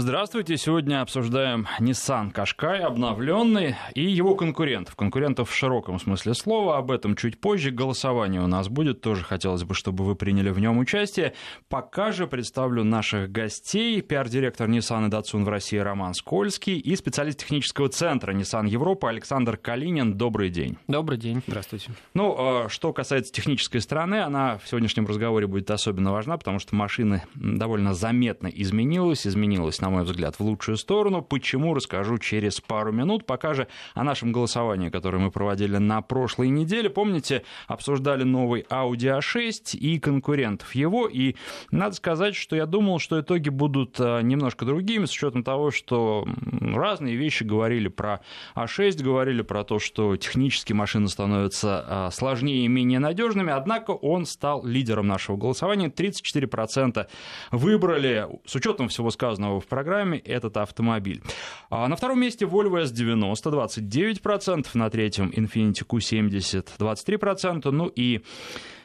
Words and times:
Здравствуйте. 0.00 0.56
Сегодня 0.56 1.02
обсуждаем 1.02 1.66
Nissan 1.80 2.32
Qashqai, 2.32 2.82
обновленный, 2.82 3.74
и 3.94 4.02
его 4.02 4.36
конкурентов. 4.36 4.94
Конкурентов 4.94 5.50
в 5.50 5.54
широком 5.54 5.98
смысле 5.98 6.34
слова. 6.34 6.78
Об 6.78 6.92
этом 6.92 7.16
чуть 7.16 7.40
позже. 7.40 7.72
Голосование 7.72 8.40
у 8.40 8.46
нас 8.46 8.68
будет. 8.68 9.00
Тоже 9.00 9.24
хотелось 9.24 9.64
бы, 9.64 9.74
чтобы 9.74 10.04
вы 10.04 10.14
приняли 10.14 10.50
в 10.50 10.60
нем 10.60 10.78
участие. 10.78 11.34
Пока 11.68 12.12
же 12.12 12.28
представлю 12.28 12.84
наших 12.84 13.32
гостей. 13.32 14.00
Пиар-директор 14.00 14.68
Nissan 14.68 15.08
и 15.08 15.10
Datsun 15.10 15.42
в 15.42 15.48
России 15.48 15.78
Роман 15.78 16.14
Скользкий 16.14 16.78
и 16.78 16.94
специалист 16.94 17.40
технического 17.40 17.88
центра 17.88 18.32
Nissan 18.32 18.68
Европа 18.68 19.08
Александр 19.08 19.56
Калинин. 19.56 20.16
Добрый 20.16 20.50
день. 20.50 20.78
Добрый 20.86 21.18
день. 21.18 21.42
Здравствуйте. 21.48 21.90
Ну, 22.14 22.36
а 22.38 22.68
что 22.68 22.92
касается 22.92 23.32
технической 23.32 23.80
стороны, 23.80 24.22
она 24.22 24.58
в 24.58 24.68
сегодняшнем 24.68 25.08
разговоре 25.08 25.48
будет 25.48 25.72
особенно 25.72 26.12
важна, 26.12 26.38
потому 26.38 26.60
что 26.60 26.76
машина 26.76 27.24
довольно 27.34 27.94
заметно 27.94 28.46
изменилась. 28.46 29.26
Изменилась 29.26 29.80
на 29.80 29.87
мой 29.90 30.04
взгляд, 30.04 30.36
в 30.36 30.40
лучшую 30.40 30.76
сторону. 30.76 31.22
Почему, 31.22 31.74
расскажу 31.74 32.18
через 32.18 32.60
пару 32.60 32.92
минут. 32.92 33.26
Пока 33.26 33.54
же 33.54 33.68
о 33.94 34.04
нашем 34.04 34.32
голосовании, 34.32 34.88
которое 34.88 35.18
мы 35.18 35.30
проводили 35.30 35.76
на 35.76 36.02
прошлой 36.02 36.48
неделе. 36.48 36.90
Помните, 36.90 37.44
обсуждали 37.66 38.24
новый 38.24 38.62
Audi 38.70 39.18
A6 39.18 39.76
и 39.76 39.98
конкурентов 39.98 40.74
его. 40.74 41.06
И 41.06 41.36
надо 41.70 41.94
сказать, 41.94 42.34
что 42.34 42.56
я 42.56 42.66
думал, 42.66 42.98
что 42.98 43.20
итоги 43.20 43.48
будут 43.48 43.96
а, 44.00 44.20
немножко 44.20 44.64
другими, 44.64 45.04
с 45.04 45.12
учетом 45.12 45.44
того, 45.44 45.70
что 45.70 46.26
разные 46.60 47.16
вещи 47.16 47.44
говорили 47.44 47.88
про 47.88 48.20
А6, 48.54 49.02
говорили 49.02 49.42
про 49.42 49.64
то, 49.64 49.78
что 49.78 50.16
технически 50.16 50.72
машины 50.72 51.08
становятся 51.08 51.84
а, 51.86 52.10
сложнее 52.10 52.64
и 52.64 52.68
менее 52.68 52.98
надежными. 52.98 53.52
Однако 53.52 53.92
он 53.92 54.26
стал 54.26 54.64
лидером 54.64 55.06
нашего 55.06 55.36
голосования. 55.36 55.88
34% 55.88 57.06
выбрали, 57.50 58.26
с 58.44 58.54
учетом 58.54 58.88
всего 58.88 59.10
сказанного 59.10 59.60
в 59.60 59.66
программе 59.68 60.18
этот 60.18 60.56
автомобиль. 60.56 61.22
А 61.70 61.88
на 61.88 61.96
втором 61.96 62.20
месте 62.20 62.44
Volvo 62.44 62.82
S90, 62.82 63.70
29%, 63.82 64.66
на 64.74 64.90
третьем 64.90 65.30
Infiniti 65.30 65.86
Q70, 65.86 66.66
23%, 66.78 67.70
ну 67.70 67.86
и 67.86 68.22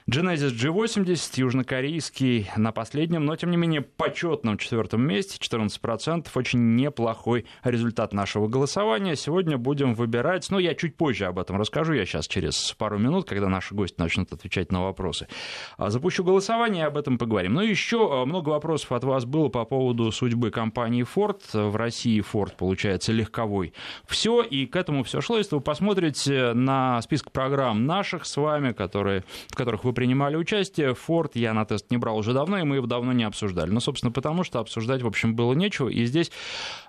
Genesis 0.06 0.52
G80, 0.52 1.40
южнокорейский, 1.40 2.50
на 2.58 2.74
последнем, 2.74 3.24
но 3.24 3.38
тем 3.38 3.52
не 3.52 3.58
менее 3.58 3.82
почетном 3.82 4.58
четвертом 4.58 5.02
месте, 5.02 5.38
14%, 5.40 6.28
очень 6.36 6.76
неплохой 6.76 7.46
результат 7.64 8.12
нашего 8.12 8.50
голосования. 8.50 9.16
Сегодня 9.16 9.58
будем 9.58 9.94
выбирать, 9.94 10.48
ну 10.50 10.60
я 10.60 10.76
чуть 10.76 10.98
позже 10.98 11.26
об 11.26 11.40
этом 11.40 11.58
расскажу, 11.58 11.94
я 11.94 12.06
сейчас 12.06 12.28
через 12.28 12.74
пару 12.74 12.98
минут, 12.98 13.30
когда 13.30 13.48
наши 13.48 13.74
гости 13.74 13.96
начнут 13.98 14.34
отвечать 14.34 14.74
на 14.74 14.84
вопросы. 14.84 15.30
А, 15.78 15.90
запущу 15.90 16.26
голосование 16.26 16.84
и 16.84 16.88
об 16.88 16.98
этом 16.98 17.18
поговорим. 17.18 17.54
Ну 17.54 17.62
еще 17.62 18.10
а, 18.12 18.26
много 18.26 18.50
вопросов 18.50 18.92
от 18.92 19.06
вас 19.06 19.24
было 19.24 19.48
по 19.48 19.64
поводу 19.64 20.12
судьбы 20.12 20.52
компании 20.52 21.06
Ford. 21.06 21.40
В 21.54 21.78
России 21.78 22.22
Ford, 22.22 22.52
получается, 22.58 23.14
легковой. 23.14 23.74
Все, 24.06 24.42
и 24.42 24.66
к 24.66 24.76
этому 24.76 25.04
все 25.04 25.22
шло. 25.22 25.38
Если 25.38 25.56
вы 25.56 25.62
посмотрите 25.62 26.52
на 26.52 27.02
список 27.02 27.32
программ 27.32 27.86
наших 27.86 28.26
с 28.26 28.36
вами, 28.36 28.74
которые, 28.74 29.24
в 29.48 29.56
которых 29.56 29.86
вы 29.86 29.93
принимали 29.94 30.36
участие. 30.36 30.94
Форд 30.94 31.36
я 31.36 31.54
на 31.54 31.66
тест 31.66 31.90
не 31.92 31.98
брал 31.98 32.18
уже 32.18 32.34
давно, 32.34 32.60
и 32.60 32.64
мы 32.64 32.78
его 32.78 32.88
давно 32.88 33.14
не 33.14 33.24
обсуждали. 33.24 33.70
Ну, 33.70 33.80
собственно, 33.80 34.12
потому 34.12 34.44
что 34.44 34.60
обсуждать, 34.60 35.02
в 35.02 35.08
общем, 35.08 35.36
было 35.36 35.54
нечего. 35.54 35.90
И 35.90 36.06
здесь 36.06 36.32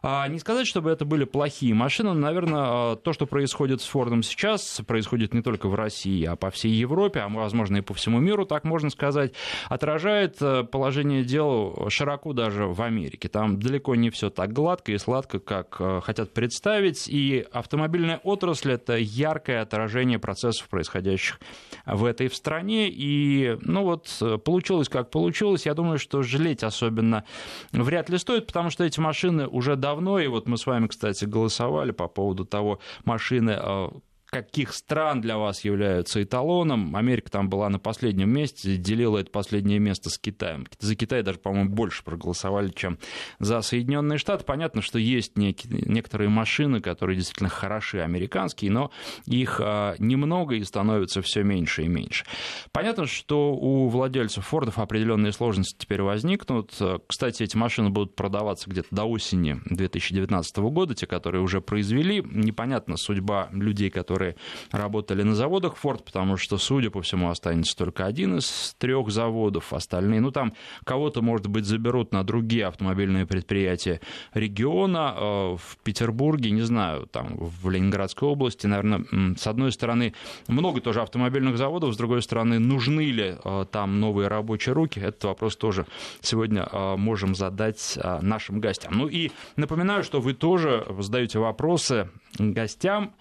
а, 0.02 0.27
не 0.28 0.38
сказать, 0.38 0.66
чтобы 0.66 0.91
это 0.91 1.05
были 1.05 1.24
плохие 1.24 1.74
машины, 1.74 2.12
но, 2.12 2.20
наверное, 2.20 2.62
а, 2.62 2.96
то, 2.96 3.12
что 3.12 3.27
происходит 3.27 3.80
с 3.80 3.86
Фордом 3.86 4.22
сейчас, 4.22 4.80
происходит 4.86 5.34
не 5.34 5.42
только 5.42 5.69
в 5.69 5.74
России, 5.74 6.24
а 6.24 6.36
по 6.36 6.50
всей 6.50 6.72
Европе, 6.72 7.20
а, 7.20 7.28
возможно, 7.28 7.78
и 7.78 7.80
по 7.80 7.94
всему 7.94 8.20
миру, 8.20 8.46
так 8.46 8.64
можно 8.64 8.91
сказать, 8.91 9.33
отражает 9.68 10.36
э, 10.41 10.64
положение 10.64 11.24
дел 11.24 11.86
широко 11.89 12.33
даже 12.33 12.66
в 12.66 12.80
Америке. 12.83 13.28
Там 13.28 13.58
далеко 13.58 13.94
не 13.94 14.11
все 14.11 14.30
так 14.30 14.52
гладко 14.52 14.92
и 14.92 14.98
сладко, 14.98 15.39
как 15.39 15.77
э, 15.78 16.00
хотят 16.02 16.33
представить, 16.33 17.08
и 17.08 17.46
автомобильная 17.52 18.20
отрасль— 18.22 18.72
это 18.74 18.96
яркое 18.96 19.62
отражение 19.62 20.18
процессов, 20.18 20.68
происходящих 20.68 21.41
в 21.86 22.05
этой 22.05 22.29
в 22.29 22.34
стране, 22.34 22.89
и, 22.94 23.58
ну 23.62 23.82
вот, 23.82 24.22
получилось 24.44 24.88
как 24.88 25.10
получилось. 25.10 25.66
Я 25.66 25.74
думаю, 25.74 25.98
что 25.98 26.22
жалеть 26.22 26.62
особенно 26.62 27.24
вряд 27.72 28.08
ли 28.08 28.18
стоит, 28.18 28.46
потому 28.46 28.70
что 28.70 28.84
эти 28.84 29.00
машины 29.00 29.46
уже 29.46 29.77
давно, 29.77 30.18
и 30.18 30.27
вот 30.27 30.46
мы 30.46 30.56
с 30.56 30.66
вами, 30.66 30.86
кстати, 30.86 31.24
голосовали 31.24 31.90
по 31.90 32.08
поводу 32.08 32.44
того, 32.44 32.80
машины 33.05 33.58
э, 33.60 33.88
каких 34.34 34.74
стран 34.74 35.20
для 35.20 35.39
вас 35.39 35.64
являются 35.64 36.20
эталоном. 36.20 36.96
Америка 36.96 37.30
там 37.30 37.48
была 37.48 37.68
на 37.68 37.78
последнем 37.78 38.30
месте, 38.30 38.77
делила 38.77 39.18
это 39.18 39.30
последнее 39.30 39.78
место 39.78 40.11
с 40.11 40.18
Китаем. 40.18 40.67
За 40.80 40.96
Китай 40.96 41.22
даже, 41.22 41.39
по-моему, 41.39 41.70
больше 41.70 42.02
проголосовали, 42.02 42.70
чем 42.70 42.98
за 43.39 43.61
Соединенные 43.61 44.18
Штаты. 44.18 44.44
Понятно, 44.44 44.83
что 44.83 44.98
есть 44.98 45.39
некие, 45.39 45.83
некоторые 45.86 46.28
машины, 46.30 46.80
которые 46.80 47.17
действительно 47.17 47.48
хороши, 47.48 48.00
американские, 48.00 48.73
но 48.73 48.90
их 49.27 49.61
а, 49.62 49.94
немного 50.00 50.56
и 50.56 50.64
становится 50.64 51.23
все 51.23 51.44
меньше 51.44 51.84
и 51.84 51.89
меньше. 51.89 52.24
Понятно, 52.73 53.06
что 53.06 53.55
у 53.55 53.89
владельцев 53.89 54.44
Фордов 54.46 54.80
определенные 54.80 55.30
сложности 55.30 55.77
теперь 55.78 56.02
возникнут. 56.02 56.74
Кстати, 57.06 57.44
эти 57.44 57.56
машины 57.56 57.90
будут 57.90 58.17
продаваться 58.17 58.68
где-то 58.68 58.89
до 58.90 59.05
осени 59.05 59.61
2019 59.67 60.56
года, 60.56 60.96
те, 60.96 61.06
которые 61.06 61.42
уже 61.42 61.61
произвели. 61.61 62.20
Непонятна 62.24 62.96
судьба 62.96 63.48
людей, 63.52 63.90
которые 63.90 64.23
которые 64.24 64.36
работали 64.70 65.23
на 65.23 65.35
заводах 65.35 65.77
Ford, 65.83 66.02
потому 66.05 66.36
что, 66.36 66.58
судя 66.58 66.90
по 66.90 67.01
всему, 67.01 67.29
останется 67.29 67.77
только 67.77 68.07
один 68.07 68.39
из 68.39 68.74
трех 68.79 69.11
заводов. 69.11 69.73
Остальные, 69.73 70.20
ну 70.20 70.30
там 70.30 70.52
кого-то, 70.85 71.23
может 71.23 71.46
быть, 71.46 71.64
заберут 71.64 72.12
на 72.12 72.24
другие 72.24 72.67
автомобильные 72.67 73.27
предприятия 73.27 74.01
региона. 74.35 75.14
Э, 75.17 75.57
в 75.57 75.77
Петербурге, 75.83 76.51
не 76.51 76.62
знаю, 76.62 77.07
там 77.07 77.36
в 77.36 77.70
Ленинградской 77.70 78.29
области, 78.29 78.67
наверное, 78.67 79.05
с 79.36 79.46
одной 79.46 79.73
стороны, 79.73 80.14
много 80.48 80.80
тоже 80.80 81.02
автомобильных 81.02 81.58
заводов, 81.58 81.95
с 81.95 81.96
другой 81.96 82.23
стороны, 82.23 82.58
нужны 82.58 83.11
ли 83.11 83.36
э, 83.45 83.64
там 83.70 84.01
новые 84.01 84.29
рабочие 84.29 84.74
руки, 84.74 85.01
этот 85.01 85.24
вопрос 85.24 85.56
тоже 85.56 85.86
сегодня 86.20 86.68
э, 86.70 86.96
можем 86.96 87.35
задать 87.35 87.98
нашим 88.23 88.61
гостям. 88.61 88.92
Ну 88.96 89.08
и 89.08 89.30
напоминаю, 89.56 90.05
что 90.05 90.20
вы 90.20 90.35
тоже 90.35 90.86
задаете 91.01 91.39
вопросы 91.39 92.08
гостям. 92.39 93.12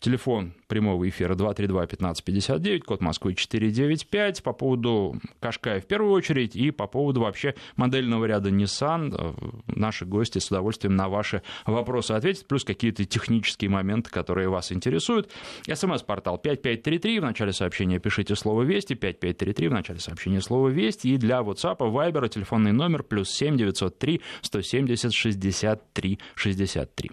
Телефон 0.00 0.52
прямого 0.68 1.08
эфира 1.08 1.34
232-1559, 1.34 2.80
код 2.80 3.00
Москвы 3.00 3.34
495. 3.34 4.44
По 4.44 4.52
поводу 4.52 5.20
Кашкая 5.40 5.80
в 5.80 5.86
первую 5.86 6.12
очередь 6.12 6.54
и 6.54 6.70
по 6.70 6.86
поводу 6.86 7.22
вообще 7.22 7.56
модельного 7.74 8.24
ряда 8.26 8.50
Nissan. 8.50 9.12
Э, 9.12 9.34
наши 9.66 10.04
гости 10.04 10.38
с 10.38 10.52
удовольствием 10.52 10.94
на 10.94 11.08
ваши 11.08 11.42
вопросы 11.66 12.12
ответят, 12.12 12.46
плюс 12.46 12.62
какие-то 12.62 13.04
технические 13.06 13.70
моменты, 13.70 14.08
которые 14.10 14.48
вас 14.48 14.70
интересуют. 14.70 15.30
СМС-портал 15.66 16.38
5533, 16.38 17.18
в 17.18 17.24
начале 17.24 17.52
сообщения 17.52 17.98
пишите 17.98 18.36
слово 18.36 18.62
«Вести», 18.62 18.94
5533, 18.94 19.68
в 19.68 19.72
начале 19.72 19.98
сообщения 19.98 20.40
слово 20.40 20.68
«Вести». 20.68 21.08
И 21.08 21.16
для 21.16 21.40
WhatsApp, 21.40 21.78
Viber 21.78 22.28
телефонный 22.28 22.72
номер 22.72 23.02
плюс 23.02 23.30
7 23.30 23.56
903 23.56 24.20
170 24.42 25.12
63 25.12 26.18
63. 26.36 27.10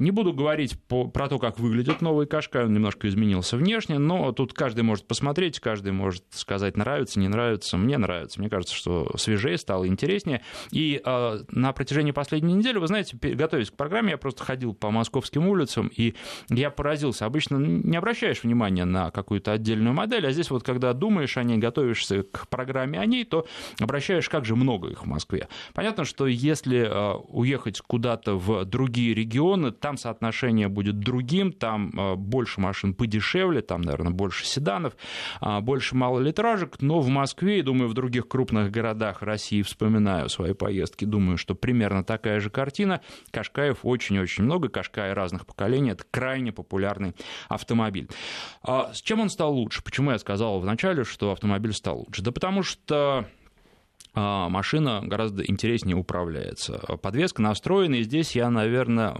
Не 0.00 0.12
буду 0.12 0.32
говорить 0.32 0.82
по, 0.88 1.06
про 1.06 1.28
то, 1.28 1.38
как 1.38 1.58
выглядит 1.58 2.00
новый 2.00 2.26
Кашкай, 2.26 2.64
он 2.64 2.72
немножко 2.72 3.06
изменился 3.06 3.58
внешне, 3.58 3.98
но 3.98 4.32
тут 4.32 4.54
каждый 4.54 4.80
может 4.80 5.06
посмотреть, 5.06 5.60
каждый 5.60 5.92
может 5.92 6.24
сказать, 6.30 6.78
нравится, 6.78 7.20
не 7.20 7.28
нравится. 7.28 7.76
Мне 7.76 7.98
нравится. 7.98 8.40
Мне 8.40 8.48
кажется, 8.48 8.74
что 8.74 9.12
свежее 9.18 9.58
стало 9.58 9.86
интереснее. 9.86 10.42
И 10.70 11.02
э, 11.04 11.40
на 11.50 11.72
протяжении 11.74 12.12
последней 12.12 12.54
недели, 12.54 12.78
вы 12.78 12.86
знаете, 12.86 13.14
готовясь 13.20 13.70
к 13.70 13.74
программе, 13.74 14.12
я 14.12 14.16
просто 14.16 14.42
ходил 14.42 14.72
по 14.72 14.90
московским 14.90 15.46
улицам, 15.46 15.90
и 15.94 16.14
я 16.48 16.70
поразился. 16.70 17.26
Обычно 17.26 17.58
не 17.58 17.98
обращаешь 17.98 18.42
внимания 18.42 18.86
на 18.86 19.10
какую-то 19.10 19.52
отдельную 19.52 19.92
модель, 19.92 20.26
а 20.26 20.32
здесь 20.32 20.50
вот 20.50 20.62
когда 20.62 20.94
думаешь 20.94 21.36
о 21.36 21.42
ней, 21.42 21.58
готовишься 21.58 22.22
к 22.22 22.48
программе 22.48 22.98
о 22.98 23.04
ней, 23.04 23.24
то 23.24 23.46
обращаешь, 23.78 24.30
как 24.30 24.46
же 24.46 24.56
много 24.56 24.88
их 24.88 25.02
в 25.02 25.06
Москве. 25.06 25.48
Понятно, 25.74 26.06
что 26.06 26.26
если 26.26 26.78
э, 26.78 27.18
уехать 27.28 27.82
куда-то 27.82 28.36
в 28.36 28.64
другие 28.64 29.12
регионы, 29.12 29.72
там 29.72 29.89
там 29.90 29.96
соотношение 29.96 30.68
будет 30.68 31.00
другим, 31.00 31.52
там 31.52 31.90
э, 31.98 32.14
больше 32.14 32.60
машин 32.60 32.94
подешевле, 32.94 33.60
там, 33.60 33.80
наверное, 33.80 34.12
больше 34.12 34.46
седанов, 34.46 34.92
а, 35.40 35.60
больше 35.60 35.96
малолитражек, 35.96 36.80
но 36.80 37.00
в 37.00 37.08
Москве 37.08 37.58
и, 37.58 37.62
думаю, 37.62 37.88
в 37.88 37.94
других 37.94 38.28
крупных 38.28 38.70
городах 38.70 39.20
России, 39.22 39.62
вспоминаю 39.62 40.28
свои 40.28 40.52
поездки, 40.52 41.04
думаю, 41.04 41.38
что 41.38 41.56
примерно 41.56 42.04
такая 42.04 42.38
же 42.38 42.50
картина. 42.50 43.00
Кашкаев 43.32 43.78
очень-очень 43.82 44.44
много, 44.44 44.68
Кашкаи 44.68 45.10
разных 45.10 45.44
поколений, 45.44 45.90
это 45.90 46.04
крайне 46.08 46.52
популярный 46.52 47.16
автомобиль. 47.48 48.08
А 48.62 48.92
с 48.94 49.02
чем 49.02 49.18
он 49.18 49.28
стал 49.28 49.52
лучше? 49.52 49.82
Почему 49.82 50.12
я 50.12 50.20
сказал 50.20 50.60
вначале, 50.60 51.02
что 51.02 51.32
автомобиль 51.32 51.72
стал 51.72 51.98
лучше? 51.98 52.22
Да 52.22 52.30
потому 52.30 52.62
что 52.62 52.94
а, 52.94 53.24
машина 54.14 55.00
гораздо 55.04 55.44
интереснее 55.44 55.96
управляется. 55.96 56.78
Подвеска 57.02 57.42
настроена, 57.42 57.96
и 57.96 58.02
здесь 58.02 58.34
я, 58.34 58.50
наверное, 58.50 59.14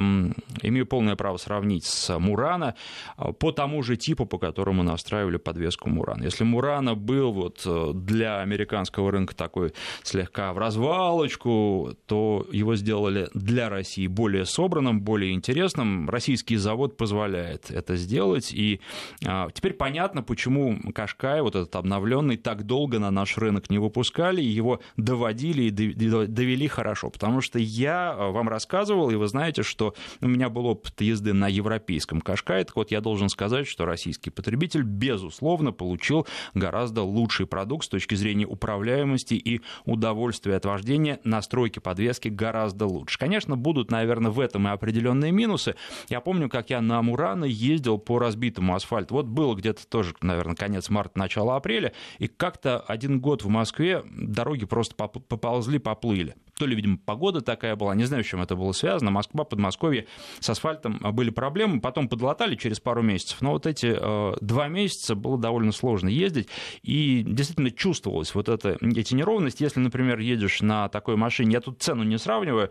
имею 0.63 0.87
полное 0.87 1.17
право 1.17 1.37
сравнить 1.37 1.85
с 1.85 2.19
Мурана 2.19 2.75
а, 3.17 3.33
по 3.33 3.53
тому 3.53 3.83
же 3.83 3.97
типу, 3.97 4.27
по 4.27 4.39
которому 4.39 4.83
настраивали 4.83 5.37
подвеску 5.37 5.89
Мурана. 5.89 6.25
Если 6.25 6.45
Мурана 6.45 6.95
был 6.95 7.33
вот 7.33 7.63
э, 7.65 7.93
для 7.95 8.41
американского 8.41 9.11
рынка 9.11 9.35
такой 9.35 9.73
слегка 10.03 10.53
в 10.53 10.59
развалочку, 10.59 11.95
то 12.07 12.47
его 12.51 12.77
сделали 12.77 13.29
для 13.35 13.69
России 13.69 14.07
более 14.07 14.45
собранным, 14.45 15.01
более 15.01 15.33
интересным. 15.33 16.09
Российский 16.09 16.57
завод 16.57 16.97
позволяет 16.97 17.71
это 17.71 17.97
сделать, 17.97 18.53
и 18.53 18.81
а, 19.27 19.49
теперь 19.53 19.75
понятно, 19.75 20.23
почему 20.23 20.79
Кашкай, 20.93 21.43
вот 21.43 21.55
этот 21.57 21.75
обновленный, 21.77 22.37
так 22.37 22.65
долго 22.65 22.99
на 22.99 23.11
наш 23.11 23.39
рынок 23.39 23.71
не 23.71 23.79
выпускали, 23.79 24.41
его 24.41 24.80
доводили 24.97 25.65
и 25.65 25.71
довели 25.71 26.69
хорошо. 26.69 27.11
Потому 27.11 27.41
что 27.41 27.59
я 27.59 28.15
э, 28.17 28.31
вам 28.31 28.49
рассказывал, 28.49 29.11
и 29.11 29.15
вы 29.15 29.27
знаете, 29.27 29.63
что 29.63 29.95
у 30.21 30.29
меня 30.29 30.49
был 30.49 30.67
опыт 30.67 31.01
езды 31.01 31.33
на 31.33 31.49
европейском 31.49 32.21
Кашкае. 32.21 32.65
Так 32.65 32.77
вот, 32.77 32.91
я 32.91 33.01
должен 33.01 33.29
сказать, 33.29 33.67
что 33.67 33.85
российский 33.85 34.31
потребитель, 34.31 34.83
безусловно, 34.83 35.73
получил 35.73 36.27
гораздо 36.55 37.03
лучший 37.03 37.47
продукт 37.47 37.87
с 37.87 37.89
точки 37.89 38.15
зрения 38.15 38.47
управляемости 38.47 39.35
и 39.35 39.61
удовольствия 39.85 40.57
от 40.57 40.65
вождения. 40.65 41.21
Настройки 41.25 41.79
подвески 41.79 42.29
гораздо 42.29 42.87
лучше. 42.87 43.19
Конечно, 43.19 43.57
будут, 43.57 43.91
наверное, 43.91 44.31
в 44.31 44.41
этом 44.41 44.69
и 44.69 44.71
определенные 44.71 45.33
минусы. 45.33 45.75
Я 46.09 46.21
помню, 46.21 46.49
как 46.49 46.71
я 46.71 46.81
на 46.81 47.03
Мурана 47.03 47.45
ездил 47.45 47.99
по 47.99 48.19
разбитому 48.19 48.75
асфальту. 48.75 49.15
Вот 49.15 49.27
было 49.27 49.55
где-то 49.55 49.87
тоже, 49.87 50.15
наверное, 50.23 50.57
конец 50.57 50.89
марта, 50.91 51.19
начало 51.19 51.57
апреля, 51.57 51.93
и 52.19 52.29
как-то 52.29 52.81
один 52.81 53.21
год 53.21 53.43
в 53.43 53.49
Москве 53.49 54.03
дороги 54.11 54.65
просто 54.71 54.95
поползли, 54.95 55.79
поплыли. 55.79 56.37
То 56.59 56.67
ли, 56.67 56.77
видимо, 56.77 56.99
погода 56.99 57.41
такая 57.41 57.75
была, 57.75 57.95
не 57.95 58.05
знаю, 58.05 58.23
с 58.23 58.27
чем 58.27 58.43
это 58.43 58.55
было 58.55 58.73
связано. 58.73 59.11
Москва, 59.11 59.45
Подмосковье 59.45 60.07
с 60.41 60.51
асфальтом 60.51 60.99
были 61.13 61.31
проблемы, 61.31 61.81
потом 61.81 62.09
подлатали 62.09 62.55
через 62.55 62.81
пару 62.81 63.03
месяцев. 63.03 63.41
Но 63.41 63.53
вот 63.53 63.67
эти 63.67 63.97
э, 63.99 64.37
два 64.43 64.69
месяца 64.69 65.15
было 65.15 65.39
довольно 65.39 65.73
сложно 65.73 66.09
ездить, 66.09 66.49
и 66.83 67.25
действительно 67.27 67.71
чувствовалось 67.71 68.35
вот 68.35 68.49
это, 68.49 68.77
эти 68.83 69.15
неровности. 69.15 69.63
Если, 69.63 69.81
например, 69.81 70.19
едешь 70.19 70.61
на 70.61 70.89
такой 70.89 71.17
машине, 71.17 71.53
я 71.55 71.61
тут 71.61 71.83
цену 71.83 72.05
не 72.05 72.19
сравниваю, 72.19 72.71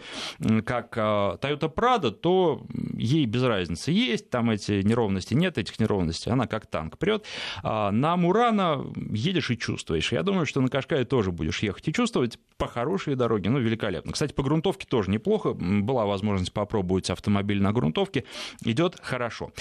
как 0.65 0.95
э, 0.95 1.01
Toyota 1.01 1.73
Prado, 1.73 2.11
то 2.11 2.63
ей 2.95 3.25
без 3.25 3.43
разницы. 3.43 3.91
Есть 3.91 4.29
там 4.29 4.51
эти 4.51 4.83
неровности, 4.83 5.33
нет 5.33 5.57
этих 5.57 5.79
неровностей, 5.79 6.31
она 6.31 6.45
как 6.45 6.67
танк 6.67 6.97
прет. 6.99 7.25
А 7.63 7.91
на 7.91 8.15
Мурана 8.17 8.85
едешь 9.11 9.49
и 9.49 9.57
чувствуешь. 9.57 10.11
Я 10.11 10.21
думаю, 10.21 10.45
что 10.45 10.61
на 10.61 10.69
Кашкае 10.69 11.05
тоже 11.05 11.31
будешь 11.31 11.63
ехать 11.63 11.88
и 11.89 11.93
чувствовать 11.93 12.37
по 12.57 12.67
хорошей 12.67 13.15
дороге, 13.15 13.49
ну, 13.49 13.59
великолепно. 13.59 14.11
Кстати, 14.11 14.33
по 14.33 14.43
грунтовке 14.43 14.85
тоже 14.87 15.09
неплохо. 15.09 15.53
Была 15.53 16.05
возможность 16.05 16.53
попробовать 16.53 17.09
автомобиль 17.09 17.61
на 17.61 17.73
грунтовке. 17.73 18.25
Идет 18.63 18.99
хорошо. 19.01 19.51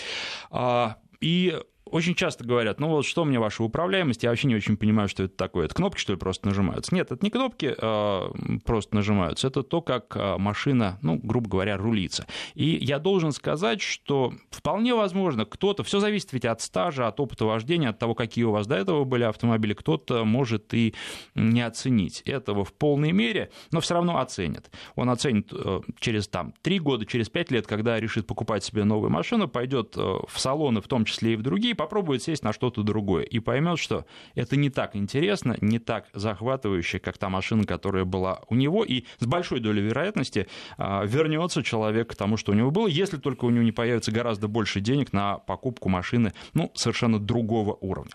А, 0.50 0.98
и 1.20 1.58
очень 1.90 2.14
часто 2.14 2.44
говорят, 2.44 2.80
ну 2.80 2.88
вот 2.88 3.04
что 3.04 3.24
мне 3.24 3.38
ваша 3.38 3.62
управляемость, 3.62 4.22
я 4.22 4.30
вообще 4.30 4.48
не 4.48 4.54
очень 4.54 4.76
понимаю, 4.76 5.08
что 5.08 5.24
это 5.24 5.36
такое. 5.36 5.66
Это 5.66 5.74
кнопки, 5.74 6.00
что 6.00 6.12
ли, 6.12 6.18
просто 6.18 6.46
нажимаются? 6.46 6.94
Нет, 6.94 7.10
это 7.10 7.24
не 7.24 7.30
кнопки 7.30 7.74
а, 7.76 8.30
просто 8.64 8.94
нажимаются, 8.94 9.48
это 9.48 9.62
то, 9.62 9.80
как 9.80 10.14
а, 10.16 10.38
машина, 10.38 10.98
ну, 11.02 11.16
грубо 11.22 11.48
говоря, 11.48 11.76
рулится. 11.76 12.26
И 12.54 12.78
я 12.80 12.98
должен 12.98 13.32
сказать, 13.32 13.80
что 13.80 14.32
вполне 14.50 14.94
возможно, 14.94 15.44
кто-то, 15.44 15.82
все 15.82 16.00
зависит 16.00 16.32
ведь 16.32 16.44
от 16.44 16.60
стажа, 16.60 17.08
от 17.08 17.20
опыта 17.20 17.44
вождения, 17.44 17.90
от 17.90 17.98
того, 17.98 18.14
какие 18.14 18.44
у 18.44 18.52
вас 18.52 18.66
до 18.66 18.76
этого 18.76 19.04
были 19.04 19.24
автомобили, 19.24 19.74
кто-то 19.74 20.24
может 20.24 20.74
и 20.74 20.94
не 21.34 21.62
оценить 21.62 22.22
этого 22.22 22.64
в 22.64 22.72
полной 22.72 23.12
мере, 23.12 23.50
но 23.70 23.80
все 23.80 23.94
равно 23.94 24.18
оценит. 24.18 24.70
Он 24.94 25.10
оценит 25.10 25.48
э, 25.52 25.80
через 25.98 26.28
там 26.28 26.54
3 26.62 26.78
года, 26.80 27.06
через 27.06 27.28
5 27.28 27.50
лет, 27.50 27.66
когда 27.66 27.98
решит 27.98 28.26
покупать 28.26 28.64
себе 28.64 28.84
новую 28.84 29.10
машину, 29.10 29.48
пойдет 29.48 29.94
э, 29.96 30.00
в 30.00 30.38
салоны, 30.38 30.80
в 30.80 30.88
том 30.88 31.04
числе 31.04 31.34
и 31.34 31.36
в 31.36 31.42
другие, 31.42 31.74
попробует 31.78 32.22
сесть 32.22 32.44
на 32.44 32.52
что-то 32.52 32.82
другое 32.82 33.22
и 33.22 33.38
поймет, 33.38 33.78
что 33.78 34.04
это 34.34 34.56
не 34.56 34.68
так 34.68 34.96
интересно, 34.96 35.56
не 35.62 35.78
так 35.78 36.08
захватывающе, 36.12 36.98
как 36.98 37.16
та 37.16 37.30
машина, 37.30 37.64
которая 37.64 38.04
была 38.04 38.42
у 38.50 38.54
него, 38.54 38.84
и 38.84 39.04
с 39.18 39.26
большой 39.26 39.60
долей 39.60 39.80
вероятности 39.80 40.48
а, 40.76 41.04
вернется 41.06 41.62
человек 41.62 42.10
к 42.10 42.16
тому, 42.16 42.36
что 42.36 42.52
у 42.52 42.54
него 42.54 42.70
было, 42.70 42.88
если 42.88 43.16
только 43.16 43.46
у 43.46 43.50
него 43.50 43.62
не 43.62 43.72
появится 43.72 44.12
гораздо 44.12 44.48
больше 44.48 44.80
денег 44.80 45.12
на 45.12 45.38
покупку 45.38 45.88
машины, 45.88 46.34
ну, 46.52 46.70
совершенно 46.74 47.18
другого 47.18 47.78
уровня. 47.80 48.12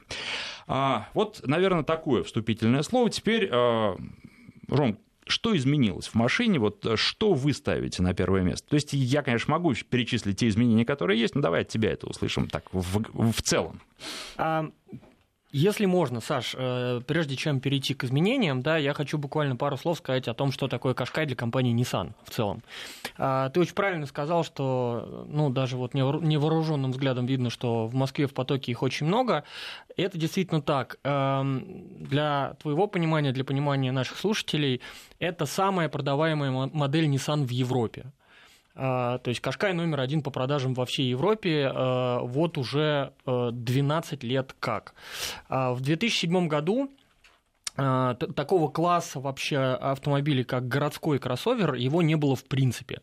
А, 0.67 1.07
вот, 1.13 1.41
наверное, 1.45 1.83
такое 1.83 2.23
вступительное 2.23 2.83
слово. 2.83 3.09
Теперь, 3.09 3.49
а, 3.51 3.95
Ром, 4.67 4.99
что 5.27 5.55
изменилось 5.55 6.07
в 6.07 6.15
машине, 6.15 6.59
вот 6.59 6.85
э, 6.85 6.95
что 6.95 7.33
вы 7.33 7.53
ставите 7.53 8.01
на 8.01 8.13
первое 8.13 8.41
место? 8.41 8.67
То 8.69 8.75
есть 8.75 8.93
я, 8.93 9.21
конечно, 9.21 9.51
могу 9.51 9.73
перечислить 9.73 10.37
те 10.37 10.47
изменения, 10.47 10.85
которые 10.85 11.19
есть, 11.19 11.35
но 11.35 11.41
давай 11.41 11.61
от 11.61 11.67
тебя 11.67 11.91
это 11.91 12.07
услышим 12.07 12.47
так 12.47 12.63
в, 12.71 13.31
в 13.31 13.41
целом. 13.41 13.81
А, 14.37 14.69
если 15.53 15.85
можно, 15.85 16.19
Саш, 16.19 16.55
э, 16.57 17.01
прежде 17.05 17.35
чем 17.35 17.59
перейти 17.59 17.93
к 17.93 18.03
изменениям, 18.03 18.63
да, 18.63 18.77
я 18.77 18.93
хочу 18.95 19.19
буквально 19.19 19.55
пару 19.55 19.77
слов 19.77 19.99
сказать 19.99 20.27
о 20.27 20.33
том, 20.33 20.51
что 20.51 20.67
такое 20.67 20.95
Кашкай 20.95 21.27
для 21.27 21.35
компании 21.35 21.79
Nissan 21.79 22.13
в 22.23 22.31
целом. 22.31 22.63
А, 23.19 23.49
ты 23.49 23.59
очень 23.59 23.75
правильно 23.75 24.07
сказал, 24.07 24.43
что, 24.43 25.27
ну, 25.29 25.51
даже 25.51 25.77
вот 25.77 25.93
невооруженным 25.93 26.91
взглядом 26.91 27.27
видно, 27.27 27.51
что 27.51 27.85
в 27.85 27.93
Москве 27.93 28.25
в 28.25 28.33
потоке 28.33 28.71
их 28.71 28.81
очень 28.81 29.05
много. 29.05 29.43
Это 29.95 30.17
действительно 30.17 30.63
так. 30.63 30.97
Эм, 31.03 31.85
для 31.99 32.55
твоего 32.59 32.87
понимания, 32.87 33.31
для 33.31 33.43
понимания 33.43 33.91
наших 33.91 34.17
слушателей, 34.17 34.81
это 35.19 35.45
самая 35.45 35.87
продаваемая 35.87 36.49
модель 36.73 37.05
Nissan 37.05 37.45
в 37.45 37.49
Европе. 37.49 38.11
А, 38.75 39.19
то 39.19 39.29
есть 39.29 39.39
Кашкай 39.39 39.73
номер 39.73 39.99
один 39.99 40.21
по 40.21 40.31
продажам 40.31 40.73
во 40.73 40.85
всей 40.85 41.09
Европе 41.09 41.71
а, 41.71 42.19
вот 42.21 42.57
уже 42.57 43.13
12 43.25 44.23
э, 44.23 44.27
лет 44.27 44.55
как. 44.59 44.95
А, 45.47 45.73
в 45.73 45.81
2007 45.81 46.47
году 46.47 46.89
такого 47.75 48.69
класса 48.69 49.19
вообще 49.19 49.57
автомобилей, 49.57 50.43
как 50.43 50.67
городской 50.67 51.19
кроссовер, 51.19 51.73
его 51.73 52.01
не 52.01 52.15
было 52.15 52.35
в 52.35 52.43
принципе. 52.43 53.01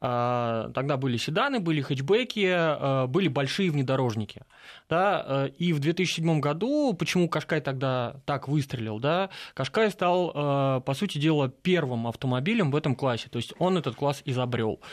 Тогда 0.00 0.96
были 0.96 1.16
седаны, 1.16 1.60
были 1.60 1.80
хэтчбеки, 1.80 3.06
были 3.08 3.28
большие 3.28 3.70
внедорожники. 3.70 4.42
Да, 4.88 5.48
и 5.58 5.72
в 5.72 5.80
2007 5.80 6.40
году, 6.40 6.94
почему 6.94 7.28
Кашкай 7.28 7.60
тогда 7.60 8.16
так 8.24 8.48
выстрелил, 8.48 8.98
да, 8.98 9.30
Кашкай 9.54 9.90
стал, 9.90 10.82
по 10.82 10.94
сути 10.94 11.18
дела, 11.18 11.48
первым 11.48 12.06
автомобилем 12.06 12.70
в 12.70 12.76
этом 12.76 12.94
классе, 12.94 13.28
то 13.30 13.36
есть 13.36 13.52
он 13.58 13.76
этот 13.78 13.96
класс 13.96 14.22
изобрел 14.24 14.80
а, 14.80 14.86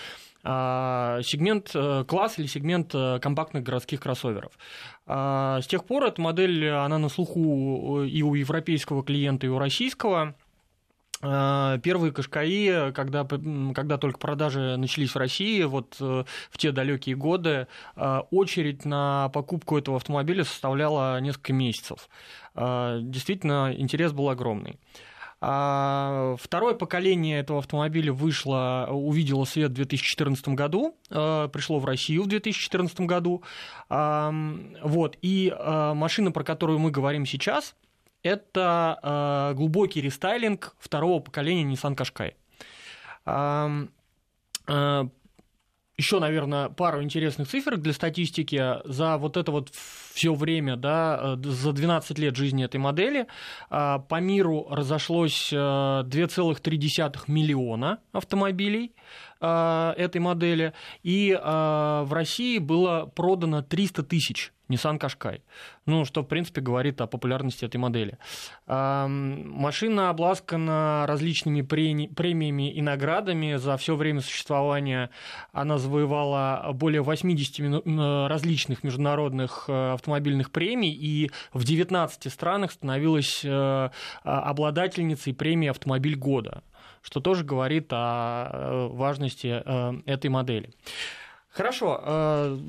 сегмент 0.46 1.72
э, 1.74 2.04
класс 2.06 2.38
или 2.38 2.48
сегмент 2.48 2.92
компактных 3.22 3.64
городских 3.64 4.02
кроссоверов. 4.02 4.52
А, 5.06 5.62
с 5.62 5.68
тех 5.68 5.86
пор 5.86 6.04
эта 6.04 6.20
модель, 6.22 6.70
она 6.70 6.98
на 6.98 7.10
слуху 7.10 8.04
и 8.04 8.22
у 8.22 8.34
европейского 8.36 9.04
клиента, 9.04 9.46
и 9.46 9.50
у 9.50 9.58
российского. 9.58 10.36
А, 11.26 11.78
первые 11.78 12.12
Кашкаи, 12.12 12.92
когда, 12.92 13.26
когда 13.74 13.98
только 13.98 14.20
продажи 14.20 14.76
начались 14.76 15.12
в 15.12 15.16
России, 15.16 15.64
вот 15.64 15.96
э, 16.02 16.26
в 16.52 16.58
те 16.58 16.74
далекие 16.74 17.16
годы, 17.16 17.68
а, 17.96 18.28
очередь 18.30 18.84
на 18.84 19.30
покупку 19.30 19.78
этого 19.78 19.98
автомобиля 19.98 20.44
составляла 20.44 21.22
несколько 21.22 21.54
месяцев. 21.54 22.10
А, 22.56 23.00
действительно, 23.00 23.74
интерес 23.76 24.12
был 24.12 24.30
огромный. 24.30 24.78
Второе 25.44 26.74
поколение 26.76 27.40
этого 27.40 27.60
автомобиля 27.60 28.14
вышло, 28.14 28.88
увидело 28.90 29.44
свет 29.44 29.72
в 29.72 29.74
2014 29.74 30.50
году, 30.50 30.96
пришло 31.10 31.80
в 31.80 31.86
Россию 31.86 32.24
в 32.24 32.28
2014 32.28 33.02
году. 33.02 33.44
Вот, 33.90 35.18
и 35.22 35.54
машина, 35.60 36.32
про 36.32 36.44
которую 36.46 36.80
мы 36.80 36.92
говорим 36.92 37.26
сейчас, 37.26 37.76
это 38.24 39.00
э, 39.04 39.54
глубокий 39.56 40.02
рестайлинг 40.02 40.76
второго 40.80 41.20
поколения 41.20 41.66
Nissan 41.66 41.96
Qashqai. 41.96 42.34
Еще, 45.96 46.20
наверное, 46.20 46.70
пару 46.70 47.04
интересных 47.04 47.48
цифр 47.48 47.78
для 47.78 47.94
статистики. 47.94 48.80
За 48.84 49.18
вот 49.18 49.38
это 49.38 49.52
вот 49.52 49.70
все 49.70 50.34
время, 50.34 50.76
да, 50.76 51.38
э, 51.38 51.44
за 51.44 51.72
12 51.72 52.18
лет 52.18 52.36
жизни 52.36 52.66
этой 52.66 52.78
модели 52.78 53.28
э, 53.70 54.00
по 54.10 54.20
миру 54.20 54.68
разошлось 54.72 55.54
2,3 55.54 57.12
э, 57.28 57.32
миллиона 57.32 58.00
автомобилей 58.12 58.94
этой 59.40 60.20
модели, 60.22 60.72
и 61.02 61.38
в 61.38 62.08
России 62.12 62.60
было 62.60 63.12
продано 63.14 63.62
300 63.62 64.04
тысяч 64.04 64.54
Nissan 64.74 65.00
Qashqai. 65.00 65.42
Ну, 65.86 66.06
что, 66.06 66.22
в 66.22 66.28
принципе, 66.28 66.62
говорит 66.62 67.02
о 67.02 67.08
популярности 67.08 67.66
этой 67.66 67.78
модели. 67.78 68.18
Машина 68.68 70.10
обласкана 70.10 71.06
различными 71.08 71.62
премиями 71.62 72.74
и 72.74 72.82
наградами. 72.82 73.56
За 73.56 73.78
все 73.78 73.96
время 73.96 74.22
существования 74.22 75.10
она 75.52 75.78
завоевала 75.78 76.72
более 76.74 77.02
80 77.02 77.54
различных 78.30 78.84
международных 78.84 79.66
э, 79.68 79.94
автомобильных 79.94 80.52
премий 80.52 80.92
и 80.92 81.32
в 81.54 81.64
19 81.64 82.32
странах 82.32 82.72
становилась 82.72 83.42
э, 83.44 83.90
обладательницей 84.24 85.34
премии 85.34 85.70
«Автомобиль 85.70 86.16
года», 86.16 86.64
что 87.02 87.20
тоже 87.20 87.44
говорит 87.44 87.88
о 87.92 88.50
э, 88.52 88.88
важности 88.94 89.64
этой 90.06 90.30
модели. 90.30 90.72
Хорошо, 91.54 92.60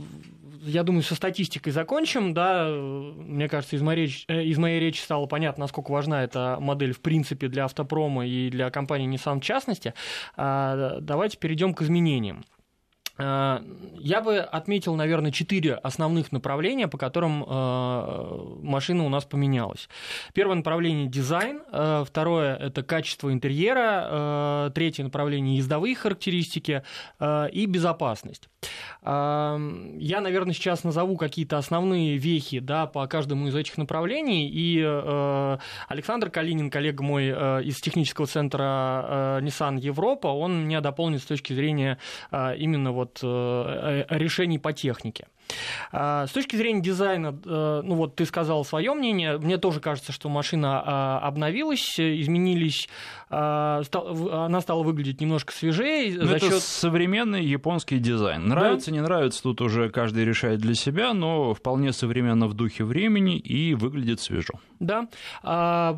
я 0.67 0.83
думаю, 0.83 1.03
со 1.03 1.15
статистикой 1.15 1.73
закончим. 1.73 2.33
Да, 2.33 2.69
мне 2.69 3.49
кажется, 3.49 3.77
из 3.77 3.83
моей, 3.83 4.03
речи, 4.03 4.25
из 4.29 4.57
моей 4.57 4.81
речи 4.81 5.01
стало 5.01 5.27
понятно, 5.27 5.65
насколько 5.65 5.91
важна 5.91 6.23
эта 6.25 6.59
модель 6.61 6.93
в 6.93 7.01
принципе 7.01 7.49
для 7.49 7.65
автопрома 7.65 8.27
и 8.27 8.49
для 8.51 8.71
компании 8.71 9.09
Nissan 9.13 9.41
в 9.41 9.45
частности. 9.45 9.95
Давайте 10.37 11.37
перейдем 11.39 11.75
к 11.75 11.83
изменениям. 11.83 12.45
Э, 13.17 13.61
я 13.99 14.21
бы 14.21 14.39
отметил, 14.39 14.97
наверное, 14.97 15.31
четыре 15.31 15.75
основных 15.75 16.33
направления, 16.33 16.89
по 16.89 16.99
которым 16.99 17.45
э, 17.47 18.59
машина 18.63 19.05
у 19.05 19.09
нас 19.09 19.25
поменялась. 19.25 19.89
Первое 20.33 20.57
направление– 20.57 21.07
дизайн, 21.09 21.63
э, 21.71 22.05
второе– 22.07 22.57
это 22.61 22.83
качество 22.83 23.33
интерьера, 23.33 24.71
третье 24.75 25.05
направление– 25.05 25.57
ездовые 25.59 25.95
характеристики 25.95 26.83
и 27.21 27.67
безопасность. 27.67 28.49
Я, 29.03 29.59
наверное, 30.21 30.55
сейчас 30.55 30.85
назову 30.85 31.17
какие-то 31.17 31.59
основные 31.59 32.17
вехи 32.17 32.61
да, 32.61 32.87
по 32.87 33.07
каждому 33.07 33.49
из 33.49 33.55
этих 33.55 33.77
направлений, 33.77 34.49
и 34.49 34.81
Александр 35.89 36.31
Калинин, 36.31 36.71
коллега 36.71 37.03
мой 37.03 37.29
из 37.29 37.81
технического 37.81 38.27
центра 38.27 39.39
Nissan 39.43 39.79
Европа, 39.79 40.29
он 40.29 40.65
меня 40.65 40.81
дополнит 40.81 41.21
с 41.21 41.27
точки 41.27 41.53
зрения 41.53 41.99
именно 42.33 42.93
вот 42.93 43.04
вот 43.05 43.21
э, 43.23 44.05
решений 44.09 44.59
по 44.59 44.73
технике. 44.73 45.27
А, 45.93 46.27
с 46.27 46.33
точки 46.33 46.57
зрения 46.57 46.81
дизайна, 46.81 47.39
э, 47.45 47.83
ну 47.85 47.95
вот 47.95 48.17
ты 48.17 48.25
сказал 48.25 48.65
свое 48.65 48.95
мнение, 48.95 49.39
мне 49.39 49.59
тоже 49.59 49.81
кажется, 49.81 50.13
что 50.13 50.29
машина 50.29 50.83
а, 50.85 51.19
обновилась, 51.21 51.99
изменились, 51.99 52.89
а, 53.31 53.83
она 53.93 54.61
стала 54.61 54.83
выглядеть 54.83 55.21
немножко 55.21 55.53
свежее. 55.53 56.17
Но 56.19 56.27
за 56.27 56.37
это 56.37 56.51
счет... 56.51 56.63
современный 56.63 57.45
японский 57.45 57.99
дизайн. 57.99 58.49
Нравится, 58.49 58.91
да? 58.91 58.97
не 58.97 59.03
нравится, 59.03 59.43
тут 59.43 59.61
уже 59.61 59.89
каждый 59.91 60.25
решает 60.25 60.61
для 60.61 60.75
себя, 60.75 61.13
но 61.15 61.55
вполне 61.55 61.93
современно 61.93 62.47
в 62.47 62.55
духе 62.55 62.85
времени 62.85 63.39
и 63.39 63.75
выглядит 63.75 64.21
свежо. 64.21 64.55
Да, 64.81 65.09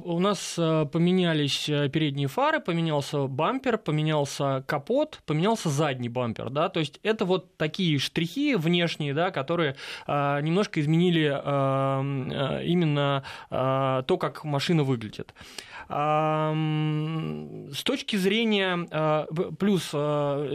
у 0.05 0.21
нас 0.21 0.55
поменялись 0.57 1.65
передние 1.65 2.29
фары, 2.29 2.61
поменялся 2.61 3.27
бампер, 3.27 3.79
поменялся 3.79 4.63
капот, 4.67 5.21
поменялся 5.27 5.69
задний 5.69 6.09
бампер, 6.09 6.51
да, 6.51 6.69
то 6.69 6.81
есть 6.81 7.01
это 7.03 7.25
вот 7.25 7.57
такие 7.57 7.99
штрихи 7.99 8.55
внешние, 8.55 9.15
да, 9.15 9.31
которые 9.37 9.77
а, 10.07 10.41
немножко 10.41 10.81
изменили 10.81 11.31
а, 11.31 12.01
а, 12.01 12.63
именно 12.63 13.23
то, 13.51 14.19
как 14.19 14.45
машина 14.45 14.83
выглядит. 14.83 15.35
С 15.89 17.83
точки 17.85 18.17
зрения, 18.17 18.87
плюс 19.59 19.91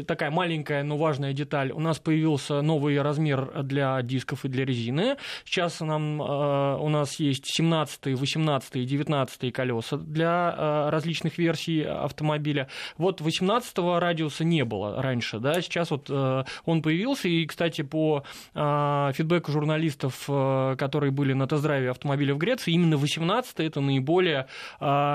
такая 0.05 0.29
маленькая, 0.29 0.83
но 0.83 0.97
важная 0.97 1.33
деталь, 1.33 1.71
у 1.71 1.79
нас 1.79 1.99
появился 1.99 2.61
новый 2.61 3.01
размер 3.01 3.63
для 3.63 4.01
дисков 4.01 4.45
и 4.45 4.49
для 4.49 4.65
резины. 4.65 5.15
Сейчас 5.45 5.79
нам, 5.79 6.19
у 6.19 6.89
нас 6.89 7.19
есть 7.19 7.45
17, 7.45 8.19
18 8.19 8.75
и 8.75 8.85
19 8.85 9.53
колеса 9.53 9.97
для 9.97 10.89
различных 10.91 11.37
версий 11.37 11.81
автомобиля. 11.81 12.67
Вот 12.97 13.21
18 13.21 13.77
радиуса 13.99 14.43
не 14.43 14.65
было 14.65 15.01
раньше, 15.01 15.39
да, 15.39 15.61
сейчас 15.61 15.91
вот 15.91 16.09
он 16.09 16.81
появился, 16.81 17.29
и, 17.29 17.45
кстати, 17.45 17.83
по 17.83 18.23
фидбэку 18.53 19.51
журналистов, 19.51 20.25
которые 20.25 21.11
были 21.11 21.33
на 21.33 21.47
тест-драйве 21.47 21.91
автомобиля 21.91 22.35
в 22.35 22.37
Греции, 22.37 22.73
именно 22.73 22.97
18 22.97 23.59
это 23.61 23.79
наиболее 23.79 24.47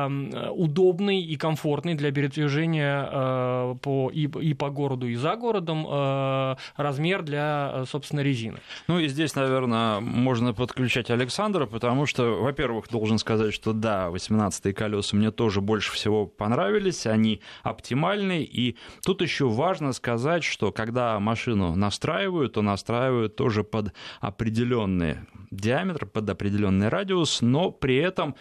удобный 0.07 1.21
и 1.21 1.37
комфортный 1.37 1.95
для 1.95 2.13
передвижения 2.13 3.09
э, 3.11 3.75
по, 3.81 4.11
и, 4.13 4.29
и 4.41 4.55
по 4.55 4.71
городу, 4.71 5.07
и 5.07 5.15
за 5.15 5.37
городом 5.37 5.87
э, 5.89 6.57
размер 6.77 7.23
для, 7.23 7.85
собственно, 7.87 8.21
резины. 8.21 8.59
Ну 8.89 8.99
и 8.99 9.09
здесь, 9.09 9.35
наверное, 9.35 10.01
можно 10.01 10.55
подключать 10.55 11.11
Александра, 11.11 11.67
потому 11.67 12.07
что, 12.07 12.43
во-первых, 12.43 12.89
должен 12.89 13.19
сказать, 13.19 13.53
что 13.53 13.73
да, 13.73 14.09
18-е 14.09 14.73
колеса 14.73 15.17
мне 15.17 15.31
тоже 15.31 15.61
больше 15.61 15.93
всего 15.93 16.27
понравились, 16.27 17.07
они 17.07 17.41
оптимальны, 17.63 18.43
и 18.43 18.77
тут 19.05 19.23
еще 19.23 19.49
важно 19.49 19.93
сказать, 19.93 20.45
что 20.45 20.73
когда 20.73 21.19
машину 21.21 21.75
настраивают, 21.75 22.55
то 22.55 22.63
настраивают 22.63 23.37
тоже 23.37 23.65
под 23.65 23.93
определенный 24.21 25.19
диаметр, 25.51 26.07
под 26.07 26.29
определенный 26.29 26.89
радиус, 26.89 27.41
но 27.41 27.71
при 27.71 27.97
этом, 27.97 28.35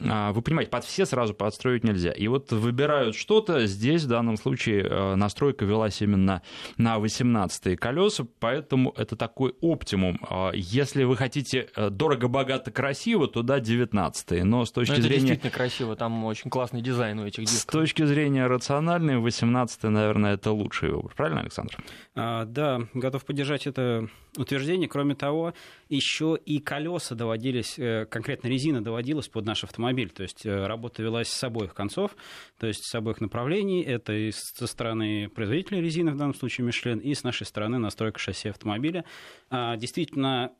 а, 0.00 0.32
вы 0.32 0.42
понимаете, 0.42 0.70
под 0.70 0.84
все 0.84 1.06
сразу 1.12 1.34
под 1.34 1.52
подстроить 1.52 1.84
нельзя. 1.84 2.12
И 2.12 2.28
вот 2.28 2.50
выбирают 2.50 3.14
что-то, 3.14 3.66
здесь 3.66 4.04
в 4.04 4.08
данном 4.08 4.38
случае 4.38 4.86
э, 4.88 5.14
настройка 5.16 5.66
велась 5.66 6.00
именно 6.00 6.40
на 6.78 6.98
18 6.98 7.78
колеса, 7.78 8.26
поэтому 8.40 8.94
это 8.96 9.16
такой 9.16 9.54
оптимум. 9.60 10.18
А 10.30 10.50
если 10.54 11.04
вы 11.04 11.14
хотите 11.18 11.68
э, 11.76 11.90
дорого, 11.90 12.28
богато, 12.28 12.70
красиво, 12.70 13.28
то 13.28 13.42
да, 13.42 13.60
19 13.60 14.44
но 14.44 14.64
с 14.64 14.72
точки 14.72 14.92
но 14.92 14.94
это 14.94 15.02
зрения... 15.02 15.20
действительно 15.20 15.50
красиво, 15.50 15.94
там 15.94 16.24
очень 16.24 16.48
классный 16.48 16.80
дизайн 16.80 17.18
у 17.18 17.26
этих 17.26 17.44
дисков. 17.44 17.60
С 17.60 17.66
точки 17.66 18.06
зрения 18.06 18.46
рациональной, 18.46 19.18
18 19.18 19.82
наверное, 19.82 20.34
это 20.34 20.52
лучший 20.52 20.90
выбор. 20.90 21.12
Правильно, 21.14 21.42
Александр? 21.42 21.76
А, 22.14 22.46
да, 22.46 22.80
готов 22.94 23.26
поддержать 23.26 23.66
это 23.66 24.08
утверждение. 24.38 24.88
Кроме 24.88 25.14
того, 25.14 25.52
еще 25.90 26.38
и 26.46 26.60
колеса 26.60 27.14
доводились, 27.14 27.78
э, 27.78 28.06
конкретно 28.06 28.48
резина 28.48 28.82
доводилась 28.82 29.28
под 29.28 29.44
наш 29.44 29.64
автомобиль. 29.64 30.08
То 30.08 30.22
есть 30.22 30.46
работа 30.46 31.01
велась 31.02 31.28
с 31.28 31.44
обоих 31.44 31.74
концов, 31.74 32.16
то 32.58 32.66
есть 32.66 32.84
с 32.84 32.94
обоих 32.94 33.20
направлений. 33.20 33.82
Это 33.82 34.12
и 34.12 34.30
со 34.32 34.66
стороны 34.66 35.28
производителя 35.28 35.80
резины, 35.80 36.12
в 36.12 36.16
данном 36.16 36.34
случае 36.34 36.66
Мишлен, 36.66 36.98
и 36.98 37.14
с 37.14 37.22
нашей 37.24 37.46
стороны 37.46 37.78
настройка 37.78 38.18
шасси 38.18 38.48
автомобиля. 38.48 39.04
А, 39.50 39.76
действительно, 39.76 40.52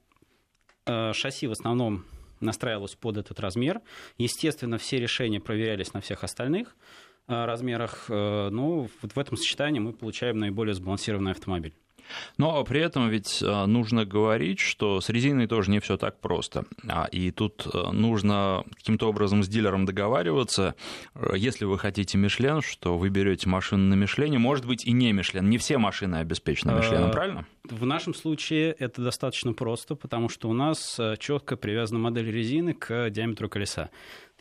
э, 0.86 1.12
шасси 1.12 1.46
в 1.46 1.52
основном 1.52 2.04
настраивалось 2.40 2.94
под 2.94 3.16
этот 3.16 3.40
размер. 3.40 3.80
Естественно, 4.18 4.78
все 4.78 4.98
решения 4.98 5.40
проверялись 5.40 5.94
на 5.94 6.00
всех 6.00 6.24
остальных 6.24 6.76
э, 7.28 7.44
размерах. 7.44 8.06
Э, 8.08 8.48
ну, 8.50 8.88
вот 9.00 9.12
в 9.12 9.18
этом 9.18 9.36
сочетании 9.36 9.80
мы 9.80 9.92
получаем 9.92 10.38
наиболее 10.38 10.74
сбалансированный 10.74 11.32
автомобиль. 11.32 11.74
Но 12.38 12.62
при 12.64 12.80
этом 12.80 13.08
ведь 13.08 13.42
э, 13.42 13.66
нужно 13.66 14.04
говорить, 14.04 14.60
что 14.60 15.00
с 15.00 15.08
резиной 15.08 15.46
тоже 15.46 15.70
не 15.70 15.80
все 15.80 15.96
так 15.96 16.20
просто. 16.20 16.64
А, 16.88 17.06
и 17.10 17.30
тут 17.30 17.66
э, 17.72 17.90
нужно 17.92 18.64
каким-то 18.76 19.08
образом 19.08 19.42
с 19.42 19.48
дилером 19.48 19.84
договариваться. 19.84 20.74
Э, 21.14 21.34
если 21.36 21.64
вы 21.64 21.78
хотите 21.78 22.18
Мишлен, 22.18 22.62
что 22.62 22.98
вы 22.98 23.08
берете 23.08 23.48
машину 23.48 23.84
на 23.84 23.94
Мишлене, 23.94 24.38
может 24.38 24.66
быть 24.66 24.84
и 24.84 24.92
не 24.92 25.12
Мишлен. 25.12 25.48
Не 25.48 25.58
все 25.58 25.78
машины 25.78 26.16
обеспечены 26.16 26.72
Мишленом, 26.72 27.10
правильно? 27.10 27.46
В 27.68 27.86
нашем 27.86 28.14
случае 28.14 28.72
это 28.72 29.02
достаточно 29.02 29.52
просто, 29.52 29.94
потому 29.94 30.28
что 30.28 30.48
у 30.48 30.52
нас 30.52 31.00
четко 31.18 31.56
привязана 31.56 32.00
модель 32.00 32.30
резины 32.30 32.74
к 32.74 33.10
диаметру 33.10 33.48
колеса. 33.48 33.90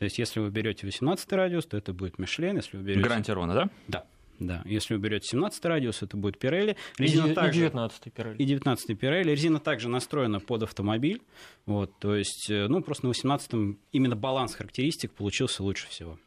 То 0.01 0.05
есть, 0.05 0.17
если 0.17 0.39
вы 0.39 0.49
берете 0.49 0.87
18 0.87 1.31
радиус, 1.33 1.67
то 1.67 1.77
это 1.77 1.93
будет 1.93 2.17
Мишлен. 2.17 2.55
Если 2.55 2.75
вы 2.75 2.81
берете... 2.81 3.01
Гарантия 3.03 3.33
ровно, 3.33 3.53
да? 3.53 3.69
Да. 3.87 4.05
Да, 4.41 4.63
если 4.65 4.95
вы 4.95 4.99
берете 4.99 5.27
17 5.27 5.63
радиус, 5.65 6.01
это 6.01 6.17
будет 6.17 6.43
Pirelli. 6.43 6.75
Резина 6.97 7.27
и, 7.27 7.33
также, 7.35 7.59
и 7.59 7.63
19 7.65 8.07
Pirelli. 8.07 8.37
И 8.37 8.43
19 8.43 8.89
Pirelli. 8.99 9.31
Резина 9.31 9.59
также 9.59 9.87
настроена 9.87 10.39
под 10.39 10.63
автомобиль. 10.63 11.21
Вот, 11.67 11.91
то 11.99 12.15
есть, 12.15 12.49
э, 12.49 12.67
ну, 12.67 12.81
просто 12.81 13.05
на 13.05 13.09
18 13.09 13.77
именно 13.91 14.15
баланс 14.15 14.55
характеристик 14.55 15.11
получился 15.11 15.61
лучше 15.61 15.87
всего. 15.89 16.17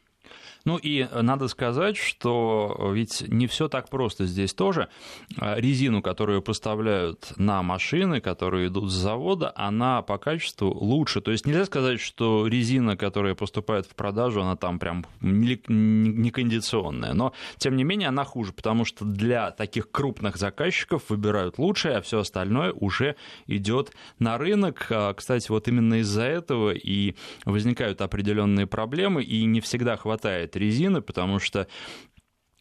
Ну 0.65 0.77
и 0.77 1.07
надо 1.13 1.47
сказать, 1.47 1.95
что 1.95 2.91
ведь 2.91 3.23
не 3.27 3.45
все 3.45 3.67
так 3.67 3.87
просто 3.89 4.25
здесь 4.25 4.53
тоже. 4.53 4.89
А, 5.37 5.59
резину, 5.59 6.01
которую 6.01 6.41
поставляют 6.41 7.33
на 7.37 7.61
машины, 7.61 8.19
которые 8.19 8.67
идут 8.67 8.91
с 8.91 8.95
завода, 8.95 9.53
она 9.55 10.01
по 10.01 10.17
качеству 10.17 10.73
лучше. 10.73 11.21
То 11.21 11.31
есть 11.31 11.45
нельзя 11.45 11.65
сказать, 11.65 11.99
что 11.99 12.47
резина, 12.47 12.97
которая 12.97 13.35
поступает 13.35 13.85
в 13.85 13.93
продажу, 13.93 14.41
она 14.41 14.55
там 14.55 14.79
прям 14.79 15.05
не 15.21 16.31
кондиционная. 16.31 17.13
Но, 17.13 17.33
тем 17.57 17.75
не 17.75 17.83
менее, 17.83 18.09
она 18.09 18.23
хуже, 18.23 18.51
потому 18.51 18.85
что 18.85 19.05
для 19.05 19.51
таких 19.51 19.91
крупных 19.91 20.37
заказчиков 20.37 21.03
выбирают 21.09 21.59
лучшее, 21.59 21.97
а 21.97 22.01
все 22.01 22.19
остальное 22.19 22.73
уже 22.73 23.15
идет 23.45 23.91
на 24.17 24.39
рынок. 24.39 24.87
А, 24.89 25.13
кстати, 25.13 25.51
вот 25.51 25.67
именно 25.67 25.99
из-за 25.99 26.23
этого 26.23 26.71
и 26.71 27.13
возникают 27.45 28.01
определенные 28.01 28.65
проблемы, 28.65 29.21
и 29.21 29.45
не 29.45 29.61
всегда 29.61 29.95
хватает 29.95 30.14
резины, 30.55 31.01
потому 31.01 31.39
что 31.39 31.67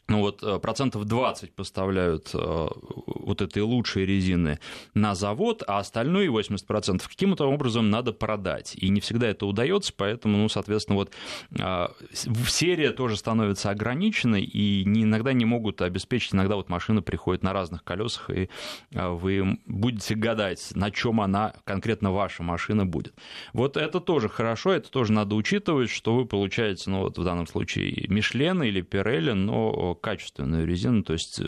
ну 0.06 0.20
вот 0.20 0.42
э, 0.42 0.58
процентов 0.58 1.06
20 1.06 1.54
поставляют 1.54 2.30
э, 2.34 2.68
вот 3.06 3.40
этой 3.40 3.62
лучшей 3.62 4.04
резины 4.04 4.58
на 4.92 5.14
завод, 5.14 5.62
а 5.66 5.78
остальные 5.78 6.28
80% 6.28 7.02
каким-то 7.08 7.46
образом 7.46 7.90
надо 7.90 8.12
продать. 8.12 8.74
И 8.76 8.90
не 8.90 9.00
всегда 9.00 9.28
это 9.28 9.46
удается, 9.46 9.92
поэтому, 9.96 10.36
ну, 10.36 10.48
соответственно, 10.48 10.96
вот 10.96 11.12
э, 11.58 11.88
серия 12.12 12.90
тоже 12.90 13.16
становится 13.16 13.70
ограниченной, 13.70 14.42
и 14.42 14.82
иногда 14.84 15.32
не 15.32 15.46
могут 15.46 15.80
обеспечить, 15.80 16.34
иногда 16.34 16.56
вот 16.56 16.68
машина 16.68 17.00
приходит 17.00 17.42
на 17.42 17.52
разных 17.52 17.82
колесах, 17.82 18.30
и 18.30 18.48
вы 18.90 19.58
будете 19.66 20.14
гадать, 20.14 20.72
на 20.74 20.90
чем 20.90 21.20
она, 21.20 21.54
конкретно 21.64 22.12
ваша 22.12 22.42
машина 22.42 22.84
будет. 22.84 23.14
Вот 23.52 23.76
это 23.76 24.00
тоже 24.00 24.28
хорошо, 24.28 24.72
это 24.72 24.90
тоже 24.90 25.12
надо 25.12 25.34
учитывать, 25.34 25.88
что 25.90 26.14
вы 26.14 26.26
получаете, 26.26 26.90
ну, 26.90 27.00
вот 27.00 27.16
в 27.18 27.24
данном 27.24 27.46
случае 27.46 28.06
Мишлен 28.08 28.62
или 28.62 28.82
Пирелли, 28.82 29.32
но 29.32 29.93
качественную 29.94 30.66
резину, 30.66 31.02
то 31.02 31.12
есть 31.12 31.40
э, 31.40 31.44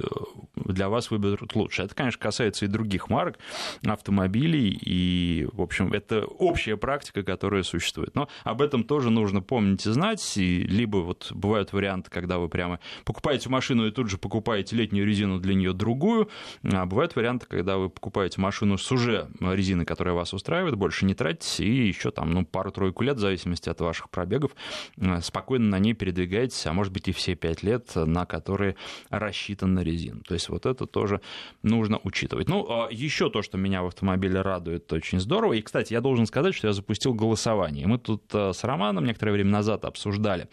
для 0.54 0.88
вас 0.88 1.10
выберут 1.10 1.54
лучше. 1.54 1.82
Это, 1.82 1.94
конечно, 1.94 2.20
касается 2.20 2.64
и 2.64 2.68
других 2.68 3.08
марок 3.10 3.38
автомобилей, 3.84 4.78
и, 4.80 5.48
в 5.52 5.62
общем, 5.62 5.92
это 5.92 6.24
общая 6.24 6.76
практика, 6.76 7.22
которая 7.22 7.62
существует. 7.62 8.14
Но 8.14 8.28
об 8.44 8.62
этом 8.62 8.84
тоже 8.84 9.10
нужно 9.10 9.42
помнить 9.42 9.86
и 9.86 9.90
знать, 9.90 10.36
и 10.36 10.62
либо 10.62 10.98
вот 10.98 11.30
бывают 11.32 11.72
варианты, 11.72 12.10
когда 12.10 12.38
вы 12.38 12.48
прямо 12.48 12.80
покупаете 13.04 13.48
машину 13.48 13.86
и 13.86 13.90
тут 13.90 14.10
же 14.10 14.18
покупаете 14.18 14.76
летнюю 14.76 15.06
резину 15.06 15.38
для 15.38 15.54
нее 15.54 15.72
другую, 15.72 16.28
а 16.62 16.86
бывают 16.86 17.16
варианты, 17.16 17.46
когда 17.46 17.76
вы 17.76 17.90
покупаете 17.90 18.40
машину 18.40 18.78
с 18.78 18.90
уже 18.92 19.28
резиной, 19.40 19.84
которая 19.84 20.14
вас 20.14 20.32
устраивает, 20.32 20.76
больше 20.76 21.04
не 21.04 21.14
тратите, 21.14 21.64
и 21.64 21.88
еще 21.88 22.10
там, 22.10 22.32
ну, 22.32 22.44
пару-тройку 22.44 23.02
лет, 23.02 23.16
в 23.16 23.20
зависимости 23.20 23.68
от 23.68 23.80
ваших 23.80 24.10
пробегов, 24.10 24.52
э, 24.96 25.20
спокойно 25.20 25.68
на 25.68 25.78
ней 25.78 25.94
передвигаетесь, 25.94 26.66
а 26.66 26.72
может 26.72 26.92
быть 26.92 27.08
и 27.08 27.12
все 27.12 27.34
пять 27.34 27.62
лет, 27.62 27.92
на 27.94 28.26
который 28.37 28.76
рассчитан 29.11 29.75
на 29.75 29.81
резину. 29.81 30.21
То 30.23 30.35
есть 30.35 30.49
вот 30.49 30.66
это 30.66 30.87
тоже 30.87 31.21
нужно 31.62 32.00
учитывать. 32.02 32.49
Ну, 32.49 32.66
а 32.69 32.88
еще 32.90 33.31
то, 33.31 33.43
что 33.43 33.59
меня 33.59 33.83
в 33.83 33.87
автомобиле 33.87 34.43
радует 34.43 34.93
очень 34.93 35.21
здорово. 35.21 35.55
И, 35.55 35.62
кстати, 35.62 35.93
я 35.93 36.00
должен 36.00 36.26
сказать, 36.26 36.55
что 36.55 36.69
я 36.69 36.73
запустил 36.73 37.14
голосование. 37.14 37.87
Мы 37.87 37.99
тут 37.99 38.23
э, 38.33 38.52
с 38.52 38.64
Романом 38.64 39.05
некоторое 39.05 39.33
время 39.33 39.50
назад 39.50 39.85
обсуждали, 39.85 40.49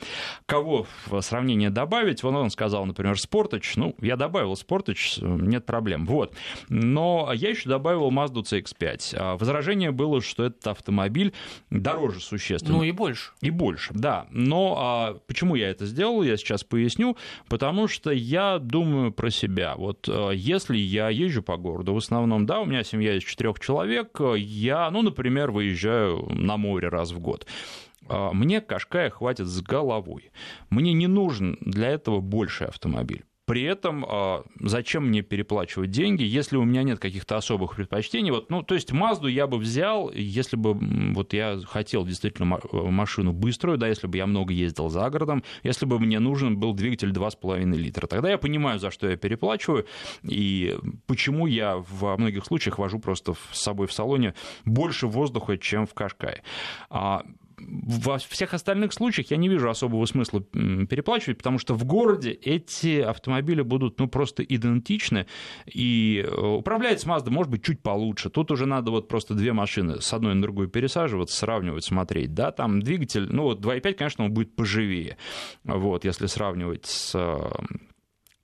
кого 0.45 0.85
в 1.05 1.21
сравнение 1.21 1.69
добавить. 1.69 2.23
Вон 2.23 2.35
он 2.35 2.49
сказал, 2.49 2.85
например, 2.85 3.15
Sportage. 3.15 3.73
Ну, 3.75 3.95
я 4.01 4.15
добавил 4.15 4.53
Sportage, 4.53 5.41
нет 5.41 5.65
проблем. 5.65 6.05
Вот. 6.05 6.35
Но 6.69 7.31
я 7.33 7.49
еще 7.49 7.69
добавил 7.69 8.11
Mazda 8.11 8.43
CX-5. 8.43 9.15
А 9.17 9.37
возражение 9.37 9.91
было, 9.91 10.21
что 10.21 10.45
этот 10.45 10.65
автомобиль 10.67 11.33
дороже 11.69 12.19
существенно. 12.21 12.77
Ну 12.77 12.83
и 12.83 12.91
больше. 12.91 13.31
И 13.41 13.49
больше, 13.49 13.91
да. 13.93 14.27
Но 14.31 14.75
а, 14.77 15.13
почему 15.27 15.55
я 15.55 15.69
это 15.69 15.85
сделал, 15.85 16.23
я 16.23 16.37
сейчас 16.37 16.63
поясню. 16.63 17.17
Потому 17.49 17.72
потому 17.73 17.87
что 17.87 18.11
я 18.11 18.59
думаю 18.59 19.11
про 19.11 19.31
себя. 19.31 19.73
Вот 19.75 20.07
э, 20.07 20.31
если 20.35 20.77
я 20.77 21.09
езжу 21.09 21.41
по 21.41 21.57
городу, 21.57 21.95
в 21.95 21.97
основном, 21.97 22.45
да, 22.45 22.59
у 22.59 22.65
меня 22.65 22.83
семья 22.83 23.17
из 23.17 23.23
четырех 23.23 23.59
человек, 23.59 24.19
я, 24.35 24.91
ну, 24.91 25.01
например, 25.01 25.49
выезжаю 25.49 26.27
на 26.29 26.57
море 26.57 26.89
раз 26.89 27.11
в 27.11 27.19
год 27.19 27.47
э, 28.07 28.29
мне 28.31 28.61
Кашкая 28.61 29.09
хватит 29.09 29.47
с 29.47 29.59
головой. 29.61 30.29
Мне 30.69 30.93
не 30.93 31.07
нужен 31.07 31.57
для 31.61 31.89
этого 31.89 32.19
больший 32.19 32.67
автомобиль. 32.67 33.23
При 33.45 33.63
этом 33.63 34.05
а, 34.07 34.43
зачем 34.59 35.07
мне 35.07 35.21
переплачивать 35.21 35.91
деньги, 35.91 36.23
если 36.23 36.55
у 36.55 36.63
меня 36.63 36.83
нет 36.83 36.99
каких-то 36.99 37.35
особых 37.35 37.75
предпочтений? 37.75 38.31
Вот, 38.31 38.49
ну, 38.49 38.63
то 38.63 38.73
есть 38.73 38.91
Мазду 38.93 39.27
я 39.27 39.47
бы 39.47 39.57
взял, 39.57 40.11
если 40.11 40.55
бы 40.55 40.73
вот 41.13 41.33
я 41.33 41.59
хотел 41.65 42.05
действительно 42.05 42.59
машину 42.71 43.33
быструю, 43.33 43.77
да, 43.77 43.87
если 43.87 44.07
бы 44.07 44.17
я 44.17 44.27
много 44.27 44.53
ездил 44.53 44.89
за 44.89 45.09
городом, 45.09 45.43
если 45.63 45.85
бы 45.85 45.99
мне 45.99 46.19
нужен 46.19 46.57
был 46.57 46.73
двигатель 46.73 47.11
2,5 47.11 47.75
литра. 47.75 48.07
Тогда 48.07 48.29
я 48.29 48.37
понимаю, 48.37 48.79
за 48.79 48.91
что 48.91 49.09
я 49.09 49.17
переплачиваю 49.17 49.85
и 50.23 50.77
почему 51.05 51.45
я 51.45 51.83
во 51.89 52.15
многих 52.17 52.45
случаях 52.45 52.79
вожу 52.79 52.99
просто 52.99 53.33
с 53.51 53.61
собой 53.61 53.87
в 53.87 53.93
салоне 53.93 54.35
больше 54.63 55.07
воздуха, 55.07 55.57
чем 55.57 55.85
в 55.85 55.93
Кашкае. 55.93 56.43
Во 57.67 58.17
всех 58.17 58.53
остальных 58.53 58.93
случаях 58.93 59.31
я 59.31 59.37
не 59.37 59.49
вижу 59.49 59.69
особого 59.69 60.05
смысла 60.05 60.41
переплачивать, 60.41 61.37
потому 61.37 61.59
что 61.59 61.73
в 61.73 61.85
городе 61.85 62.31
эти 62.31 63.01
автомобили 63.01 63.61
будут 63.61 63.99
ну, 63.99 64.07
просто 64.07 64.43
идентичны, 64.43 65.27
и 65.65 66.25
э, 66.25 66.41
управляется 66.41 67.07
Mazda 67.07 67.29
может 67.29 67.51
быть 67.51 67.63
чуть 67.63 67.81
получше. 67.81 68.29
Тут 68.29 68.51
уже 68.51 68.65
надо 68.65 68.91
вот 68.91 69.07
просто 69.07 69.33
две 69.33 69.53
машины 69.53 70.01
с 70.01 70.13
одной 70.13 70.35
на 70.35 70.41
другую 70.41 70.67
пересаживаться, 70.67 71.37
сравнивать, 71.37 71.85
смотреть. 71.85 72.33
Да, 72.33 72.51
там 72.51 72.81
двигатель, 72.81 73.27
ну 73.29 73.43
вот 73.43 73.61
2.5, 73.61 73.93
конечно, 73.93 74.25
он 74.25 74.33
будет 74.33 74.55
поживее, 74.55 75.17
вот, 75.63 76.05
если 76.05 76.27
сравнивать 76.27 76.85
с 76.85 77.15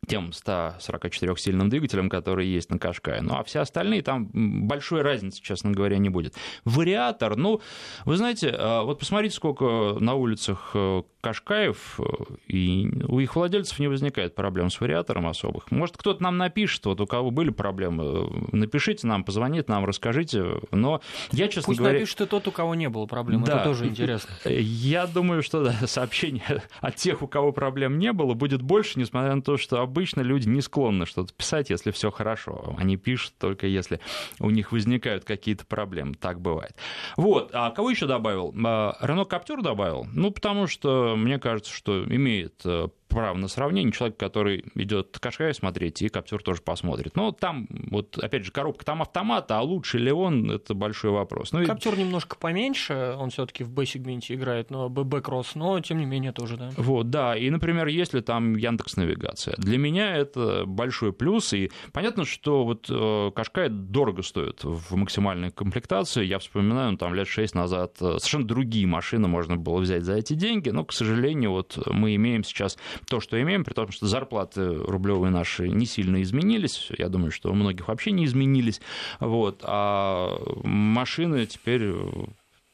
тем 0.10 0.32
144-сильным 0.32 1.70
двигателем, 1.70 2.10
который 2.10 2.48
есть 2.48 2.72
на 2.72 2.80
Кашкае. 2.80 3.22
Ну, 3.22 3.36
а 3.36 3.44
все 3.44 3.60
остальные, 3.60 4.02
там 4.02 4.30
большой 4.68 5.04
разницы, 5.04 5.42
честно 5.42 5.72
говоря, 5.72 5.98
не 5.98 6.10
будет. 6.10 6.34
Вариатор, 6.66 7.36
ну, 7.38 7.62
вы 8.06 8.18
знаете, 8.18 8.50
а, 8.50 8.84
вот 8.84 9.00
посмотрите, 9.00 9.36
сколько 9.36 9.98
на 10.00 10.16
улицах 10.16 10.72
э, 10.74 11.04
Кашкаев, 11.22 12.00
э, 12.00 12.04
и 12.48 12.90
у 13.08 13.20
их 13.20 13.36
владельцев 13.36 13.78
не 13.80 13.88
возникает 13.88 14.34
проблем 14.34 14.72
с 14.72 14.82
вариатором 14.82 15.28
особых. 15.28 15.70
Может, 15.72 15.96
кто-то 15.98 16.24
нам 16.24 16.38
напишет, 16.38 16.86
вот 16.86 17.00
у 17.02 17.06
кого 17.06 17.30
были 17.30 17.52
проблемы, 17.52 18.30
напишите 18.52 19.06
нам, 19.06 19.24
позвоните 19.24 19.66
нам, 19.68 19.86
расскажите. 19.86 20.44
Но 20.72 21.02
я, 21.32 21.48
честно 21.48 21.68
Пусть 21.68 21.80
говоря... 21.80 22.00
напишет 22.00 22.22
и 22.22 22.26
тот, 22.26 22.48
у 22.48 22.52
кого 22.52 22.74
не 22.74 22.90
было 22.90 23.06
проблем, 23.06 23.44
да. 23.44 23.56
это 23.56 23.64
тоже 23.64 23.86
интересно. 23.86 24.32
Я 24.50 25.06
думаю, 25.06 25.44
что 25.44 25.64
да, 25.64 25.74
сообщений 25.86 26.44
от 26.82 26.96
тех, 26.96 27.22
у 27.22 27.28
кого 27.28 27.52
проблем 27.52 28.00
не 28.00 28.12
было, 28.12 28.34
будет 28.34 28.64
больше, 28.64 29.00
несмотря 29.00 29.36
на 29.36 29.44
то, 29.44 29.58
что 29.58 29.82
обычно 29.82 29.99
люди 30.24 30.48
не 30.48 30.62
склонны 30.62 31.06
что-то 31.06 31.34
писать, 31.34 31.70
если 31.70 31.92
все 31.92 32.12
хорошо. 32.12 32.76
Они 32.78 32.98
пишут 32.98 33.34
только 33.38 33.68
если 33.68 34.00
у 34.40 34.50
них 34.50 34.72
возникают 34.72 35.26
какие-то 35.26 35.66
проблемы. 35.66 36.16
Так 36.16 36.42
бывает. 36.42 36.76
Вот. 37.18 37.52
А 37.54 37.72
кого 37.72 37.90
еще 37.90 38.06
добавил? 38.06 38.54
А, 38.66 38.98
Рено 39.02 39.26
Каптюр 39.26 39.62
добавил. 39.62 40.08
Ну, 40.14 40.32
потому 40.32 40.68
что 40.68 41.16
мне 41.16 41.40
кажется, 41.40 41.74
что 41.74 42.04
имеет 42.04 42.64
право 43.10 43.36
на 43.38 43.48
сравнение. 43.48 43.92
Человек, 43.92 44.18
который 44.18 44.64
идет 44.76 45.18
Кашкай 45.20 45.54
смотреть, 45.54 46.02
и 46.02 46.10
Каптюр 46.10 46.42
тоже 46.42 46.62
посмотрит. 46.62 47.16
Но 47.16 47.32
там, 47.32 47.68
вот, 47.70 48.18
опять 48.18 48.46
же, 48.46 48.52
коробка 48.52 48.86
там 48.86 49.02
автомата, 49.02 49.58
а 49.58 49.62
лучше 49.62 49.98
ли 49.98 50.12
он, 50.12 50.50
это 50.52 50.74
большой 50.74 51.12
вопрос. 51.12 51.52
Ну, 51.52 51.66
Каптюр 51.66 51.96
и... 51.96 52.00
немножко 52.00 52.38
поменьше, 52.38 53.16
он 53.18 53.32
все 53.32 53.46
таки 53.46 53.64
в 53.64 53.72
Б-сегменте 53.72 54.36
играет, 54.36 54.70
но 54.70 54.90
Б-кросс, 54.90 55.56
но 55.56 55.80
тем 55.82 55.98
не 55.98 56.06
менее 56.06 56.32
тоже, 56.32 56.58
да. 56.58 56.70
Вот, 56.78 57.10
да, 57.10 57.36
и, 57.36 57.50
например, 57.50 57.88
если 57.88 58.22
там 58.22 58.56
Яндекс 58.56 58.96
Навигация. 58.96 59.56
Для 59.58 59.78
меня 59.78 60.16
это 60.16 60.64
большой 60.66 61.12
плюс, 61.14 61.54
и 61.54 61.72
понятно, 61.92 62.26
что 62.26 62.64
вот 62.64 62.88
э, 62.90 63.32
Кашкай 63.36 63.70
дорого 63.70 64.22
стоит 64.22 64.64
в 64.64 64.96
максимальной 64.96 65.52
комплектации. 65.52 66.24
Я 66.24 66.40
вспоминаю, 66.40 66.92
ну, 66.92 66.98
там 66.98 67.14
лет 67.16 67.28
6 67.28 67.56
назад 67.56 67.96
э, 68.02 68.18
совершенно 68.20 68.48
другие 68.48 68.86
машины 68.86 69.28
можно 69.28 69.58
было 69.58 69.80
взять 69.80 70.04
за 70.04 70.16
эти 70.16 70.34
деньги, 70.34 70.70
но, 70.70 70.86
к 70.86 70.94
сожалению, 70.94 71.52
вот 71.52 71.78
мы 71.88 72.16
имеем 72.16 72.44
сейчас 72.44 72.78
то, 73.08 73.20
что 73.20 73.42
имеем, 73.42 73.64
при 73.64 73.74
том, 73.74 73.92
что 73.92 74.08
зарплаты 74.08 74.74
рублевые 74.74 75.32
наши 75.32 75.70
не 75.70 75.86
сильно 75.86 76.22
изменились, 76.22 76.90
я 76.98 77.10
думаю, 77.10 77.32
что 77.32 77.52
у 77.52 77.56
многих 77.56 77.88
вообще 77.88 78.12
не 78.12 78.26
изменились, 78.26 78.82
вот, 79.20 79.62
а 79.64 80.40
машины 80.64 81.46
теперь 81.46 81.94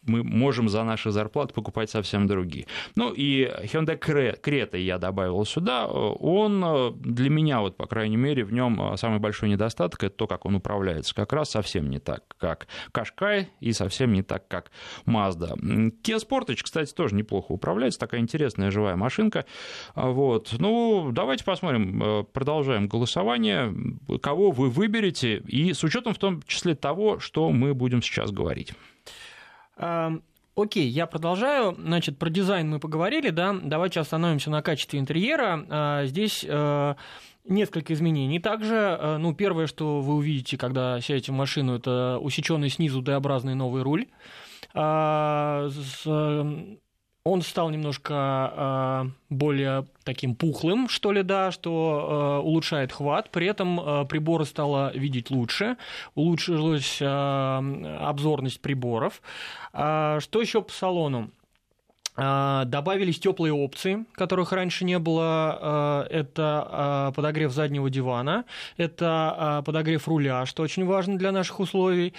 мы 0.06 0.24
можем 0.24 0.70
за 0.70 0.84
наши 0.84 1.12
зарплаты 1.12 1.54
покупать 1.54 1.90
совсем 1.90 2.28
другие. 2.28 2.68
Ну 2.96 3.12
и 3.12 3.46
Hyundai 3.64 4.00
Creta 4.00 4.78
я 4.78 4.98
добавил 4.98 5.46
сюда. 5.46 5.88
Он 5.88 6.96
для 7.02 7.30
меня, 7.30 7.62
вот, 7.62 7.78
по 7.78 7.88
крайней 7.88 8.18
мере, 8.18 8.44
в 8.44 8.54
нем 8.54 8.96
самый 8.98 9.20
большой 9.20 9.50
недостаток 9.50 10.04
это 10.04 10.16
то, 10.16 10.28
как 10.28 10.46
он 10.46 10.56
управляется. 10.56 11.14
Как 11.16 11.34
раз 11.34 11.52
совсем 11.52 11.90
не 11.90 12.00
так, 12.00 12.24
как 12.38 12.68
Qashqai 12.94 13.48
и 13.60 13.72
совсем 13.74 14.14
не 14.14 14.24
так, 14.24 14.48
как 14.48 14.72
Mazda. 15.06 15.56
Kia 16.04 16.18
Sportage, 16.18 16.60
кстати, 16.64 16.94
тоже 16.94 17.16
неплохо 17.16 17.52
управляется. 17.52 18.00
Такая 18.00 18.22
интересная 18.22 18.72
живая 18.72 18.96
машинка. 18.96 19.46
Вот. 19.96 20.56
Ну, 20.60 21.10
давайте 21.12 21.44
посмотрим. 21.44 22.26
Продолжаем 22.34 22.88
голосование. 22.88 23.74
Кого 24.22 24.52
вы 24.52 24.70
выберете 24.70 25.38
и 25.38 25.74
с 25.74 25.84
учетом 25.84 26.14
в 26.14 26.18
том 26.18 26.42
числе 26.44 26.76
того, 26.76 27.20
что 27.20 27.50
мы 27.52 27.74
будем 27.74 28.02
сейчас 28.02 28.32
говорить. 28.32 28.74
Окей, 29.78 30.88
я 30.88 31.06
продолжаю. 31.06 31.76
Значит, 31.78 32.18
про 32.18 32.30
дизайн 32.30 32.70
мы 32.70 32.80
поговорили, 32.80 33.30
да. 33.30 33.54
Давайте 33.62 34.00
остановимся 34.00 34.50
на 34.50 34.62
качестве 34.62 35.00
интерьера. 35.00 35.66
А, 35.70 36.06
здесь 36.06 36.46
э, 36.48 36.96
несколько 37.44 37.94
изменений. 37.94 38.40
Также, 38.40 38.76
э, 38.76 39.18
ну, 39.18 39.34
первое, 39.34 39.68
что 39.68 40.00
вы 40.00 40.16
увидите, 40.16 40.58
когда 40.58 41.02
сядете 41.02 41.34
в 41.34 41.36
машину, 41.36 41.76
это 41.76 42.20
усеченный 42.22 42.70
снизу 42.70 43.02
Д-образный 43.02 43.54
новый 43.54 43.84
руль 43.84 44.08
а, 44.74 45.70
он 47.26 47.42
стал 47.42 47.72
немножко 47.72 48.54
э, 48.56 49.10
более 49.32 49.88
таким 50.04 50.36
пухлым, 50.36 50.88
что 50.88 51.12
ли, 51.12 51.24
да, 51.24 51.52
что 51.52 52.38
э, 52.40 52.46
улучшает 52.46 52.92
хват. 52.92 53.32
При 53.32 53.48
этом 53.48 53.80
э, 53.80 54.06
приборы 54.06 54.46
стало 54.46 54.92
видеть 54.96 55.32
лучше, 55.32 55.76
улучшилась 56.14 57.02
э, 57.02 57.06
обзорность 58.00 58.62
приборов. 58.62 59.24
Э, 59.74 60.20
что 60.22 60.40
еще 60.40 60.62
по 60.62 60.72
салону? 60.72 61.32
А, 62.18 62.64
добавились 62.66 63.20
теплые 63.20 63.54
опции, 63.54 64.06
которых 64.14 64.52
раньше 64.52 64.86
не 64.86 65.00
было. 65.00 65.26
А, 65.26 66.08
это 66.10 66.68
а, 66.70 67.12
подогрев 67.12 67.52
заднего 67.52 67.90
дивана, 67.90 68.46
это 68.78 69.62
подогрев 69.66 70.08
руля, 70.08 70.46
что 70.46 70.64
очень 70.64 70.86
важно 70.86 71.18
для 71.18 71.32
наших 71.32 71.60
условий. 71.60 72.14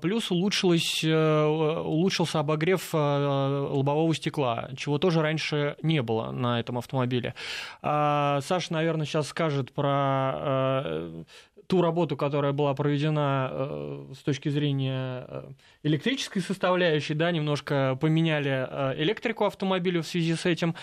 Плюс 0.00 0.30
улучшилось, 0.30 1.02
э, 1.04 1.44
улучшился 1.44 2.40
обогрев 2.40 2.92
лобового 2.92 4.14
стекла, 4.14 4.70
чего 4.76 4.98
тоже 4.98 5.22
раньше 5.22 5.76
не 5.82 6.02
было 6.02 6.30
на 6.30 6.60
этом 6.60 6.78
автомобиле. 6.78 7.34
Саша, 7.82 8.72
наверное, 8.72 9.06
сейчас 9.06 9.28
скажет 9.28 9.72
про 9.72 11.24
ту 11.72 11.80
работу, 11.80 12.18
которая 12.18 12.52
была 12.52 12.74
проведена 12.74 13.48
э, 13.50 14.04
с 14.14 14.18
точки 14.18 14.50
зрения 14.50 15.24
э, 15.26 15.42
электрической 15.84 16.42
составляющей, 16.42 17.14
да, 17.14 17.30
немножко 17.30 17.96
поменяли 17.98 18.68
э, 18.68 19.02
электрику 19.02 19.46
автомобиля 19.46 20.02
в 20.02 20.06
связи 20.06 20.34
с 20.34 20.44
этим. 20.44 20.74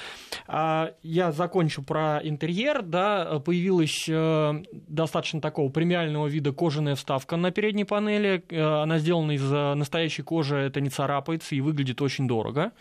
А 0.48 0.94
я 1.04 1.32
закончу 1.32 1.84
про 1.84 2.22
интерьер, 2.24 2.82
да, 2.82 3.40
появилась 3.40 4.10
достаточно 4.72 5.40
такого 5.42 5.70
премиального 5.70 6.26
вида 6.26 6.54
кожаная 6.54 6.96
вставка 6.96 7.36
на 7.36 7.52
передней 7.52 7.86
панели, 7.86 8.44
она 8.52 8.98
сделана 8.98 9.34
из 9.34 9.44
настоящей 9.44 10.24
кожи, 10.24 10.56
это 10.56 10.82
не 10.82 10.90
царапается 10.90 11.54
и 11.54 11.62
выглядит 11.62 12.02
очень 12.02 12.28
дорого. 12.28 12.72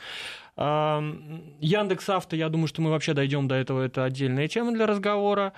Яндекс 0.56 2.08
Авто, 2.08 2.36
я 2.36 2.48
думаю, 2.48 2.68
что 2.68 2.80
мы 2.80 2.90
вообще 2.90 3.12
дойдем 3.12 3.48
до 3.48 3.54
этого, 3.54 3.82
это 3.82 4.04
отдельная 4.04 4.48
тема 4.48 4.72
для 4.72 4.86
разговора. 4.86 5.52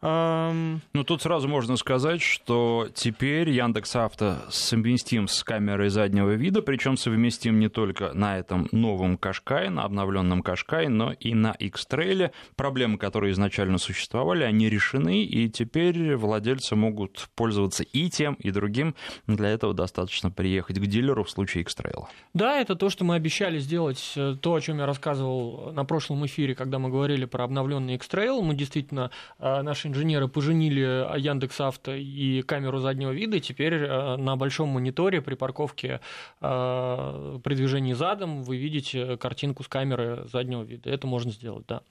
Ну, 0.00 1.04
тут 1.04 1.22
сразу 1.22 1.48
можно 1.48 1.76
сказать, 1.76 2.22
что 2.22 2.88
теперь 2.94 3.50
Яндекс 3.50 3.96
Авто 3.96 4.36
совместим 4.48 5.26
с 5.26 5.42
камерой 5.42 5.88
заднего 5.88 6.30
вида, 6.34 6.62
причем 6.62 6.96
совместим 6.96 7.58
не 7.58 7.68
только 7.68 8.12
на 8.12 8.38
этом 8.38 8.68
новом 8.70 9.18
Кашкае, 9.18 9.70
на 9.70 9.82
обновленном 9.82 10.42
Кашкае, 10.42 10.88
но 10.88 11.12
и 11.12 11.34
на 11.34 11.50
X-Trail. 11.58 12.30
Проблемы, 12.54 12.96
которые 12.96 13.32
изначально 13.32 13.78
существовали, 13.78 14.44
они 14.44 14.68
решены, 14.68 15.24
и 15.24 15.48
теперь 15.48 16.14
владельцы 16.14 16.76
могут 16.76 17.28
пользоваться 17.34 17.82
и 17.82 18.08
тем, 18.08 18.34
и 18.34 18.52
другим. 18.52 18.94
Для 19.26 19.48
этого 19.48 19.74
достаточно 19.74 20.30
приехать 20.30 20.78
к 20.78 20.86
дилеру 20.86 21.24
в 21.24 21.30
случае 21.30 21.62
X-Trail. 21.62 22.04
Да, 22.34 22.60
это 22.60 22.76
то, 22.76 22.88
что 22.88 23.04
мы 23.04 23.16
обещали 23.16 23.58
сделать, 23.58 24.12
э, 24.14 24.36
то, 24.40 24.54
о 24.54 24.60
чем 24.60 24.78
я 24.78 24.86
рассказывал 24.86 25.72
на 25.72 25.84
прошлом 25.84 26.24
эфире, 26.26 26.54
когда 26.54 26.78
мы 26.78 26.88
говорили 26.88 27.24
про 27.24 27.42
обновленный 27.42 27.96
X-Trail. 27.96 28.40
Мы 28.42 28.54
действительно 28.54 29.10
э, 29.40 29.62
наши 29.62 29.87
инженеры 29.88 30.28
поженили 30.28 31.18
Яндекс 31.18 31.60
Авто 31.60 31.94
и 31.94 32.42
камеру 32.42 32.78
заднего 32.78 33.10
вида, 33.10 33.38
и 33.38 33.40
теперь 33.40 33.74
э, 33.74 34.16
на 34.16 34.36
большом 34.36 34.68
мониторе 34.68 35.20
при 35.20 35.34
парковке 35.34 36.00
э, 36.40 37.38
при 37.42 37.54
движении 37.54 37.94
задом 37.94 38.42
вы 38.42 38.56
видите 38.56 39.16
картинку 39.16 39.62
с 39.62 39.68
камеры 39.68 40.26
заднего 40.32 40.62
вида. 40.62 40.90
Это 40.90 41.06
можно 41.06 41.32
сделать, 41.32 41.64
да. 41.66 41.82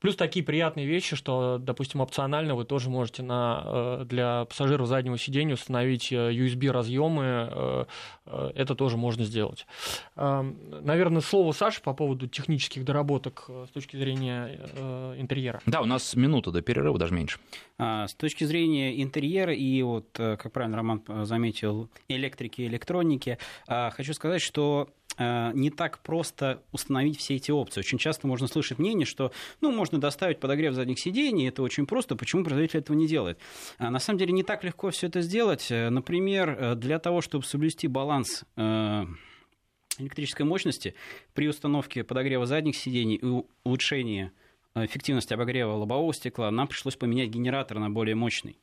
Плюс 0.00 0.16
такие 0.16 0.44
приятные 0.44 0.86
вещи, 0.86 1.16
что, 1.16 1.58
допустим, 1.58 2.00
опционально 2.00 2.54
вы 2.54 2.64
тоже 2.64 2.90
можете 2.90 3.22
на, 3.22 3.62
э, 3.64 4.04
для 4.06 4.44
пассажиров 4.44 4.86
заднего 4.86 5.18
сидения 5.18 5.54
установить 5.54 6.12
USB-разъемы. 6.12 7.86
Это 8.26 8.74
тоже 8.74 8.96
можно 8.96 9.24
сделать. 9.24 9.66
Наверное, 10.16 11.20
слово 11.20 11.52
Саши 11.52 11.82
по 11.82 11.94
поводу 11.94 12.26
технических 12.26 12.84
доработок 12.84 13.48
с 13.68 13.70
точки 13.70 13.96
зрения 13.96 14.58
интерьера. 15.18 15.60
Да, 15.66 15.80
у 15.80 15.86
нас 15.86 16.14
минута 16.16 16.50
до 16.50 16.62
перерыва, 16.62 16.98
даже 16.98 17.14
меньше. 17.14 17.38
А, 17.76 18.06
с 18.06 18.14
точки 18.14 18.44
зрения 18.44 19.02
интерьера 19.02 19.52
и 19.52 19.82
вот, 19.82 20.08
э, 20.18 20.36
как 20.36 20.52
правильно 20.52 20.76
Роман 20.76 21.02
э, 21.08 21.24
заметил, 21.24 21.88
электрики 22.08 22.62
и 22.62 22.66
электроники, 22.66 23.38
а, 23.66 23.90
хочу 23.90 24.14
сказать, 24.14 24.40
что 24.40 24.90
э, 25.18 25.50
не 25.54 25.70
так 25.70 25.98
просто 25.98 26.62
установить 26.70 27.18
все 27.18 27.34
эти 27.34 27.50
опции. 27.50 27.80
Очень 27.80 27.98
часто 27.98 28.28
можно 28.28 28.46
слышать 28.46 28.78
мнение, 28.78 29.06
что 29.06 29.32
ну, 29.60 29.72
можно 29.72 29.98
доставить 29.98 30.38
подогрев 30.38 30.74
задних 30.74 31.00
сидений, 31.00 31.48
это 31.48 31.62
очень 31.62 31.86
просто, 31.86 32.14
почему 32.14 32.44
производитель 32.44 32.78
этого 32.78 32.96
не 32.96 33.08
делает? 33.08 33.38
А 33.78 33.90
на 33.90 33.98
самом 33.98 34.20
деле 34.20 34.32
не 34.32 34.44
так 34.44 34.62
легко 34.62 34.90
все 34.90 35.08
это 35.08 35.20
сделать. 35.20 35.66
Например, 35.70 36.76
для 36.76 37.00
того, 37.00 37.22
чтобы 37.22 37.44
соблюсти 37.44 37.88
баланс 37.88 38.44
электрической 39.98 40.46
мощности 40.46 40.94
при 41.34 41.48
установке 41.48 42.04
подогрева 42.04 42.46
задних 42.46 42.76
сидений 42.76 43.16
и 43.16 43.44
улучшении 43.64 44.30
эффективность 44.74 45.32
обогрева 45.32 45.72
лобового 45.72 46.12
стекла, 46.12 46.50
нам 46.50 46.66
пришлось 46.68 46.96
поменять 46.96 47.30
генератор 47.30 47.78
на 47.78 47.90
более 47.90 48.14
мощный. 48.14 48.58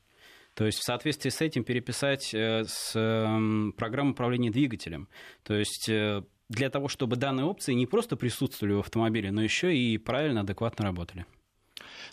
То 0.54 0.66
есть 0.66 0.78
в 0.78 0.84
соответствии 0.84 1.30
с 1.30 1.40
этим 1.40 1.64
переписать 1.64 2.34
э, 2.34 2.64
с 2.66 2.92
эм, 2.94 3.72
программу 3.72 4.10
управления 4.10 4.50
двигателем. 4.50 5.08
То 5.44 5.54
есть 5.54 5.88
э, 5.88 6.22
для 6.50 6.68
того, 6.68 6.88
чтобы 6.88 7.16
данные 7.16 7.46
опции 7.46 7.72
не 7.72 7.86
просто 7.86 8.16
присутствовали 8.16 8.74
в 8.74 8.80
автомобиле, 8.80 9.32
но 9.32 9.42
еще 9.42 9.74
и 9.74 9.96
правильно, 9.96 10.42
адекватно 10.42 10.84
работали. 10.84 11.24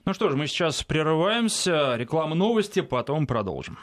Ну 0.06 0.14
что 0.14 0.30
ж, 0.30 0.36
мы 0.36 0.48
сейчас 0.48 0.84
прерываемся. 0.84 1.96
Реклама 1.98 2.36
новости, 2.36 2.80
потом 2.80 3.28
продолжим. 3.28 3.78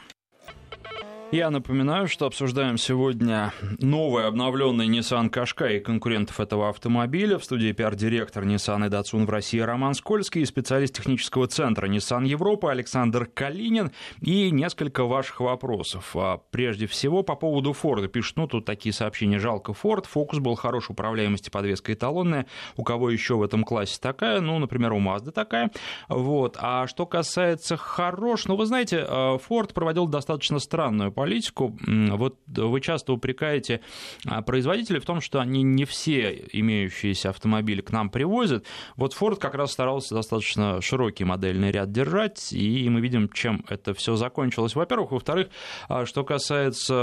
Я 1.33 1.49
напоминаю, 1.49 2.07
что 2.07 2.25
обсуждаем 2.25 2.77
сегодня 2.77 3.51
новый 3.79 4.25
обновленный 4.25 4.87
Nissan 4.87 5.29
Qashqai 5.29 5.77
и 5.77 5.79
конкурентов 5.81 6.39
этого 6.39 6.69
автомобиля. 6.69 7.37
В 7.37 7.43
студии 7.43 7.73
пиар-директор 7.73 8.45
Nissan 8.45 8.87
и 8.87 8.89
Datsun 8.89 9.25
в 9.25 9.29
России 9.29 9.59
Роман 9.59 9.93
Скользкий 9.93 10.43
и 10.43 10.45
специалист 10.45 10.95
технического 10.95 11.47
центра 11.47 11.89
Nissan 11.89 12.25
Европа 12.25 12.71
Александр 12.71 13.25
Калинин. 13.25 13.91
И 14.21 14.51
несколько 14.51 15.03
ваших 15.03 15.41
вопросов. 15.41 16.15
А 16.15 16.37
прежде 16.49 16.87
всего, 16.87 17.23
по 17.23 17.35
поводу 17.35 17.73
Форда. 17.73 18.07
Пишут, 18.07 18.37
ну, 18.37 18.47
тут 18.47 18.63
такие 18.63 18.93
сообщения. 18.93 19.37
Жалко 19.37 19.73
Форд. 19.73 20.05
Фокус 20.05 20.39
был 20.39 20.55
хорошей 20.55 20.93
управляемости, 20.93 21.49
подвеска 21.49 21.91
эталонная. 21.91 22.45
У 22.77 22.85
кого 22.85 23.09
еще 23.09 23.35
в 23.35 23.43
этом 23.43 23.65
классе 23.65 23.99
такая? 24.01 24.39
Ну, 24.39 24.59
например, 24.59 24.93
у 24.93 24.99
Mazda 25.01 25.31
такая. 25.31 25.71
Вот. 26.07 26.55
А 26.57 26.87
что 26.87 27.05
касается 27.05 27.75
хорош, 27.75 28.45
ну, 28.45 28.55
вы 28.55 28.65
знаете, 28.65 29.05
Форд 29.45 29.73
проводил 29.73 30.07
достаточно 30.07 30.59
странную 30.59 31.11
политику. 31.17 31.75
Вот 31.87 32.37
вы 32.45 32.79
часто 32.79 33.11
упрекаете 33.11 33.81
а, 34.27 34.43
производителей 34.43 34.99
в 34.99 35.05
том, 35.05 35.19
что 35.19 35.39
они 35.39 35.63
не 35.63 35.83
все 35.85 36.45
имеющиеся 36.53 37.31
автомобили 37.31 37.81
к 37.81 37.89
нам 37.89 38.11
привозят. 38.11 38.65
Вот 38.97 39.15
Ford 39.19 39.37
как 39.37 39.55
раз 39.55 39.71
старался 39.71 40.13
достаточно 40.13 40.79
широкий 40.79 41.23
модельный 41.23 41.71
ряд 41.71 41.91
держать, 41.91 42.53
и 42.53 42.87
мы 42.87 43.01
видим, 43.01 43.29
чем 43.29 43.65
это 43.67 43.95
все 43.95 44.15
закончилось. 44.15 44.75
Во-первых. 44.75 45.11
Во-вторых, 45.11 45.47
а, 45.89 46.05
что 46.05 46.23
касается 46.23 46.93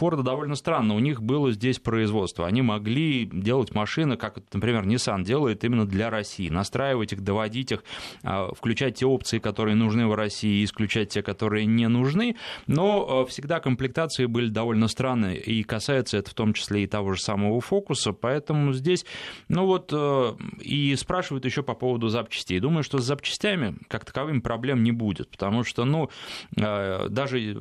Ford, 0.00 0.22
довольно 0.24 0.56
странно. 0.56 0.96
У 0.96 0.98
них 0.98 1.22
было 1.22 1.52
здесь 1.52 1.78
производство. 1.78 2.48
Они 2.48 2.62
могли 2.62 3.26
делать 3.26 3.72
машины, 3.76 4.16
как, 4.16 4.38
например, 4.52 4.84
Nissan 4.84 5.22
делает 5.22 5.62
именно 5.62 5.86
для 5.86 6.10
России. 6.10 6.48
Настраивать 6.48 7.12
их, 7.12 7.20
доводить 7.20 7.70
их, 7.70 7.84
а, 8.24 8.52
включать 8.52 8.96
те 8.96 9.06
опции, 9.06 9.38
которые 9.38 9.76
нужны 9.76 10.08
в 10.08 10.14
России, 10.14 10.62
и 10.62 10.64
исключать 10.64 11.10
те, 11.10 11.22
которые 11.22 11.66
не 11.66 11.86
нужны. 11.86 12.34
Но 12.66 13.24
всегда 13.36 13.60
комплектации 13.60 14.24
были 14.24 14.48
довольно 14.48 14.88
странные, 14.88 15.38
и 15.38 15.62
касается 15.62 16.16
это 16.16 16.30
в 16.30 16.34
том 16.34 16.54
числе 16.54 16.84
и 16.84 16.86
того 16.86 17.12
же 17.12 17.20
самого 17.20 17.60
фокуса, 17.60 18.12
поэтому 18.12 18.72
здесь, 18.72 19.04
ну 19.48 19.66
вот, 19.66 19.90
э, 19.92 20.36
и 20.62 20.96
спрашивают 20.96 21.44
еще 21.44 21.62
по 21.62 21.74
поводу 21.74 22.08
запчастей. 22.08 22.60
Думаю, 22.60 22.82
что 22.82 22.96
с 22.96 23.04
запчастями 23.04 23.76
как 23.88 24.06
таковым 24.06 24.40
проблем 24.40 24.82
не 24.82 24.90
будет, 24.90 25.30
потому 25.30 25.64
что, 25.64 25.84
ну, 25.84 26.08
э, 26.56 27.08
даже 27.10 27.54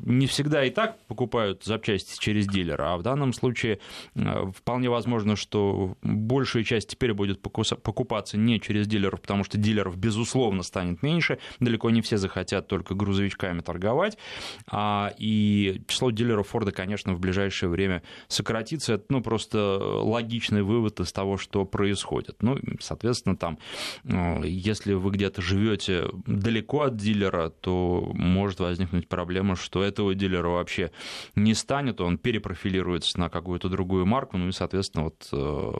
не 0.00 0.26
всегда 0.26 0.64
и 0.64 0.70
так 0.70 0.98
покупают 1.06 1.62
запчасти 1.62 2.18
через 2.18 2.48
дилера, 2.48 2.94
а 2.94 2.96
в 2.96 3.02
данном 3.02 3.32
случае 3.32 3.78
э, 4.16 4.50
вполне 4.52 4.90
возможно, 4.90 5.36
что 5.36 5.96
большая 6.02 6.64
часть 6.64 6.88
теперь 6.88 7.14
будет 7.14 7.40
покупаться 7.40 8.36
не 8.36 8.58
через 8.58 8.88
дилеров, 8.88 9.20
потому 9.20 9.44
что 9.44 9.58
дилеров, 9.58 9.96
безусловно, 9.96 10.64
станет 10.64 11.04
меньше, 11.04 11.38
далеко 11.60 11.90
не 11.90 12.02
все 12.02 12.16
захотят 12.16 12.66
только 12.66 12.96
грузовичками 12.96 13.60
торговать, 13.60 14.18
а 14.66 15.12
и 15.20 15.82
число 15.86 16.10
дилеров 16.10 16.48
Форда, 16.48 16.72
конечно, 16.72 17.14
в 17.14 17.20
ближайшее 17.20 17.68
время 17.68 18.02
сократится. 18.28 18.94
Это, 18.94 19.04
ну, 19.10 19.22
просто 19.22 19.78
логичный 19.78 20.62
вывод 20.62 20.98
из 21.00 21.12
того, 21.12 21.36
что 21.36 21.66
происходит. 21.66 22.42
Ну, 22.42 22.58
соответственно, 22.80 23.36
там, 23.36 23.58
э, 24.04 24.40
если 24.44 24.94
вы 24.94 25.10
где-то 25.10 25.42
живете 25.42 26.06
далеко 26.26 26.82
от 26.82 26.96
дилера, 26.96 27.50
то 27.50 28.10
может 28.14 28.60
возникнуть 28.60 29.08
проблема, 29.08 29.56
что 29.56 29.82
этого 29.82 30.14
дилера 30.14 30.48
вообще 30.48 30.90
не 31.34 31.54
станет, 31.54 32.00
он 32.00 32.16
перепрофилируется 32.16 33.20
на 33.20 33.28
какую-то 33.28 33.68
другую 33.68 34.06
марку, 34.06 34.38
ну 34.38 34.48
и, 34.48 34.52
соответственно, 34.52 35.04
вот 35.04 35.28
э, 35.32 35.72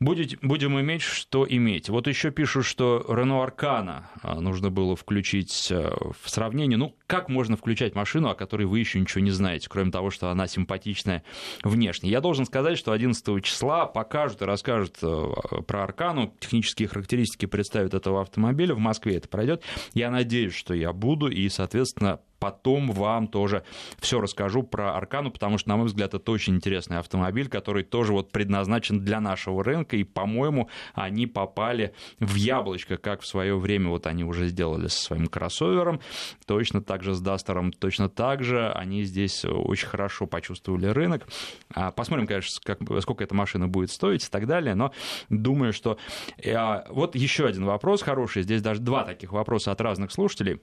Будет, 0.00 0.40
будем 0.40 0.80
иметь, 0.80 1.02
что 1.02 1.46
иметь. 1.46 1.90
Вот 1.90 2.06
еще 2.06 2.30
пишут, 2.30 2.64
что 2.64 3.04
Renault 3.06 3.42
Аркана 3.42 4.08
нужно 4.22 4.70
было 4.70 4.96
включить 4.96 5.70
э, 5.70 5.90
в 6.18 6.30
сравнение. 6.30 6.78
Ну, 6.78 6.96
как 7.06 7.28
можно 7.28 7.58
включать 7.58 7.94
машину, 7.94 8.30
о 8.30 8.34
которой 8.34 8.64
вы 8.64 8.78
еще 8.78 8.98
ничего 8.98 9.22
не 9.22 9.30
знаете, 9.30 9.68
кроме 9.68 9.90
того, 9.90 10.08
что 10.08 10.30
она 10.30 10.46
симпатичная 10.46 11.22
внешне? 11.62 12.08
Я 12.08 12.22
должен 12.22 12.46
сказать, 12.46 12.78
что 12.78 12.92
11 12.92 13.44
числа 13.44 13.84
покажут 13.84 14.40
и 14.40 14.46
расскажут 14.46 14.96
э, 15.02 15.32
про 15.66 15.84
Аркану, 15.84 16.34
технические 16.40 16.88
характеристики 16.88 17.44
представят 17.44 17.92
этого 17.92 18.22
автомобиля. 18.22 18.74
В 18.74 18.78
Москве 18.78 19.16
это 19.16 19.28
пройдет. 19.28 19.62
Я 19.92 20.10
надеюсь, 20.10 20.54
что 20.54 20.72
я 20.72 20.94
буду, 20.94 21.28
и, 21.28 21.46
соответственно, 21.50 22.20
потом 22.40 22.90
вам 22.90 23.28
тоже 23.28 23.62
все 24.00 24.20
расскажу 24.20 24.62
про 24.62 24.96
Аркану, 24.96 25.30
потому 25.30 25.58
что, 25.58 25.68
на 25.68 25.76
мой 25.76 25.86
взгляд, 25.86 26.14
это 26.14 26.32
очень 26.32 26.56
интересный 26.56 26.98
автомобиль, 26.98 27.48
который 27.48 27.84
тоже 27.84 28.12
вот 28.12 28.32
предназначен 28.32 29.04
для 29.04 29.20
нашего 29.20 29.62
рынка, 29.62 29.96
и, 29.96 30.02
по-моему, 30.02 30.68
они 30.94 31.26
попали 31.26 31.94
в 32.18 32.34
яблочко, 32.34 32.96
как 32.96 33.20
в 33.20 33.26
свое 33.26 33.56
время 33.56 33.90
вот 33.90 34.06
они 34.06 34.24
уже 34.24 34.48
сделали 34.48 34.88
со 34.88 35.02
своим 35.02 35.26
кроссовером, 35.26 36.00
точно 36.46 36.82
так 36.82 37.02
же 37.02 37.14
с 37.14 37.20
Дастером, 37.20 37.72
точно 37.72 38.08
так 38.08 38.42
же 38.42 38.72
они 38.72 39.04
здесь 39.04 39.44
очень 39.44 39.86
хорошо 39.86 40.26
почувствовали 40.26 40.86
рынок. 40.86 41.28
А, 41.74 41.90
посмотрим, 41.92 42.26
конечно, 42.26 42.58
как, 42.64 42.80
сколько 43.02 43.22
эта 43.22 43.34
машина 43.34 43.68
будет 43.68 43.90
стоить 43.90 44.24
и 44.24 44.30
так 44.30 44.46
далее, 44.46 44.74
но 44.74 44.92
думаю, 45.28 45.72
что... 45.72 45.98
А, 46.46 46.86
вот 46.88 47.14
еще 47.14 47.46
один 47.46 47.66
вопрос 47.66 48.00
хороший, 48.00 48.42
здесь 48.42 48.62
даже 48.62 48.80
два 48.80 49.04
таких 49.04 49.32
вопроса 49.32 49.72
от 49.72 49.80
разных 49.82 50.10
слушателей. 50.10 50.60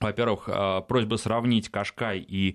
Во-первых, 0.00 0.48
а, 0.48 0.80
просьба 0.82 1.16
сравнить 1.16 1.70
Кашкай 1.70 2.18
и 2.18 2.54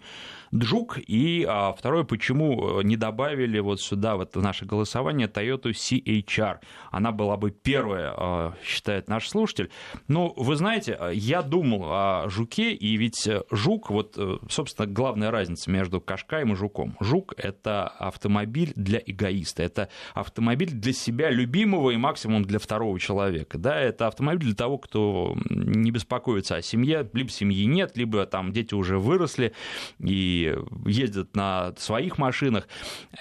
Джук, 0.53 0.99
и 0.99 1.45
а, 1.47 1.73
второе, 1.73 2.03
почему 2.03 2.81
э, 2.81 2.83
не 2.83 2.97
добавили 2.97 3.59
вот 3.59 3.81
сюда, 3.81 4.15
вот 4.15 4.35
наше 4.35 4.65
голосование, 4.65 5.27
Toyota 5.27 5.71
CHR. 5.71 6.59
Она 6.91 7.11
была 7.11 7.37
бы 7.37 7.51
первая, 7.51 8.13
а, 8.15 8.53
считает 8.63 9.07
наш 9.07 9.27
слушатель. 9.29 9.71
Но 10.07 10.33
вы 10.35 10.55
знаете, 10.55 10.99
я 11.13 11.41
думал 11.41 11.85
о 11.85 12.29
Жуке, 12.29 12.73
и 12.73 12.95
ведь 12.97 13.27
Жук, 13.49 13.89
вот, 13.89 14.15
э, 14.17 14.37
собственно, 14.49 14.87
главная 14.87 15.31
разница 15.31 15.71
между 15.71 15.99
Кашкаем 15.99 16.53
и 16.53 16.55
Жуком. 16.55 16.95
Жук— 16.99 17.33
это 17.37 17.87
автомобиль 17.87 18.73
для 18.75 19.01
эгоиста, 19.03 19.63
это 19.63 19.89
автомобиль 20.13 20.71
для 20.71 20.93
себя 20.93 21.31
любимого 21.31 21.91
и 21.91 21.97
максимум 21.97 22.43
для 22.43 22.59
второго 22.59 22.99
человека. 22.99 23.57
Да? 23.57 23.79
Это 23.79 24.07
автомобиль 24.07 24.47
для 24.47 24.55
того, 24.55 24.77
кто 24.77 25.35
не 25.49 25.91
беспокоится 25.91 26.57
о 26.57 26.61
семье, 26.61 27.09
либо 27.13 27.30
семьи 27.31 27.65
нет, 27.65 27.97
либо 27.97 28.25
там 28.25 28.51
дети 28.51 28.73
уже 28.73 28.99
выросли 28.99 29.53
и 29.99 30.55
ездят 30.85 31.35
на 31.35 31.73
своих 31.77 32.17
машинах. 32.17 32.67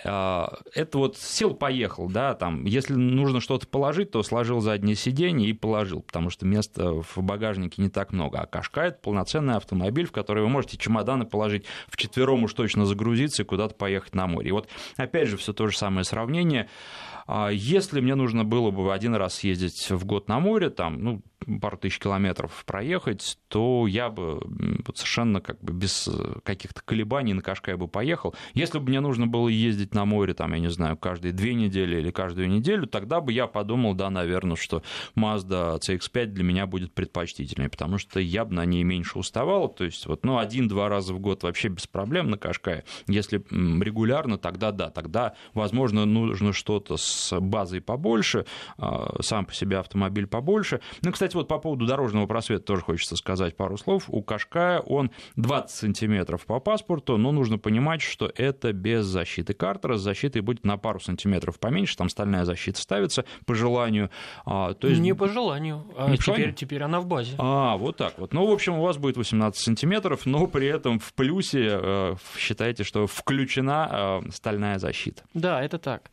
А, 0.04 0.58
это 0.74 0.98
вот 0.98 1.16
сел-поехал, 1.16 2.08
да, 2.08 2.34
там, 2.34 2.64
если 2.64 2.94
нужно 2.94 3.40
что-то 3.40 3.66
положить, 3.66 4.10
то 4.10 4.22
сложил 4.22 4.60
заднее 4.60 4.96
сиденье 4.96 5.48
и 5.48 5.52
положил, 5.52 6.02
потому 6.02 6.30
что 6.30 6.46
места 6.46 6.92
в 6.92 7.18
багажнике 7.18 7.82
не 7.82 7.88
так 7.88 8.12
много. 8.12 8.40
А 8.40 8.46
Кашка— 8.46 8.80
это 8.82 8.98
полноценный 9.00 9.56
автомобиль, 9.56 10.06
в 10.06 10.12
который 10.12 10.42
вы 10.42 10.48
можете 10.48 10.76
чемоданы 10.76 11.24
положить, 11.24 11.64
в 11.88 11.96
четвером 11.96 12.44
уж 12.44 12.54
точно 12.54 12.86
загрузиться 12.86 13.42
и 13.42 13.46
куда-то 13.46 13.74
поехать 13.74 14.14
на 14.14 14.26
море. 14.26 14.48
И 14.48 14.52
вот 14.52 14.68
опять 14.96 15.28
же 15.28 15.36
все 15.36 15.52
то 15.52 15.66
же 15.66 15.76
самое 15.76 16.04
сравнение. 16.04 16.68
А 17.26 17.50
если 17.50 18.00
мне 18.00 18.16
нужно 18.16 18.44
было 18.44 18.70
бы 18.70 18.92
один 18.92 19.14
раз 19.14 19.34
съездить 19.34 19.90
в 19.90 20.04
год 20.04 20.28
на 20.28 20.40
море, 20.40 20.70
там, 20.70 21.02
ну, 21.02 21.22
пару 21.60 21.76
тысяч 21.76 21.98
километров 21.98 22.64
проехать, 22.66 23.38
то 23.48 23.86
я 23.86 24.10
бы 24.10 24.40
совершенно 24.94 25.40
как 25.40 25.62
бы 25.62 25.72
без 25.72 26.08
каких-то 26.44 26.82
колебаний 26.84 27.32
на 27.32 27.42
Кашкай 27.42 27.76
бы 27.76 27.88
поехал. 27.88 28.34
Если 28.54 28.78
бы 28.78 28.88
мне 28.88 29.00
нужно 29.00 29.26
было 29.26 29.48
ездить 29.48 29.94
на 29.94 30.04
море, 30.04 30.34
там, 30.34 30.52
я 30.52 30.58
не 30.58 30.70
знаю, 30.70 30.96
каждые 30.96 31.32
две 31.32 31.54
недели 31.54 31.98
или 32.00 32.10
каждую 32.10 32.48
неделю, 32.48 32.86
тогда 32.86 33.20
бы 33.20 33.32
я 33.32 33.46
подумал, 33.46 33.94
да, 33.94 34.10
наверное, 34.10 34.56
что 34.56 34.82
Mazda 35.16 35.78
CX-5 35.78 36.26
для 36.26 36.44
меня 36.44 36.66
будет 36.66 36.92
предпочтительнее, 36.92 37.68
потому 37.68 37.98
что 37.98 38.20
я 38.20 38.44
бы 38.44 38.54
на 38.54 38.64
ней 38.64 38.82
меньше 38.82 39.18
уставал, 39.18 39.68
то 39.68 39.84
есть 39.84 40.06
вот, 40.06 40.24
ну, 40.24 40.38
один-два 40.38 40.88
раза 40.88 41.14
в 41.14 41.20
год 41.20 41.42
вообще 41.42 41.68
без 41.68 41.86
проблем 41.86 42.30
на 42.30 42.38
Кашкае. 42.38 42.84
Если 43.06 43.38
регулярно, 43.82 44.38
тогда 44.38 44.72
да, 44.72 44.90
тогда, 44.90 45.34
возможно, 45.54 46.04
нужно 46.04 46.52
что-то 46.52 46.96
с 46.96 47.38
базой 47.40 47.80
побольше, 47.80 48.46
а, 48.78 49.22
сам 49.22 49.44
по 49.46 49.54
себе 49.54 49.78
автомобиль 49.78 50.26
побольше. 50.26 50.80
Ну, 51.02 51.12
кстати, 51.12 51.29
вот 51.34 51.48
по 51.48 51.58
поводу 51.58 51.86
дорожного 51.86 52.26
просвета 52.26 52.64
тоже 52.64 52.82
хочется 52.82 53.16
сказать 53.16 53.56
пару 53.56 53.76
слов. 53.76 54.04
У 54.08 54.22
Кашкая 54.22 54.80
он 54.80 55.10
20 55.36 55.70
сантиметров 55.70 56.46
по 56.46 56.60
паспорту, 56.60 57.16
но 57.16 57.32
нужно 57.32 57.58
понимать, 57.58 58.02
что 58.02 58.30
это 58.34 58.72
без 58.72 59.04
защиты 59.06 59.54
картера. 59.54 59.96
С 59.96 60.02
защитой 60.02 60.40
будет 60.40 60.64
на 60.64 60.76
пару 60.76 61.00
сантиметров 61.00 61.58
поменьше, 61.58 61.96
там 61.96 62.08
стальная 62.08 62.44
защита 62.44 62.80
ставится 62.80 63.24
по 63.46 63.54
желанию. 63.54 64.10
А, 64.44 64.74
то 64.74 64.88
есть... 64.88 65.00
Не 65.00 65.14
по 65.14 65.28
желанию, 65.28 65.84
а 65.96 66.10
не 66.10 66.16
теперь, 66.16 66.24
желанию? 66.24 66.54
теперь 66.54 66.82
она 66.82 67.00
в 67.00 67.06
базе. 67.06 67.34
А, 67.38 67.76
вот 67.76 67.96
так 67.96 68.18
вот. 68.18 68.32
Ну, 68.32 68.46
в 68.46 68.50
общем, 68.50 68.78
у 68.78 68.82
вас 68.82 68.96
будет 68.96 69.16
18 69.16 69.60
сантиметров, 69.60 70.26
но 70.26 70.46
при 70.46 70.66
этом 70.66 70.98
в 70.98 71.12
плюсе 71.14 71.68
э, 71.70 72.14
считайте, 72.36 72.84
что 72.84 73.06
включена 73.06 74.22
э, 74.24 74.30
стальная 74.32 74.78
защита. 74.78 75.22
Да, 75.34 75.62
это 75.62 75.78
так. 75.78 76.10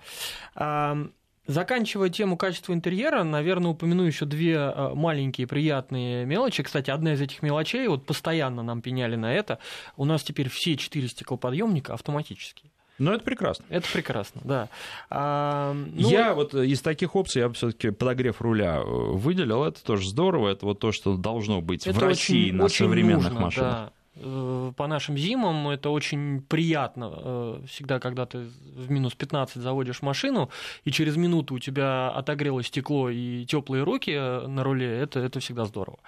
Заканчивая 1.48 2.10
тему 2.10 2.38
качества 2.38 2.74
интерьера, 2.74 3.24
наверное, 3.24 3.72
упомяну 3.72 4.04
еще 4.04 4.26
две 4.26 4.54
э, 4.54 4.94
маленькие 4.94 5.48
приятные 5.48 6.26
мелочи. 6.26 6.62
Кстати, 6.62 6.92
одна 6.92 7.14
из 7.14 7.22
этих 7.22 7.42
мелочей, 7.42 7.88
вот 7.88 8.06
постоянно 8.06 8.64
нам 8.64 8.82
пеняли 8.82 9.16
на 9.16 9.34
это, 9.34 9.60
у 9.96 10.04
нас 10.04 10.24
теперь 10.24 10.50
все 10.50 10.76
четыре 10.76 11.08
стеклоподъемника 11.08 11.94
автоматические. 11.94 12.72
Ну, 13.00 13.12
это 13.12 13.24
прекрасно. 13.24 13.64
Это 13.70 13.88
прекрасно, 13.92 14.42
да. 14.44 14.70
А, 15.10 15.74
ну... 15.74 16.10
Я 16.10 16.34
вот 16.34 16.54
из 16.56 16.82
таких 16.82 17.16
опций, 17.16 17.42
я 17.42 17.48
бы 17.48 17.54
все-таки 17.54 17.92
подогрев 17.92 18.42
руля 18.42 18.78
э, 18.78 18.84
выделил. 18.84 19.64
Это 19.64 19.84
тоже 19.84 20.10
здорово. 20.10 20.50
Это 20.50 20.66
вот 20.66 20.80
то, 20.80 20.92
что 20.92 21.16
должно 21.16 21.62
быть 21.62 21.86
это 21.86 22.00
в 22.00 22.04
России 22.04 22.48
очень, 22.48 22.56
на 22.56 22.66
очень 22.66 22.86
современных 22.86 23.30
нужно, 23.30 23.40
машинах. 23.40 23.72
Да. 23.72 23.92
Э, 24.20 24.72
по 24.76 24.88
нашим 24.88 25.18
зимам 25.18 25.70
это 25.70 25.90
очень 25.90 26.42
приятно. 26.42 27.14
Э, 27.16 27.62
всегда, 27.68 28.00
когда 28.00 28.26
ты 28.26 28.40
в 28.40 28.90
минус 28.90 29.14
15 29.16 29.62
заводишь 29.62 30.02
машину, 30.02 30.50
и 30.86 30.92
через 30.92 31.18
минуту 31.18 31.56
у 31.56 31.60
тебя 31.60 32.10
отогрелось 32.10 32.68
стекло 32.68 33.10
и 33.10 33.46
теплые 33.46 33.84
руки 33.84 34.12
э, 34.12 34.48
на 34.48 34.64
руле, 34.64 34.88
это, 34.88 35.20
это 35.20 35.40
всегда 35.40 35.66
здорово. 35.66 36.00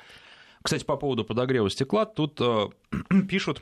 Кстати, 0.62 0.84
по 0.84 0.98
поводу 0.98 1.24
подогрева 1.24 1.70
стекла, 1.70 2.06
тут 2.06 2.40
пишут 3.30 3.62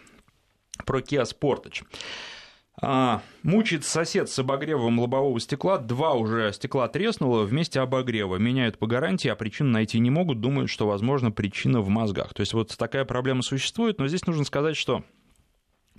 про 0.86 1.00
Kia 1.00 1.24
Sportage. 1.24 1.84
А, 2.80 3.24
мучает 3.42 3.84
сосед 3.86 4.30
с 4.30 4.38
обогревом 4.38 5.00
лобового 5.00 5.40
стекла. 5.40 5.80
Два 5.80 6.14
уже 6.14 6.54
стекла 6.54 6.88
треснуло 6.88 7.44
вместе 7.44 7.80
обогрева. 7.80 8.36
Меняют 8.36 8.78
по 8.78 8.86
гарантии, 8.86 9.30
а 9.30 9.36
причину 9.36 9.72
найти 9.72 10.00
не 10.00 10.12
могут. 10.12 10.42
Думают, 10.42 10.70
что, 10.70 10.88
возможно, 10.88 11.32
причина 11.32 11.82
в 11.82 11.90
мозгах. 11.90 12.34
То 12.36 12.42
есть 12.42 12.54
вот 12.54 12.76
такая 12.78 13.04
проблема 13.04 13.42
существует. 13.42 14.00
Но 14.00 14.08
здесь 14.08 14.28
нужно 14.28 14.44
сказать, 14.44 14.78
что 14.78 15.04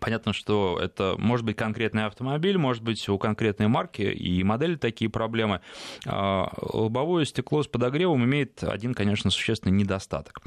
Понятно, 0.01 0.33
что 0.33 0.79
это 0.81 1.15
может 1.19 1.45
быть 1.45 1.57
конкретный 1.57 2.07
автомобиль, 2.07 2.59
может 2.59 2.83
быть 2.83 3.09
у 3.09 3.19
конкретной 3.19 3.69
марки 3.69 4.03
и 4.03 4.43
модели 4.43 4.77
такие 4.77 5.11
проблемы. 5.11 5.61
А, 6.07 6.51
лобовое 6.61 7.25
стекло 7.25 7.63
с 7.63 7.69
подогревом 7.69 8.25
имеет 8.25 8.63
один, 8.63 8.95
конечно, 8.95 9.31
существенный 9.31 9.77
недостаток. 9.77 10.41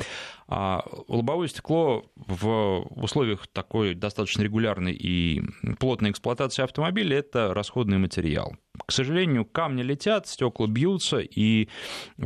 А, 0.47 0.85
лобовое 1.07 1.47
стекло 1.47 2.05
в 2.15 2.87
условиях 2.91 3.47
такой 3.47 3.93
достаточно 3.95 4.41
регулярной 4.41 4.93
и 4.93 5.41
плотной 5.79 6.11
эксплуатации 6.11 6.63
автомобиля– 6.63 7.17
это 7.19 7.53
расходный 7.53 7.97
материал. 7.97 8.55
К 8.85 8.91
сожалению, 8.91 9.45
камни 9.45 9.83
летят, 9.83 10.27
стекла 10.27 10.67
бьются, 10.67 11.19
и 11.19 11.69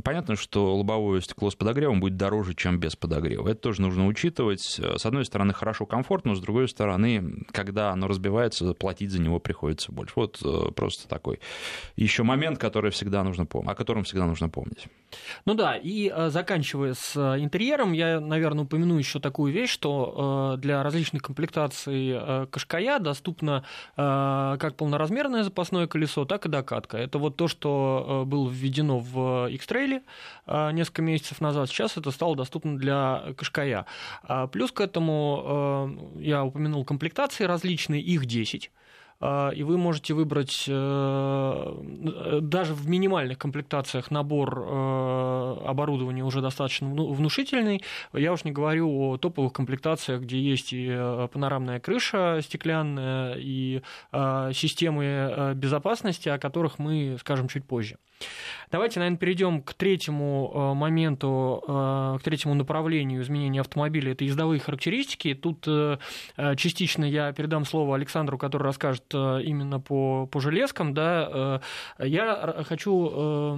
понятно, 0.03 0.35
что 0.35 0.75
лобовое 0.75 1.21
стекло 1.21 1.51
с 1.51 1.55
подогревом 1.55 1.99
будет 1.99 2.17
дороже, 2.17 2.55
чем 2.55 2.79
без 2.79 2.95
подогрева. 2.95 3.49
Это 3.49 3.61
тоже 3.61 3.81
нужно 3.81 4.07
учитывать. 4.07 4.61
С 4.61 5.05
одной 5.05 5.25
стороны, 5.25 5.53
хорошо, 5.53 5.85
комфортно, 5.85 6.35
с 6.35 6.39
другой 6.39 6.67
стороны, 6.67 7.45
когда 7.51 7.91
оно 7.91 8.07
разбивается, 8.07 8.73
платить 8.73 9.11
за 9.11 9.21
него 9.21 9.39
приходится 9.39 9.91
больше. 9.91 10.13
Вот 10.15 10.41
э, 10.43 10.71
просто 10.71 11.07
такой 11.07 11.39
еще 11.95 12.23
момент, 12.23 12.57
который 12.57 12.91
всегда 12.91 13.23
нужно 13.23 13.45
помнить, 13.45 13.71
о 13.71 13.75
котором 13.75 14.03
всегда 14.03 14.25
нужно 14.25 14.49
помнить. 14.49 14.87
Ну 15.45 15.53
да, 15.53 15.75
и 15.75 16.11
э, 16.13 16.29
заканчивая 16.29 16.93
с 16.93 17.15
э, 17.15 17.43
интерьером, 17.43 17.93
я, 17.93 18.19
наверное, 18.19 18.65
упомяну 18.65 18.97
еще 18.97 19.19
такую 19.19 19.53
вещь, 19.53 19.69
что 19.69 20.55
для 20.57 20.83
различных 20.83 21.21
комплектаций 21.21 22.47
Кашкая 22.49 22.99
доступно 22.99 23.63
как 23.95 24.75
полноразмерное 24.77 25.43
запасное 25.43 25.87
колесо, 25.87 26.25
так 26.25 26.44
и 26.45 26.49
докатка. 26.49 26.97
Это 26.97 27.17
вот 27.17 27.35
то, 27.35 27.47
что 27.47 28.23
э, 28.23 28.29
было 28.29 28.49
введено 28.49 28.99
в 28.99 29.47
X-Trail 29.49 30.01
э, 30.47 30.71
несколько 30.71 31.01
месяцев 31.01 31.41
назад. 31.41 31.69
Сейчас 31.69 31.97
это 31.97 32.11
стало 32.11 32.35
доступно 32.35 32.77
для 32.77 33.23
Кашкая. 33.37 33.85
А 34.23 34.47
плюс 34.47 34.71
к 34.71 34.81
этому 34.81 36.09
э, 36.15 36.21
я 36.21 36.43
упомянул 36.43 36.85
комплектации 36.85 37.43
различные, 37.43 38.01
их 38.01 38.25
10. 38.25 38.71
А, 39.27 39.49
и 39.49 39.63
вы 39.63 39.77
можете 39.79 40.13
выбрать 40.13 40.65
э, 40.67 42.39
даже 42.41 42.73
в 42.75 42.87
минимальных 42.87 43.39
комплектациях 43.39 44.11
набор 44.11 44.59
э, 44.59 45.57
оборудования 45.65 46.23
уже 46.23 46.41
достаточно 46.41 46.87
внушительный. 46.87 47.81
Я 48.13 48.33
уж 48.33 48.43
не 48.43 48.51
говорю 48.51 48.87
о 48.87 49.17
топовых 49.17 49.51
комплектациях, 49.51 50.21
где 50.21 50.39
есть 50.39 50.73
и 50.73 50.87
э, 50.89 51.27
панорамная 51.33 51.79
крыша 51.79 52.39
стеклянная, 52.43 53.35
и 53.37 53.81
системы 54.53 55.53
безопасности, 55.55 56.29
о 56.29 56.37
которых 56.37 56.77
мы 56.77 57.17
скажем 57.19 57.47
чуть 57.47 57.65
позже. 57.65 57.97
Давайте, 58.71 58.99
наверное, 58.99 59.17
перейдем 59.17 59.61
к 59.61 59.73
третьему 59.73 60.51
э, 60.53 60.73
моменту, 60.73 61.63
э, 61.67 62.17
к 62.19 62.23
третьему 62.23 62.55
направлению 62.55 63.21
изменения 63.21 63.61
автомобиля. 63.61 64.13
Это 64.13 64.23
ездовые 64.23 64.59
характеристики. 64.59 65.33
Тут 65.33 65.65
э, 65.67 65.97
частично 66.57 67.05
я 67.05 67.31
передам 67.31 67.65
слово 67.65 67.95
Александру, 67.95 68.37
который 68.37 68.63
расскажет 68.63 69.05
именно 69.13 69.79
по, 69.79 70.27
по 70.27 70.39
железкам. 70.39 70.93
Да. 70.93 71.61
Я 71.99 72.63
хочу 72.67 73.57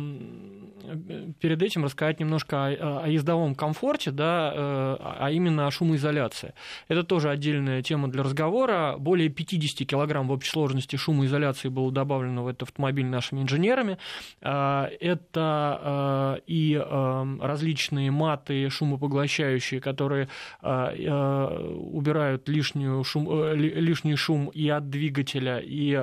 перед 1.40 1.62
этим 1.62 1.84
рассказать 1.84 2.20
немножко 2.20 2.66
о, 2.66 3.02
о 3.06 3.08
ездовом 3.08 3.56
комфорте, 3.56 4.12
да, 4.12 4.52
а 4.56 5.30
именно 5.32 5.68
о 5.68 5.72
шумоизоляции. 5.72 6.54
Это 6.88 7.04
тоже 7.04 7.30
отдельная 7.30 7.82
тема 7.82 8.08
для 8.10 8.24
разговора. 8.24 8.96
Более 8.98 9.30
50 9.30 9.88
килограмм 9.88 10.28
в 10.28 10.32
общей 10.32 10.52
сложности 10.52 10.96
шумоизоляции 10.96 11.70
было 11.70 11.92
добавлено 11.92 12.44
в 12.44 12.48
этот 12.48 12.64
автомобиль 12.64 13.06
нашими 13.06 13.42
инженерами 13.42 13.98
это 14.48 16.38
э, 16.38 16.42
и 16.48 16.82
э, 16.82 17.38
различные 17.42 18.12
маты 18.12 18.70
шумопоглощающие, 18.70 19.82
которые 19.82 20.30
э, 20.62 21.70
убирают 21.76 22.48
лишнюю 22.48 23.04
шум, 23.04 23.54
лишний 23.54 24.16
шум 24.16 24.48
и 24.48 24.70
от 24.70 24.90
двигателя, 24.90 25.60
и 25.60 25.94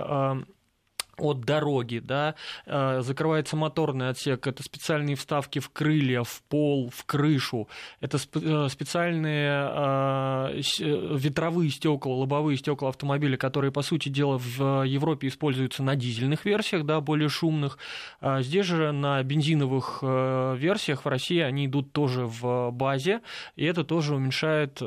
от 1.19 1.41
дороги, 1.41 1.99
да, 1.99 2.35
э, 2.67 3.01
закрывается 3.03 3.57
моторный 3.57 4.09
отсек, 4.09 4.47
это 4.47 4.63
специальные 4.63 5.17
вставки 5.17 5.59
в 5.59 5.71
крылья, 5.71 6.23
в 6.23 6.43
пол, 6.49 6.91
в 6.95 7.05
крышу, 7.05 7.69
это 8.01 8.19
э, 8.35 8.69
специальные 8.71 9.71
э, 9.71 10.61
ветровые 10.81 11.71
стекла, 11.71 12.15
лобовые 12.15 12.57
стекла 12.57 12.89
автомобиля, 12.91 13.37
которые, 13.37 13.71
по 13.73 13.83
сути 13.83 14.09
дела, 14.09 14.39
в 14.39 14.85
Европе 14.85 15.29
используются 15.29 15.83
на 15.83 15.97
дизельных 15.97 16.45
версиях, 16.45 16.85
да, 16.85 17.01
более 17.01 17.29
шумных. 17.29 17.79
А 18.21 18.43
здесь 18.43 18.67
же 18.67 18.93
на 18.93 19.23
бензиновых 19.23 20.03
версиях 20.03 21.05
в 21.05 21.09
России 21.09 21.41
они 21.41 21.67
идут 21.67 21.93
тоже 21.93 22.27
в 22.27 22.71
базе, 22.71 23.21
и 23.57 23.65
это 23.65 23.85
тоже 23.85 24.15
уменьшает 24.15 24.79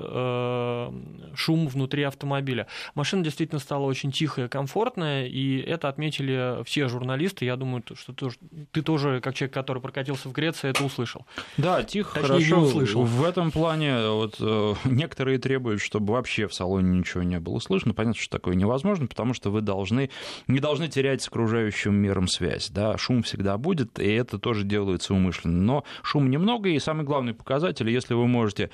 шум 1.36 1.68
внутри 1.68 2.04
автомобиля. 2.04 2.68
Машина 2.96 3.24
действительно 3.24 3.60
стала 3.60 3.86
очень 3.86 4.12
тихая, 4.12 4.48
комфортная, 4.48 5.26
и 5.28 5.58
это 5.60 5.88
отметили 5.90 6.16
отметили 6.17 6.63
все 6.63 6.88
журналисты. 6.88 7.45
Я 7.45 7.56
думаю, 7.56 7.84
что 7.95 8.13
ты 8.71 8.82
тоже, 8.82 9.21
как 9.21 9.36
человек, 9.36 9.53
который 9.53 9.82
прокатился 9.82 10.30
в 10.30 10.32
Греции, 10.32 10.69
это 10.69 10.84
услышал. 10.84 11.25
Да, 11.58 11.84
тихо, 11.84 12.19
Точнее, 12.19 12.27
хорошо. 12.27 12.62
услышал. 12.62 13.03
В 13.03 13.23
этом 13.23 13.51
плане 13.51 14.10
вот, 14.10 14.38
э, 14.39 14.73
некоторые 14.86 15.39
требуют, 15.39 15.82
чтобы 15.82 16.13
вообще 16.13 16.47
в 16.47 16.53
салоне 16.53 16.97
ничего 16.99 17.23
не 17.23 17.39
было 17.39 17.60
слышно. 17.60 17.93
Понятно, 17.93 18.19
что 18.19 18.38
такое 18.38 18.56
невозможно, 18.56 19.08
потому 19.08 19.34
что 19.34 19.51
вы 19.51 19.62
должны, 19.62 20.10
не 20.47 20.60
должны 20.60 20.88
терять 20.88 21.21
с 21.21 21.27
окружающим 21.27 21.95
миром 21.95 22.27
связь. 22.27 22.69
Да? 22.69 22.97
Шум 22.97 23.23
всегда 23.23 23.58
будет, 23.58 23.99
и 23.99 24.08
это 24.08 24.39
тоже 24.39 24.63
делается 24.63 25.13
умышленно. 25.13 25.62
Но 25.62 25.84
шум 26.03 26.30
немного, 26.30 26.69
и 26.69 26.80
самый 26.80 27.06
главный 27.06 27.34
показатель, 27.34 27.89
если 27.89 28.13
вы 28.13 28.27
можете 28.27 28.69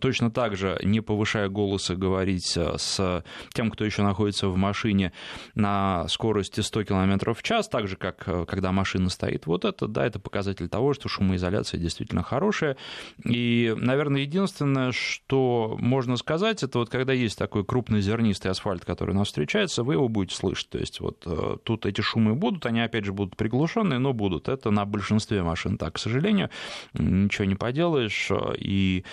точно 0.00 0.30
так 0.30 0.56
же, 0.56 0.78
не 0.82 1.00
повышая 1.00 1.48
голоса, 1.48 1.94
говорить 1.94 2.56
э, 2.56 2.74
с 2.78 3.24
тем, 3.54 3.70
кто 3.70 3.84
еще 3.84 4.02
находится 4.02 4.48
в 4.48 4.56
машине 4.56 5.12
на 5.54 6.06
скорости 6.08 6.60
100 6.60 6.81
км 6.84 7.34
в 7.34 7.42
час, 7.42 7.68
так 7.68 7.88
же, 7.88 7.96
как 7.96 8.24
э, 8.26 8.44
когда 8.46 8.72
машина 8.72 9.10
стоит. 9.10 9.46
Вот 9.46 9.64
это, 9.64 9.86
да, 9.86 10.06
это 10.06 10.18
показатель 10.18 10.68
того, 10.68 10.94
что 10.94 11.08
шумоизоляция 11.08 11.78
действительно 11.78 12.22
хорошая. 12.22 12.76
И, 13.24 13.74
наверное, 13.76 14.22
единственное, 14.22 14.92
что 14.92 15.76
можно 15.78 16.16
сказать, 16.16 16.62
это 16.62 16.78
вот 16.78 16.90
когда 16.90 17.12
есть 17.12 17.38
такой 17.38 17.64
крупный 17.64 18.00
зернистый 18.00 18.50
асфальт, 18.50 18.84
который 18.84 19.10
у 19.12 19.18
нас 19.18 19.28
встречается, 19.28 19.82
вы 19.82 19.94
его 19.94 20.08
будете 20.08 20.36
слышать. 20.36 20.68
То 20.70 20.78
есть 20.78 21.00
вот 21.00 21.22
э, 21.26 21.56
тут 21.64 21.86
эти 21.86 22.00
шумы 22.00 22.34
будут, 22.34 22.66
они 22.66 22.80
опять 22.80 23.04
же 23.04 23.12
будут 23.12 23.36
приглушенные, 23.36 23.98
но 23.98 24.12
будут. 24.12 24.48
Это 24.48 24.70
на 24.70 24.84
большинстве 24.84 25.42
машин 25.42 25.78
так, 25.78 25.94
к 25.94 25.98
сожалению. 25.98 26.50
Ничего 26.94 27.44
не 27.44 27.54
поделаешь. 27.54 28.30
И 28.58 29.04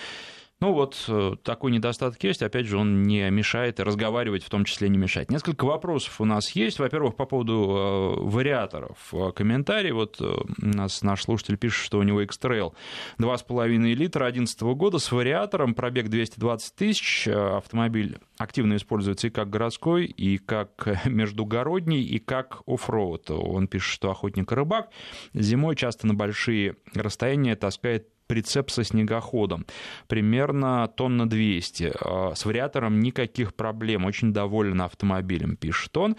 ну 0.60 0.72
вот 0.72 1.04
э, 1.08 1.36
такой 1.42 1.70
недостаток 1.70 2.22
есть, 2.22 2.42
опять 2.42 2.66
же, 2.66 2.76
он 2.76 3.02
не 3.02 3.28
мешает, 3.30 3.80
разговаривать 3.80 4.44
в 4.44 4.50
том 4.50 4.64
числе 4.64 4.88
не 4.88 4.98
мешает. 4.98 5.30
Несколько 5.30 5.64
вопросов 5.64 6.20
у 6.20 6.24
нас 6.24 6.50
есть. 6.50 6.78
Во-первых, 6.78 7.16
по 7.16 7.24
поводу 7.24 7.52
э, 7.54 8.22
вариаторов. 8.22 8.98
Э, 9.12 9.32
комментарий, 9.32 9.92
вот 9.92 10.20
у 10.20 10.44
нас 10.58 11.02
наш 11.02 11.22
слушатель 11.22 11.56
пишет, 11.56 11.84
что 11.84 11.98
у 11.98 12.02
него 12.02 12.20
X-Trail 12.22 12.74
2,5 13.18 13.94
литра 13.94 14.24
2011 14.24 14.62
года 14.62 14.98
с 14.98 15.10
вариатором, 15.10 15.74
пробег 15.74 16.08
220 16.08 16.74
тысяч, 16.74 17.26
автомобиль 17.26 18.18
активно 18.38 18.76
используется 18.76 19.28
и 19.28 19.30
как 19.30 19.50
городской, 19.50 20.04
и 20.04 20.38
как 20.38 21.06
междугородний, 21.06 22.02
и 22.02 22.18
как 22.18 22.62
оффроуд. 22.66 23.30
Он 23.30 23.66
пишет, 23.66 23.94
что 23.94 24.10
охотник 24.10 24.52
и 24.52 24.54
рыбак 24.54 24.90
зимой 25.32 25.76
часто 25.76 26.06
на 26.06 26.14
большие 26.14 26.76
расстояния 26.94 27.56
таскает 27.56 28.08
прицеп 28.30 28.70
со 28.70 28.84
снегоходом, 28.84 29.66
примерно 30.06 30.86
тонна 30.86 31.28
200. 31.28 31.92
А, 32.00 32.32
с 32.36 32.44
вариатором 32.44 33.00
никаких 33.00 33.54
проблем, 33.54 34.04
очень 34.04 34.32
доволен 34.32 34.80
автомобилем, 34.82 35.56
пишет 35.56 35.96
он. 35.96 36.14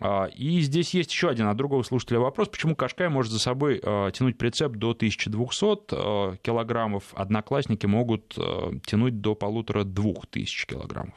А, 0.00 0.24
и 0.24 0.58
здесь 0.62 0.92
есть 0.92 1.12
еще 1.12 1.28
один 1.28 1.46
от 1.46 1.56
другого 1.56 1.84
слушателя 1.84 2.18
вопрос, 2.18 2.48
почему 2.48 2.74
Кашкай 2.74 3.08
может 3.08 3.30
за 3.30 3.38
собой 3.38 3.80
а, 3.80 4.10
тянуть 4.10 4.38
прицеп 4.38 4.72
до 4.72 4.90
1200 4.90 6.38
килограммов, 6.42 7.04
одноклассники 7.14 7.86
могут 7.86 8.36
тянуть 8.84 9.20
до 9.20 9.36
полутора 9.36 9.84
двух 9.84 10.26
тысяч 10.26 10.66
килограммов. 10.66 11.14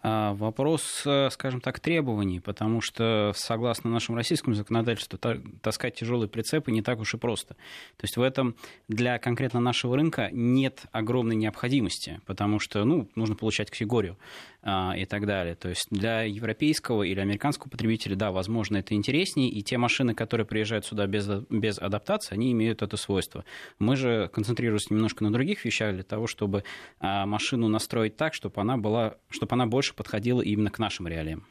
А, 0.00 0.34
вопрос, 0.34 1.02
э, 1.06 1.28
скажем 1.30 1.60
так, 1.60 1.80
требований, 1.80 2.38
потому 2.38 2.80
что, 2.80 3.32
согласно 3.34 3.90
нашему 3.90 4.16
российскому 4.16 4.54
законодательству, 4.54 5.18
таскать 5.60 5.96
тяжелые 5.96 6.28
прицепы 6.28 6.70
не 6.70 6.82
так 6.82 7.00
уж 7.00 7.14
и 7.14 7.16
просто. 7.18 7.54
То 7.96 8.04
есть 8.04 8.16
в 8.16 8.22
этом 8.22 8.54
для 8.86 9.18
конкретно 9.18 9.58
нашего 9.58 9.96
рынка 9.96 10.28
нет 10.30 10.82
огромной 10.92 11.34
необходимости, 11.34 12.20
потому 12.26 12.60
что 12.60 12.84
ну, 12.84 13.08
нужно 13.16 13.34
получать 13.34 13.70
категорию 13.70 14.16
а, 14.62 14.94
и 14.96 15.04
так 15.04 15.26
далее. 15.26 15.56
То 15.56 15.68
есть 15.68 15.88
для 15.90 16.22
европейского 16.22 17.02
или 17.02 17.18
американского 17.18 17.68
потребителя, 17.68 18.14
да, 18.14 18.30
возможно, 18.30 18.76
это 18.76 18.94
интереснее, 18.94 19.50
и 19.50 19.62
те 19.62 19.78
машины, 19.78 20.14
которые 20.14 20.46
приезжают 20.46 20.86
сюда 20.86 21.06
без, 21.06 21.28
без 21.48 21.78
адаптации, 21.78 22.34
они 22.34 22.52
имеют 22.52 22.82
это 22.82 22.96
свойство. 22.96 23.44
Мы 23.80 23.96
же 23.96 24.30
концентрируемся 24.32 24.94
немножко 24.94 25.24
на 25.24 25.32
других 25.32 25.64
вещах 25.64 25.94
для 25.94 26.04
того, 26.04 26.28
чтобы 26.28 26.62
а, 27.00 27.26
машину 27.26 27.66
настроить 27.66 28.16
так, 28.16 28.34
чтобы 28.34 28.60
она, 28.60 28.76
была, 28.76 29.16
чтобы 29.28 29.54
она 29.54 29.66
больше 29.66 29.87
подходила 29.94 30.40
именно 30.40 30.70
к 30.70 30.78
нашим 30.78 31.08
реалиям. 31.08 31.46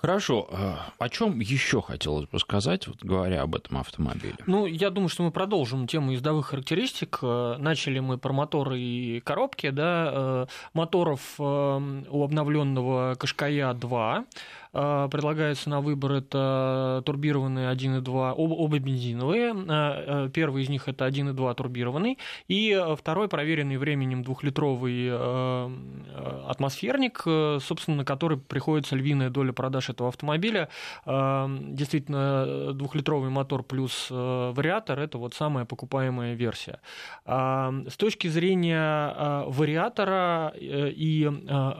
Хорошо. 0.00 0.46
А, 0.52 0.92
о 0.98 1.08
чем 1.08 1.40
еще 1.40 1.82
хотелось 1.82 2.28
бы 2.28 2.38
сказать, 2.38 2.86
вот, 2.86 3.02
говоря 3.02 3.42
об 3.42 3.56
этом 3.56 3.78
автомобиле? 3.78 4.36
Ну, 4.46 4.66
я 4.66 4.90
думаю, 4.90 5.08
что 5.08 5.24
мы 5.24 5.32
продолжим 5.32 5.88
тему 5.88 6.12
ездовых 6.12 6.46
характеристик. 6.46 7.18
Э, 7.20 7.56
начали 7.58 7.98
мы 7.98 8.16
про 8.16 8.32
моторы 8.32 8.78
и 8.78 9.18
коробки. 9.18 9.70
Да? 9.70 10.10
Э, 10.12 10.46
моторов 10.72 11.20
э, 11.40 11.42
у 11.42 12.22
обновленного 12.22 13.16
Кашкая 13.18 13.74
2. 13.74 14.24
А, 14.72 15.08
предлагается 15.08 15.70
на 15.70 15.80
выбор 15.80 16.12
это 16.12 17.02
турбированные 17.04 17.70
1.2, 17.72 18.32
оба, 18.32 18.54
оба 18.54 18.78
бензиновые. 18.78 19.52
А, 19.52 19.56
а, 20.26 20.28
первый 20.28 20.62
из 20.62 20.68
них 20.68 20.88
это 20.88 21.06
1.2 21.06 21.54
турбированный, 21.54 22.18
и 22.48 22.80
второй 22.98 23.28
проверенный 23.28 23.76
временем 23.76 24.22
двухлитровый 24.22 25.10
атмосферник, 26.48 27.22
собственно, 27.62 27.98
на 27.98 28.04
который 28.04 28.38
приходится 28.38 28.96
львиная 28.96 29.30
доля 29.30 29.52
продаж 29.52 29.90
этого 29.90 30.08
автомобиля. 30.08 30.68
Действительно, 31.06 32.72
двухлитровый 32.72 33.30
мотор 33.30 33.62
плюс 33.62 34.08
вариатор– 34.10 34.98
это 35.00 35.18
вот 35.18 35.34
самая 35.34 35.64
покупаемая 35.64 36.34
версия. 36.34 36.80
С 37.26 37.96
точки 37.96 38.28
зрения 38.28 39.44
вариатора 39.46 40.52
э, 40.54 40.90
и 40.90 41.28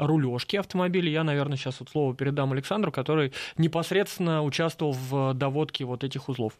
рулежки 0.01 0.57
автомобиля, 0.57 1.11
я, 1.11 1.25
наверное, 1.25 1.57
сейчас 1.57 1.81
вот 1.81 1.89
слово 1.91 2.15
передам 2.15 2.53
Александру, 2.53 2.78
Александру, 2.79 2.93
который 2.93 3.33
непосредственно 3.57 4.43
участвовал 4.43 4.93
в 4.93 5.35
доводке 5.35 5.85
вот 5.85 6.05
этих 6.05 6.29
узлов. 6.29 6.53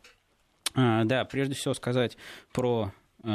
А, 0.75 1.05
да, 1.05 1.25
прежде 1.25 1.55
всего 1.55 1.75
сказать 1.75 2.17
про 2.53 2.93
э, 3.23 3.29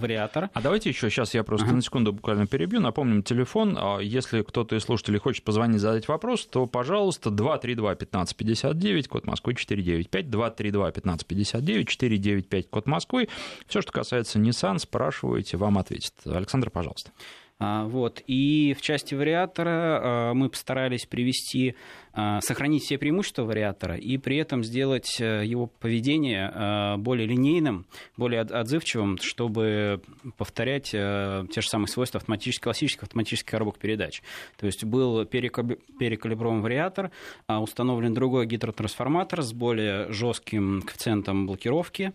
вариатор. 0.00 0.50
А 0.54 0.60
давайте 0.62 0.88
еще 0.88 1.10
сейчас 1.10 1.34
я 1.34 1.44
просто 1.44 1.66
ага. 1.66 1.76
на 1.76 1.82
секунду 1.82 2.12
буквально 2.12 2.46
перебью. 2.46 2.80
Напомним 2.80 3.22
телефон. 3.22 3.76
А 3.78 3.98
если 3.98 4.42
кто-то 4.42 4.76
из 4.76 4.82
слушателей 4.82 5.18
хочет 5.18 5.44
позвонить, 5.44 5.80
задать 5.80 6.08
вопрос, 6.08 6.46
то, 6.46 6.66
пожалуйста, 6.66 7.30
232-1559, 7.30 9.08
код 9.08 9.26
Москвы 9.26 9.54
495, 9.54 10.26
232-1559, 10.26 11.84
495, 11.84 12.70
код 12.70 12.86
Москвы. 12.86 13.28
Все, 13.66 13.82
что 13.82 13.92
касается 13.92 14.38
Nissan, 14.38 14.78
спрашивайте, 14.78 15.58
вам 15.58 15.78
ответит. 15.78 16.14
Александр, 16.24 16.70
пожалуйста. 16.70 17.12
А, 17.60 17.84
вот. 17.84 18.22
И 18.26 18.74
в 18.76 18.80
части 18.80 19.14
вариатора 19.14 19.70
а, 20.02 20.34
мы 20.34 20.48
постарались 20.48 21.04
привести 21.04 21.76
сохранить 22.14 22.84
все 22.84 22.98
преимущества 22.98 23.44
вариатора 23.44 23.96
и 23.96 24.18
при 24.18 24.36
этом 24.36 24.64
сделать 24.64 25.18
его 25.20 25.66
поведение 25.66 26.96
более 26.98 27.26
линейным, 27.26 27.86
более 28.16 28.40
отзывчивым, 28.40 29.18
чтобы 29.18 30.00
повторять 30.36 30.90
те 30.90 31.60
же 31.60 31.68
самые 31.68 31.88
свойства 31.88 32.18
автоматических, 32.18 32.64
классических 32.64 33.04
автоматических 33.04 33.50
коробок 33.50 33.78
передач. 33.78 34.22
То 34.58 34.66
есть 34.66 34.84
был 34.84 35.24
перекалиброван 35.24 36.62
вариатор, 36.62 37.10
установлен 37.48 38.14
другой 38.14 38.46
гидротрансформатор 38.46 39.42
с 39.42 39.52
более 39.52 40.10
жестким 40.12 40.82
коэффициентом 40.82 41.46
блокировки, 41.46 42.12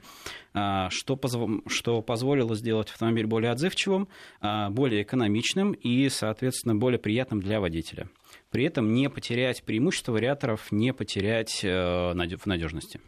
а, 0.53 0.89
что, 0.89 1.19
что 1.67 2.01
позволило 2.01 2.55
сделать 2.55 2.89
автомобиль 2.89 3.25
более 3.25 3.51
отзывчивым, 3.51 4.07
а, 4.41 4.69
более 4.69 5.03
экономичным 5.03 5.73
и, 5.73 6.07
соответственно, 6.09 6.75
более 6.75 6.99
приятным 6.99 7.41
для 7.41 7.59
водителя. 7.59 8.07
При 8.51 8.65
этом 8.65 8.93
не 8.93 9.09
потерять 9.09 9.63
преимущество 9.63 10.13
вариаторов, 10.13 10.71
не 10.71 10.93
потерять 10.93 11.61
э, 11.63 12.13
в 12.13 12.45
надежности. 12.45 12.99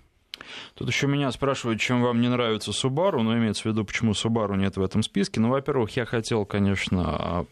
Тут 0.75 0.87
еще 0.87 1.07
меня 1.07 1.31
спрашивают, 1.31 1.79
чем 1.79 2.01
вам 2.01 2.21
не 2.21 2.29
нравится 2.29 2.71
Subaru, 2.71 3.21
но 3.21 3.37
имеется 3.37 3.63
в 3.63 3.65
виду, 3.65 3.83
почему 3.85 4.11
Subaru 4.11 4.55
нет 4.55 4.77
в 4.77 4.81
этом 4.81 5.03
списке. 5.03 5.39
Ну, 5.39 5.49
во-первых, 5.49 5.95
я 5.97 6.05
хотел, 6.05 6.45
конечно, 6.45 7.45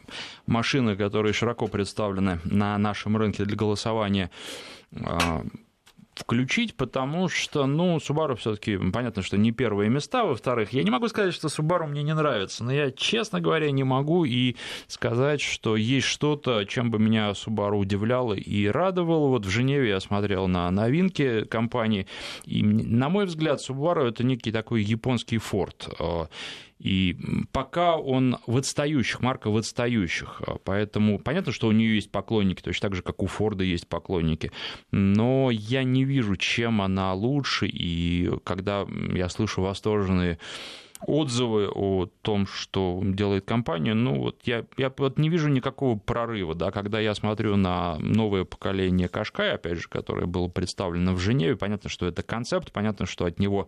машины, 0.45 0.95
которые 0.95 1.33
широко 1.33 1.67
представлены 1.67 2.39
на 2.43 2.77
нашем 2.77 3.17
рынке 3.17 3.43
для 3.45 3.55
голосования, 3.55 4.29
а, 5.03 5.43
включить, 6.15 6.75
потому 6.75 7.27
что, 7.27 7.65
ну, 7.65 7.97
Subaru 7.97 8.35
все-таки, 8.35 8.77
понятно, 8.77 9.21
что 9.21 9.37
не 9.37 9.51
первые 9.51 9.89
места. 9.89 10.23
Во-вторых, 10.23 10.73
я 10.73 10.83
не 10.83 10.89
могу 10.89 11.07
сказать, 11.09 11.33
что 11.33 11.47
Subaru 11.47 11.87
мне 11.87 12.03
не 12.03 12.13
нравится, 12.13 12.63
но 12.63 12.71
я, 12.73 12.91
честно 12.91 13.41
говоря, 13.41 13.69
не 13.71 13.83
могу 13.83 14.25
и 14.25 14.55
сказать, 14.87 15.41
что 15.41 15.75
есть 15.75 16.07
что-то, 16.07 16.63
чем 16.65 16.89
бы 16.89 16.99
меня 16.99 17.31
Subaru 17.31 17.77
удивляло 17.77 18.33
и 18.33 18.67
радовало. 18.67 19.27
Вот 19.27 19.45
в 19.45 19.49
Женеве 19.49 19.89
я 19.89 19.99
смотрел 19.99 20.47
на 20.47 20.71
новинки 20.71 21.43
компании, 21.45 22.07
и, 22.45 22.63
на 22.63 23.09
мой 23.09 23.25
взгляд, 23.25 23.59
Subaru 23.59 24.07
это 24.07 24.23
некий 24.23 24.51
такой 24.51 24.83
японский 24.83 25.37
Ford. 25.37 26.29
И 26.79 27.17
пока 27.51 27.95
он 27.95 28.37
в 28.47 28.57
отстающих, 28.57 29.21
марка 29.21 29.49
в 29.49 29.57
отстающих. 29.57 30.41
Поэтому 30.63 31.19
понятно, 31.19 31.51
что 31.51 31.67
у 31.67 31.71
нее 31.71 31.95
есть 31.95 32.11
поклонники, 32.11 32.61
точно 32.61 32.89
так 32.89 32.95
же, 32.95 33.01
как 33.01 33.23
у 33.23 33.27
Форда 33.27 33.63
есть 33.63 33.87
поклонники. 33.87 34.51
Но 34.91 35.49
я 35.51 35.83
не 35.83 36.03
вижу, 36.03 36.35
чем 36.35 36.81
она 36.81 37.13
лучше. 37.13 37.67
И 37.67 38.29
когда 38.43 38.85
я 39.13 39.29
слышу 39.29 39.61
восторженные 39.61 40.37
отзывы 41.01 41.69
о 41.69 42.07
том, 42.21 42.47
что 42.47 43.01
делает 43.03 43.45
компания, 43.45 43.93
ну 43.93 44.19
вот 44.19 44.39
я, 44.43 44.65
я 44.77 44.91
вот 44.97 45.19
не 45.19 45.29
вижу 45.29 45.49
никакого 45.49 45.97
прорыва, 45.97 46.55
да, 46.55 46.71
когда 46.71 46.99
я 46.99 47.13
смотрю 47.13 47.57
на 47.57 47.97
новое 47.99 48.45
поколение 48.45 49.07
Кашкай, 49.07 49.53
опять 49.53 49.77
же, 49.79 49.87
которое 49.89 50.25
было 50.25 50.47
представлено 50.47 51.13
в 51.13 51.19
Женеве, 51.19 51.57
понятно, 51.57 51.89
что 51.89 52.07
это 52.07 52.23
концепт, 52.23 52.71
понятно, 52.71 53.05
что 53.05 53.25
от 53.25 53.39
него 53.39 53.67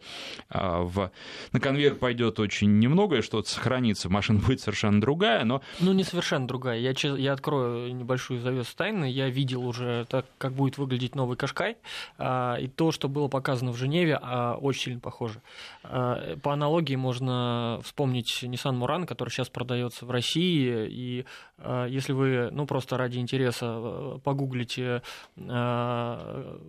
а, 0.49 0.82
в, 0.84 1.11
на 1.51 1.59
конвейер 1.59 1.95
пойдет 1.95 2.39
очень 2.39 2.80
немного, 2.80 3.17
и 3.17 3.21
что-то 3.21 3.49
сохранится, 3.49 4.09
машина 4.09 4.39
будет 4.39 4.61
совершенно 4.61 5.01
другая, 5.01 5.43
но... 5.43 5.61
Ну, 5.80 5.93
не 5.93 6.03
совершенно 6.03 6.47
другая. 6.47 6.80
Я, 6.80 6.93
я 7.15 7.34
открою 7.34 7.93
небольшую 7.93 8.39
завесу 8.39 8.75
тайны, 8.75 9.05
я 9.11 9.30
видел 9.30 9.65
уже, 9.65 10.05
так, 10.09 10.25
как 10.38 10.53
будет 10.53 10.78
выглядеть 10.78 11.13
новый 11.15 11.36
Кашкай, 11.38 11.78
а, 12.17 12.55
и 12.55 12.67
то, 12.67 12.91
что 12.91 13.09
было 13.09 13.28
показано 13.28 13.71
в 13.71 13.78
Женеве, 13.78 14.17
а, 14.21 14.55
очень 14.55 14.84
сильно 14.84 14.99
похоже. 15.01 15.41
А, 15.84 16.38
по 16.41 16.53
аналогии 16.53 16.95
можно 16.95 17.16
можно 17.22 17.80
вспомнить 17.84 18.43
Nissan 18.43 18.78
Murano, 18.78 19.05
который 19.05 19.30
сейчас 19.30 19.49
продается 19.49 20.05
в 20.05 20.11
России, 20.11 20.88
и 20.89 21.26
э, 21.57 21.88
если 21.89 22.13
вы, 22.13 22.49
ну, 22.51 22.65
просто 22.65 22.97
ради 22.97 23.18
интереса 23.18 23.65
э, 23.65 24.20
погуглите 24.24 25.01
э, 25.36 26.59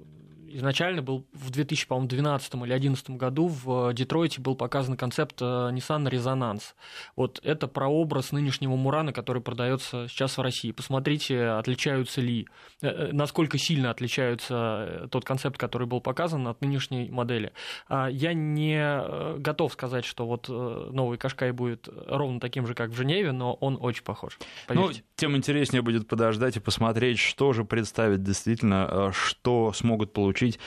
изначально 0.53 1.03
был 1.03 1.27
в 1.33 1.51
2012 1.51 2.55
или 2.55 2.61
2011 2.61 3.11
году 3.11 3.49
в 3.49 3.93
Детройте 3.93 4.41
был 4.41 4.55
показан 4.57 4.97
концепт 4.97 5.41
э, 5.41 5.45
Nissan 5.45 6.09
Resonance. 6.09 6.75
Вот 7.17 7.41
это 7.43 7.67
прообраз 7.69 8.33
нынешнего 8.33 8.77
Мурана, 8.77 9.13
который 9.13 9.43
продается 9.43 10.07
сейчас 10.09 10.39
в 10.39 10.41
России. 10.41 10.73
Посмотрите, 10.73 11.43
отличаются 11.45 12.21
ли, 12.21 12.47
э, 12.83 12.89
э, 12.89 13.13
насколько 13.13 13.59
сильно 13.59 13.91
отличаются 13.91 15.09
тот 15.11 15.25
концепт, 15.25 15.59
который 15.59 15.87
был 15.87 16.01
показан 16.01 16.47
от 16.49 16.61
нынешней 16.61 17.09
модели. 17.11 17.53
А 17.89 18.09
я 18.09 18.33
не 18.33 19.39
готов 19.39 19.73
сказать, 19.73 20.05
что 20.05 20.27
вот 20.27 20.49
новый 20.49 21.19
Кашкай 21.19 21.53
будет 21.53 21.89
ровно 22.07 22.41
таким 22.41 22.67
же, 22.67 22.75
как 22.75 22.91
в 22.91 22.97
Женеве, 22.97 23.33
но 23.33 23.55
он 23.55 23.79
очень 23.81 24.03
похож. 24.03 24.39
Поверьте. 24.67 25.01
Ну, 25.01 25.07
тем 25.17 25.37
интереснее 25.37 25.83
будет 25.83 26.09
подождать 26.09 26.57
и 26.57 26.61
посмотреть, 26.61 27.19
что 27.19 27.53
же 27.53 27.65
представит 27.65 28.23
действительно, 28.23 29.13
что 29.13 29.73
смогут 29.73 30.13
получить 30.13 30.38
получить 30.39 30.61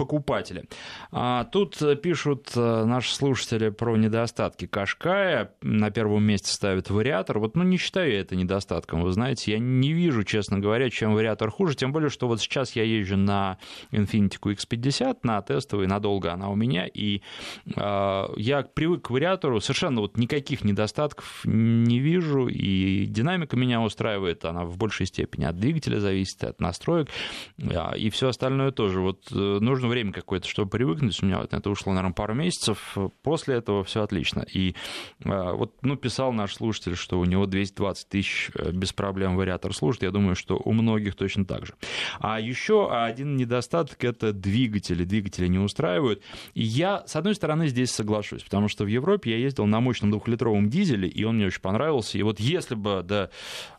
покупатели. 0.00 0.64
А 1.12 1.44
тут 1.44 1.78
пишут 2.02 2.52
э, 2.56 2.84
наши 2.84 3.14
слушатели 3.14 3.68
про 3.68 3.96
недостатки 3.98 4.66
Кашкая. 4.66 5.52
На 5.60 5.90
первом 5.90 6.24
месте 6.24 6.50
ставят 6.50 6.88
вариатор. 6.88 7.38
Вот, 7.38 7.54
ну, 7.54 7.64
не 7.64 7.76
считаю 7.76 8.10
я 8.10 8.20
это 8.20 8.34
недостатком, 8.34 9.02
вы 9.02 9.12
знаете. 9.12 9.52
Я 9.52 9.58
не 9.58 9.92
вижу, 9.92 10.24
честно 10.24 10.58
говоря, 10.58 10.88
чем 10.88 11.12
вариатор 11.14 11.50
хуже. 11.50 11.76
Тем 11.76 11.92
более, 11.92 12.08
что 12.08 12.28
вот 12.28 12.40
сейчас 12.40 12.74
я 12.76 12.82
езжу 12.82 13.18
на 13.18 13.58
Infiniti 13.92 14.38
QX50, 14.40 15.18
на 15.22 15.42
тестовый, 15.42 15.86
надолго 15.86 16.32
она 16.32 16.48
у 16.48 16.54
меня, 16.54 16.86
и 16.86 17.20
э, 17.66 18.24
я 18.36 18.62
привык 18.62 19.06
к 19.06 19.10
вариатору, 19.10 19.60
совершенно 19.60 20.00
вот 20.00 20.16
никаких 20.16 20.64
недостатков 20.64 21.42
не 21.44 21.98
вижу, 21.98 22.48
и 22.48 23.04
динамика 23.06 23.56
меня 23.56 23.82
устраивает, 23.82 24.44
она 24.44 24.64
в 24.64 24.78
большей 24.78 25.06
степени 25.06 25.44
от 25.44 25.58
двигателя 25.58 26.00
зависит, 26.00 26.42
от 26.44 26.60
настроек, 26.60 27.08
э, 27.58 27.98
и 27.98 28.10
все 28.10 28.28
остальное 28.28 28.70
тоже. 28.70 29.00
Вот 29.00 29.28
э, 29.32 29.34
нужно 29.60 29.88
время 29.90 30.12
какое-то, 30.12 30.48
чтобы 30.48 30.70
привыкнуть. 30.70 31.22
У 31.22 31.26
меня 31.26 31.40
вот 31.40 31.52
это 31.52 31.68
ушло, 31.68 31.92
наверное, 31.92 32.14
пару 32.14 32.34
месяцев. 32.34 32.96
После 33.22 33.56
этого 33.56 33.84
все 33.84 34.02
отлично. 34.02 34.46
И 34.50 34.74
э, 35.24 35.52
вот, 35.52 35.74
ну, 35.82 35.96
писал 35.96 36.32
наш 36.32 36.54
слушатель, 36.54 36.96
что 36.96 37.18
у 37.18 37.24
него 37.24 37.46
220 37.46 38.08
тысяч 38.08 38.50
э, 38.54 38.70
без 38.72 38.92
проблем 38.92 39.36
вариатор 39.36 39.74
служит. 39.74 40.02
Я 40.02 40.10
думаю, 40.10 40.34
что 40.34 40.60
у 40.64 40.72
многих 40.72 41.16
точно 41.16 41.44
так 41.44 41.66
же. 41.66 41.74
А 42.20 42.40
еще 42.40 42.90
один 42.90 43.36
недостаток– 43.36 44.02
это 44.04 44.32
двигатели. 44.32 45.04
Двигатели 45.04 45.48
не 45.48 45.58
устраивают. 45.58 46.22
И 46.54 46.62
я, 46.62 47.04
с 47.06 47.16
одной 47.16 47.34
стороны, 47.34 47.68
здесь 47.68 47.90
соглашусь, 47.90 48.42
потому 48.42 48.68
что 48.68 48.84
в 48.84 48.86
Европе 48.86 49.32
я 49.32 49.36
ездил 49.36 49.66
на 49.66 49.80
мощном 49.80 50.10
двухлитровом 50.10 50.70
дизеле, 50.70 51.08
и 51.08 51.24
он 51.24 51.36
мне 51.36 51.46
очень 51.46 51.60
понравился. 51.60 52.16
И 52.16 52.22
вот 52.22 52.40
если 52.40 52.74
бы 52.74 53.04
да, 53.06 53.30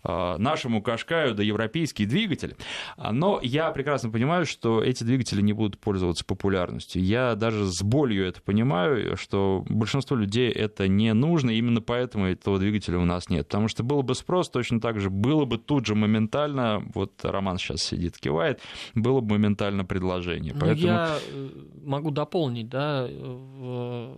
э, 0.04 0.38
нашему 0.38 0.82
Кашкаю, 0.82 1.34
да 1.34 1.42
европейский 1.42 2.06
двигатель, 2.06 2.56
но 2.98 3.40
я 3.42 3.72
прекрасно 3.72 4.10
понимаю, 4.10 4.46
что 4.46 4.84
эти 4.84 5.04
двигатели 5.04 5.42
не 5.42 5.54
будут 5.54 5.80
пользоваться 5.80 6.01
пользоваться 6.02 6.26
популярностью. 6.26 7.04
Я 7.04 7.36
даже 7.36 7.66
с 7.66 7.84
болью 7.84 8.28
это 8.28 8.42
понимаю, 8.42 9.16
что 9.18 9.64
большинству 9.70 10.18
людей 10.18 10.50
это 10.50 10.88
не 10.88 11.14
нужно, 11.14 11.52
именно 11.52 11.82
поэтому 11.82 12.26
этого 12.26 12.58
двигателя 12.58 12.98
у 12.98 13.06
нас 13.06 13.30
нет. 13.30 13.48
Потому 13.48 13.68
что 13.68 13.84
было 13.84 14.02
бы 14.02 14.16
спрос, 14.16 14.50
точно 14.50 14.82
так 14.82 15.00
же 15.00 15.10
было 15.10 15.46
бы 15.46 15.58
тут 15.58 15.86
же 15.86 15.94
моментально, 15.94 16.84
вот 16.96 17.14
Роман 17.24 17.58
сейчас 17.58 17.82
сидит, 17.82 18.18
кивает, 18.18 18.60
было 18.96 19.22
бы 19.22 19.36
моментально 19.36 19.86
предложение. 19.86 20.54
Ну, 20.54 20.60
Поэтому... 20.60 20.88
Я 20.88 21.18
э, 21.32 21.50
могу 21.84 22.10
дополнить, 22.10 22.70
да, 22.70 23.08
в 23.08 24.18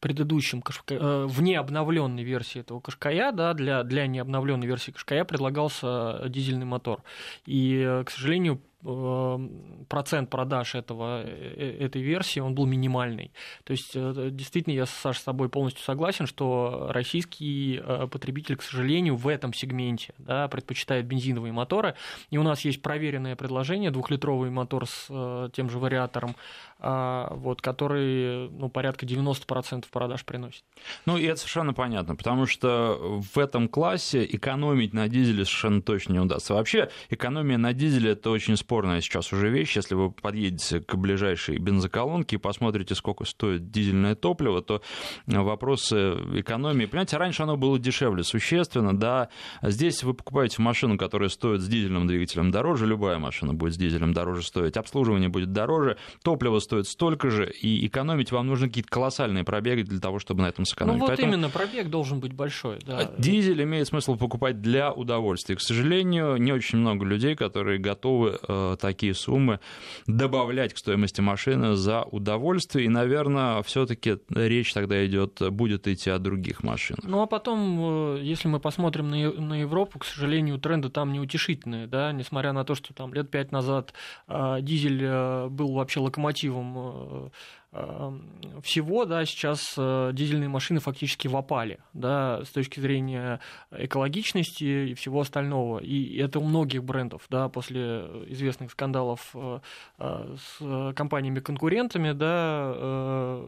предыдущем 0.00 0.62
кашка... 0.62 0.94
Э, 0.94 1.26
в 1.26 1.42
необновленной 1.42 2.22
версии 2.22 2.60
этого 2.60 2.80
Кашкая, 2.80 3.32
да, 3.32 3.52
для, 3.54 3.82
для 3.82 4.06
необновленной 4.06 4.66
версии 4.66 4.92
Кашкая 4.92 5.24
предлагался 5.24 6.24
дизельный 6.28 6.66
мотор. 6.66 7.02
И, 7.46 7.84
э, 7.84 8.04
к 8.04 8.10
сожалению, 8.10 8.60
процент 8.80 10.30
продаж 10.30 10.76
этого, 10.76 11.22
э, 11.24 11.26
э, 11.26 11.84
этой 11.84 12.00
версии, 12.00 12.38
он 12.38 12.54
был 12.54 12.66
минимальный. 12.66 13.32
То 13.64 13.72
есть, 13.72 13.90
э, 13.94 14.28
действительно, 14.30 14.74
я, 14.74 14.86
Саша, 14.86 15.20
с 15.20 15.24
тобой 15.24 15.48
полностью 15.48 15.82
согласен, 15.82 16.26
что 16.26 16.88
российский 16.90 17.80
потребитель, 18.10 18.56
к 18.56 18.62
сожалению, 18.62 19.16
в 19.16 19.26
этом 19.26 19.52
сегменте 19.52 20.14
да, 20.18 20.46
предпочитает 20.48 21.06
бензиновые 21.06 21.52
моторы. 21.52 21.94
И 22.30 22.38
у 22.38 22.42
нас 22.42 22.64
есть 22.64 22.80
проверенное 22.80 23.34
предложение, 23.34 23.90
двухлитровый 23.90 24.50
мотор 24.50 24.86
с 24.86 25.50
тем 25.52 25.70
же 25.70 25.78
вариатором, 25.78 26.36
вот, 26.80 27.60
который 27.60 28.48
ну, 28.50 28.68
порядка 28.68 29.04
90% 29.04 29.86
продаж 29.90 30.24
приносит. 30.24 30.62
Ну, 31.06 31.16
и 31.16 31.24
это 31.24 31.40
совершенно 31.40 31.74
понятно, 31.74 32.14
потому 32.14 32.46
что 32.46 33.20
в 33.32 33.38
этом 33.38 33.68
классе 33.68 34.24
экономить 34.24 34.94
на 34.94 35.08
дизеле 35.08 35.44
совершенно 35.44 35.82
точно 35.82 36.12
не 36.12 36.20
удастся. 36.20 36.54
Вообще, 36.54 36.90
экономия 37.10 37.58
на 37.58 37.72
дизеле– 37.72 38.10
это 38.12 38.30
очень 38.30 38.56
спорная 38.56 39.00
сейчас 39.00 39.32
уже 39.32 39.50
вещь. 39.50 39.76
Если 39.76 39.94
вы 39.94 40.12
подъедете 40.12 40.80
к 40.80 40.94
ближайшей 40.94 41.58
бензоколонке 41.58 42.36
и 42.36 42.38
посмотрите, 42.38 42.94
сколько 42.94 43.24
стоит 43.24 43.70
дизельное 43.70 44.14
топливо, 44.14 44.62
то 44.62 44.82
вопросы 45.26 46.12
экономии... 46.34 46.86
Понимаете, 46.86 47.16
раньше 47.16 47.42
оно 47.42 47.56
было 47.56 47.78
дешевле 47.78 48.22
существенно, 48.22 48.96
да. 48.96 49.28
Здесь 49.62 50.02
вы 50.04 50.14
покупаете 50.14 50.62
машину, 50.62 50.96
которая 50.96 51.28
стоит 51.28 51.60
с 51.60 51.66
дизельным 51.66 52.06
двигателем 52.06 52.50
дороже, 52.50 52.86
любая 52.86 53.18
машина 53.18 53.54
будет 53.54 53.74
с 53.74 53.76
дизелем 53.76 54.12
дороже 54.12 54.42
стоить, 54.42 54.76
обслуживание 54.76 55.28
будет 55.28 55.52
дороже, 55.52 55.96
топливо 56.22 56.60
стоит 56.68 56.86
столько 56.86 57.30
же, 57.30 57.50
и 57.50 57.86
экономить 57.86 58.30
вам 58.30 58.46
нужно 58.46 58.68
какие-то 58.68 58.90
колоссальные 58.90 59.42
пробеги 59.42 59.82
для 59.82 60.00
того, 60.00 60.18
чтобы 60.18 60.42
на 60.42 60.48
этом 60.48 60.66
сэкономить. 60.66 60.98
Ну 60.98 61.00
вот 61.00 61.08
Поэтому 61.08 61.32
именно, 61.32 61.48
пробег 61.48 61.88
должен 61.88 62.20
быть 62.20 62.34
большой. 62.34 62.78
Да. 62.86 63.10
Дизель 63.16 63.62
имеет 63.62 63.88
смысл 63.88 64.16
покупать 64.16 64.60
для 64.60 64.92
удовольствия. 64.92 65.56
К 65.56 65.60
сожалению, 65.62 66.36
не 66.36 66.52
очень 66.52 66.78
много 66.78 67.06
людей, 67.06 67.36
которые 67.36 67.78
готовы 67.78 68.38
э, 68.46 68.76
такие 68.78 69.14
суммы 69.14 69.60
добавлять 70.06 70.74
к 70.74 70.78
стоимости 70.78 71.22
машины 71.22 71.74
за 71.74 72.02
удовольствие. 72.02 72.84
И, 72.84 72.88
наверное, 72.88 73.62
все-таки 73.62 74.18
речь 74.28 74.74
тогда 74.74 75.04
идет, 75.06 75.40
будет 75.50 75.88
идти 75.88 76.10
о 76.10 76.18
других 76.18 76.62
машинах. 76.62 77.04
Ну 77.04 77.22
а 77.22 77.26
потом, 77.26 78.16
э, 78.16 78.20
если 78.22 78.48
мы 78.48 78.60
посмотрим 78.60 79.08
на, 79.08 79.32
на 79.32 79.60
Европу, 79.60 80.00
к 80.00 80.04
сожалению, 80.04 80.58
тренды 80.58 80.90
там 80.90 81.12
неутешительные, 81.12 81.86
да, 81.86 82.12
несмотря 82.12 82.52
на 82.52 82.64
то, 82.64 82.74
что 82.74 82.92
там 82.92 83.14
лет 83.14 83.30
пять 83.30 83.52
назад 83.52 83.94
э, 84.26 84.58
дизель 84.60 85.02
э, 85.02 85.48
был 85.48 85.72
вообще 85.72 86.00
локомотивом 86.00 86.57
э, 86.76 87.28
Эм, 87.70 88.22
всего, 88.62 89.04
да, 89.04 89.26
сейчас 89.26 89.74
э, 89.76 90.10
дизельные 90.14 90.48
машины 90.48 90.80
фактически 90.80 91.28
в 91.28 91.36
опале, 91.36 91.80
да, 91.92 92.42
с 92.42 92.48
точки 92.48 92.80
зрения 92.80 93.40
экологичности 93.70 94.64
и 94.64 94.94
всего 94.94 95.20
остального. 95.20 95.78
И 95.78 96.16
это 96.16 96.38
у 96.38 96.44
многих 96.44 96.82
брендов, 96.82 97.26
да, 97.28 97.50
после 97.50 98.06
известных 98.28 98.70
скандалов 98.70 99.32
э, 99.34 99.60
э, 99.98 100.36
с 100.38 100.94
компаниями-конкурентами, 100.94 102.12
да, 102.12 103.42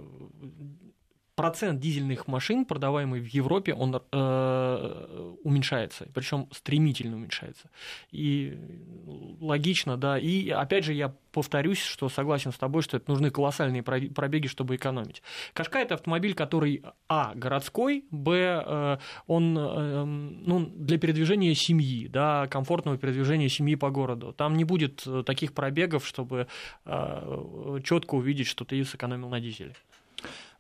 процент 1.41 1.80
дизельных 1.80 2.28
машин, 2.28 2.64
продаваемых 2.66 3.22
в 3.22 3.26
Европе, 3.26 3.72
он 3.72 3.97
э, 3.97 5.34
уменьшается, 5.43 6.07
причем 6.12 6.49
стремительно 6.53 7.16
уменьшается. 7.16 7.70
И 8.11 8.59
логично, 9.41 9.97
да. 9.97 10.18
И 10.18 10.51
опять 10.51 10.84
же, 10.84 10.93
я 10.93 11.14
повторюсь, 11.32 11.80
что 11.82 12.11
согласен 12.11 12.53
с 12.53 12.59
тобой, 12.59 12.82
что 12.82 12.99
это 12.99 13.11
нужны 13.11 13.30
колоссальные 13.30 13.82
пробеги, 13.82 14.49
чтобы 14.49 14.76
экономить. 14.76 15.22
Кашка 15.55 15.78
это 15.78 15.95
автомобиль, 15.95 16.34
который 16.34 16.82
а 17.09 17.32
городской, 17.34 18.05
б 18.11 18.62
э, 18.64 18.99
он 19.26 19.57
э, 19.59 20.05
ну, 20.05 20.66
для 20.66 20.99
передвижения 20.99 21.55
семьи, 21.55 22.07
да, 22.09 22.49
комфортного 22.49 22.99
передвижения 22.99 23.49
семьи 23.49 23.76
по 23.76 23.91
городу. 23.91 24.34
Там 24.34 24.57
не 24.59 24.64
будет 24.64 25.07
таких 25.24 25.55
пробегов, 25.55 26.07
чтобы 26.07 26.49
э, 26.84 27.78
четко 27.82 28.16
увидеть, 28.16 28.47
что 28.47 28.66
ты 28.66 28.84
сэкономил 28.84 29.30
на 29.30 29.41
дизеле. 29.41 29.74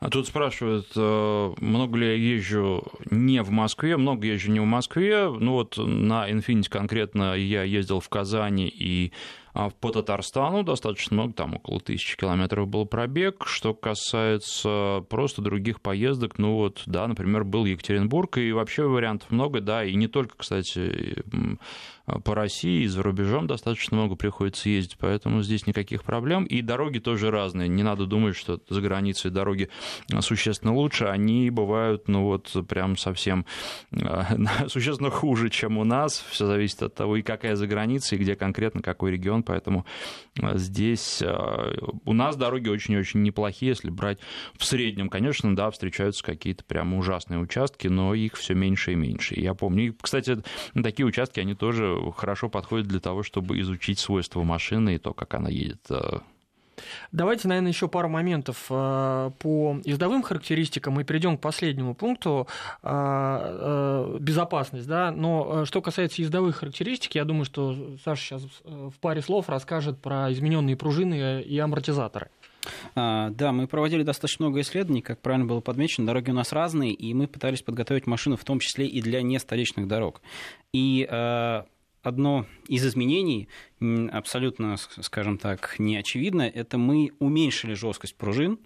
А 0.00 0.08
тут 0.08 0.26
спрашивают, 0.26 0.86
э, 0.96 1.54
много 1.60 1.98
ли 1.98 2.06
я 2.06 2.14
езжу 2.14 2.84
не 3.10 3.42
в 3.42 3.50
Москве, 3.50 3.98
много 3.98 4.26
езжу 4.26 4.50
не 4.50 4.58
в 4.58 4.64
Москве. 4.64 5.28
Ну 5.28 5.52
вот 5.52 5.76
на 5.76 6.30
Infiniti 6.30 6.70
конкретно 6.70 7.34
я 7.34 7.64
ездил 7.64 8.00
в 8.00 8.08
Казани 8.08 8.66
и 8.66 9.12
а, 9.52 9.68
по 9.68 9.90
Татарстану 9.90 10.62
достаточно 10.62 11.14
много, 11.14 11.34
там 11.34 11.54
около 11.56 11.80
тысячи 11.80 12.16
километров 12.16 12.68
был 12.68 12.86
пробег. 12.86 13.44
Что 13.46 13.74
касается 13.74 15.04
просто 15.10 15.42
других 15.42 15.82
поездок, 15.82 16.38
ну 16.38 16.54
вот, 16.54 16.82
да, 16.86 17.06
например, 17.06 17.44
был 17.44 17.66
Екатеринбург, 17.66 18.38
и 18.38 18.52
вообще 18.52 18.84
вариантов 18.84 19.30
много, 19.30 19.60
да, 19.60 19.84
и 19.84 19.94
не 19.94 20.08
только, 20.08 20.36
кстати, 20.38 21.22
по 22.24 22.34
России 22.34 22.82
и 22.82 22.86
за 22.86 23.02
рубежом 23.02 23.46
достаточно 23.46 23.96
много 23.96 24.16
приходится 24.16 24.68
ездить, 24.68 24.96
поэтому 24.98 25.42
здесь 25.42 25.66
никаких 25.66 26.04
проблем. 26.04 26.44
И 26.44 26.62
дороги 26.62 26.98
тоже 26.98 27.30
разные. 27.30 27.68
Не 27.68 27.82
надо 27.82 28.06
думать, 28.06 28.36
что 28.36 28.60
за 28.68 28.80
границей 28.80 29.30
дороги 29.30 29.68
существенно 30.20 30.74
лучше. 30.74 31.04
Они 31.06 31.50
бывают, 31.50 32.08
ну 32.08 32.24
вот, 32.24 32.54
прям 32.68 32.96
совсем 32.96 33.46
существенно 34.68 35.10
хуже, 35.10 35.50
чем 35.50 35.78
у 35.78 35.84
нас. 35.84 36.24
Все 36.30 36.46
зависит 36.46 36.82
от 36.82 36.94
того, 36.94 37.16
и 37.16 37.22
какая 37.22 37.56
за 37.56 37.66
границей, 37.66 38.18
и 38.18 38.20
где 38.20 38.36
конкретно, 38.36 38.82
какой 38.82 39.12
регион. 39.12 39.42
Поэтому 39.42 39.84
здесь 40.54 41.22
у 42.04 42.12
нас 42.12 42.36
дороги 42.36 42.68
очень-очень 42.68 43.22
неплохие, 43.22 43.70
если 43.70 43.90
брать 43.90 44.18
в 44.56 44.64
среднем. 44.64 45.08
Конечно, 45.08 45.54
да, 45.54 45.70
встречаются 45.70 46.24
какие-то 46.24 46.64
прям 46.64 46.94
ужасные 46.94 47.38
участки, 47.40 47.88
но 47.88 48.14
их 48.14 48.34
все 48.34 48.54
меньше 48.54 48.92
и 48.92 48.96
меньше. 48.96 49.34
Я 49.38 49.54
помню. 49.54 49.88
И, 49.88 49.92
кстати, 50.00 50.38
такие 50.74 51.06
участки, 51.06 51.40
они 51.40 51.54
тоже 51.54 51.99
хорошо 52.16 52.48
подходит 52.48 52.86
для 52.88 53.00
того, 53.00 53.22
чтобы 53.22 53.60
изучить 53.60 53.98
свойства 53.98 54.42
машины 54.42 54.94
и 54.94 54.98
то, 54.98 55.12
как 55.12 55.34
она 55.34 55.48
едет 55.48 55.80
э. 55.90 56.20
Давайте, 57.12 57.48
наверное, 57.48 57.70
еще 57.70 57.88
пару 57.88 58.08
моментов 58.08 58.66
э, 58.70 59.30
по 59.38 59.76
издовым 59.84 60.22
характеристикам 60.22 61.00
и 61.00 61.04
перейдем 61.04 61.36
к 61.36 61.40
последнему 61.40 61.94
пункту 61.94 62.46
э, 62.82 64.16
безопасность. 64.18 64.86
Да? 64.86 65.10
Но 65.10 65.64
что 65.64 65.82
касается 65.82 66.22
ездовых 66.22 66.56
характеристик, 66.56 67.14
я 67.14 67.24
думаю, 67.24 67.44
что 67.44 67.96
Саша 68.04 68.22
сейчас 68.22 68.42
в 68.64 68.98
паре 69.00 69.22
слов 69.22 69.48
расскажет 69.48 70.00
про 70.00 70.32
измененные 70.32 70.76
пружины 70.76 71.42
и 71.42 71.58
амортизаторы. 71.58 72.30
А, 72.94 73.30
да, 73.30 73.52
мы 73.52 73.66
проводили 73.66 74.02
достаточно 74.02 74.46
много 74.46 74.60
исследований, 74.60 75.00
как 75.00 75.20
правильно 75.20 75.46
было 75.46 75.60
подмечено, 75.60 76.06
дороги 76.06 76.30
у 76.30 76.34
нас 76.34 76.52
разные, 76.52 76.92
и 76.92 77.14
мы 77.14 77.26
пытались 77.26 77.62
подготовить 77.62 78.06
машину 78.06 78.36
в 78.36 78.44
том 78.44 78.60
числе 78.60 78.86
и 78.86 79.00
для 79.00 79.22
нестоличных 79.22 79.88
дорог. 79.88 80.20
И 80.72 81.08
одно 82.02 82.46
из 82.66 82.86
изменений, 82.86 83.48
абсолютно, 83.80 84.76
скажем 84.76 85.38
так, 85.38 85.76
неочевидно, 85.78 86.42
это 86.42 86.78
мы 86.78 87.12
уменьшили 87.18 87.74
жесткость 87.74 88.16
пружин, 88.16 88.58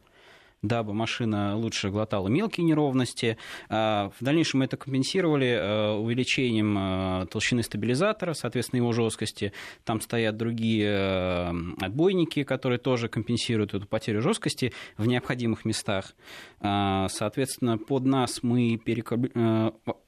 дабы 0.64 0.94
машина 0.94 1.56
лучше 1.56 1.90
глотала 1.90 2.28
мелкие 2.28 2.64
неровности. 2.64 3.36
А, 3.68 4.10
в 4.18 4.24
дальнейшем 4.24 4.60
мы 4.60 4.64
это 4.64 4.76
компенсировали 4.76 5.46
э, 5.46 5.90
увеличением 5.92 6.76
э, 6.78 7.26
толщины 7.26 7.62
стабилизатора, 7.62 8.32
соответственно, 8.32 8.78
его 8.78 8.92
жесткости. 8.92 9.52
Там 9.84 10.00
стоят 10.00 10.36
другие 10.36 10.88
э, 10.88 11.52
отбойники, 11.80 12.44
которые 12.44 12.78
тоже 12.78 13.08
компенсируют 13.08 13.74
эту 13.74 13.86
потерю 13.86 14.22
жесткости 14.22 14.72
в 14.96 15.06
необходимых 15.06 15.64
местах. 15.64 16.14
А, 16.60 17.08
соответственно, 17.08 17.76
под 17.76 18.06
нас 18.06 18.42
мы 18.42 18.78
перекоб... 18.78 19.26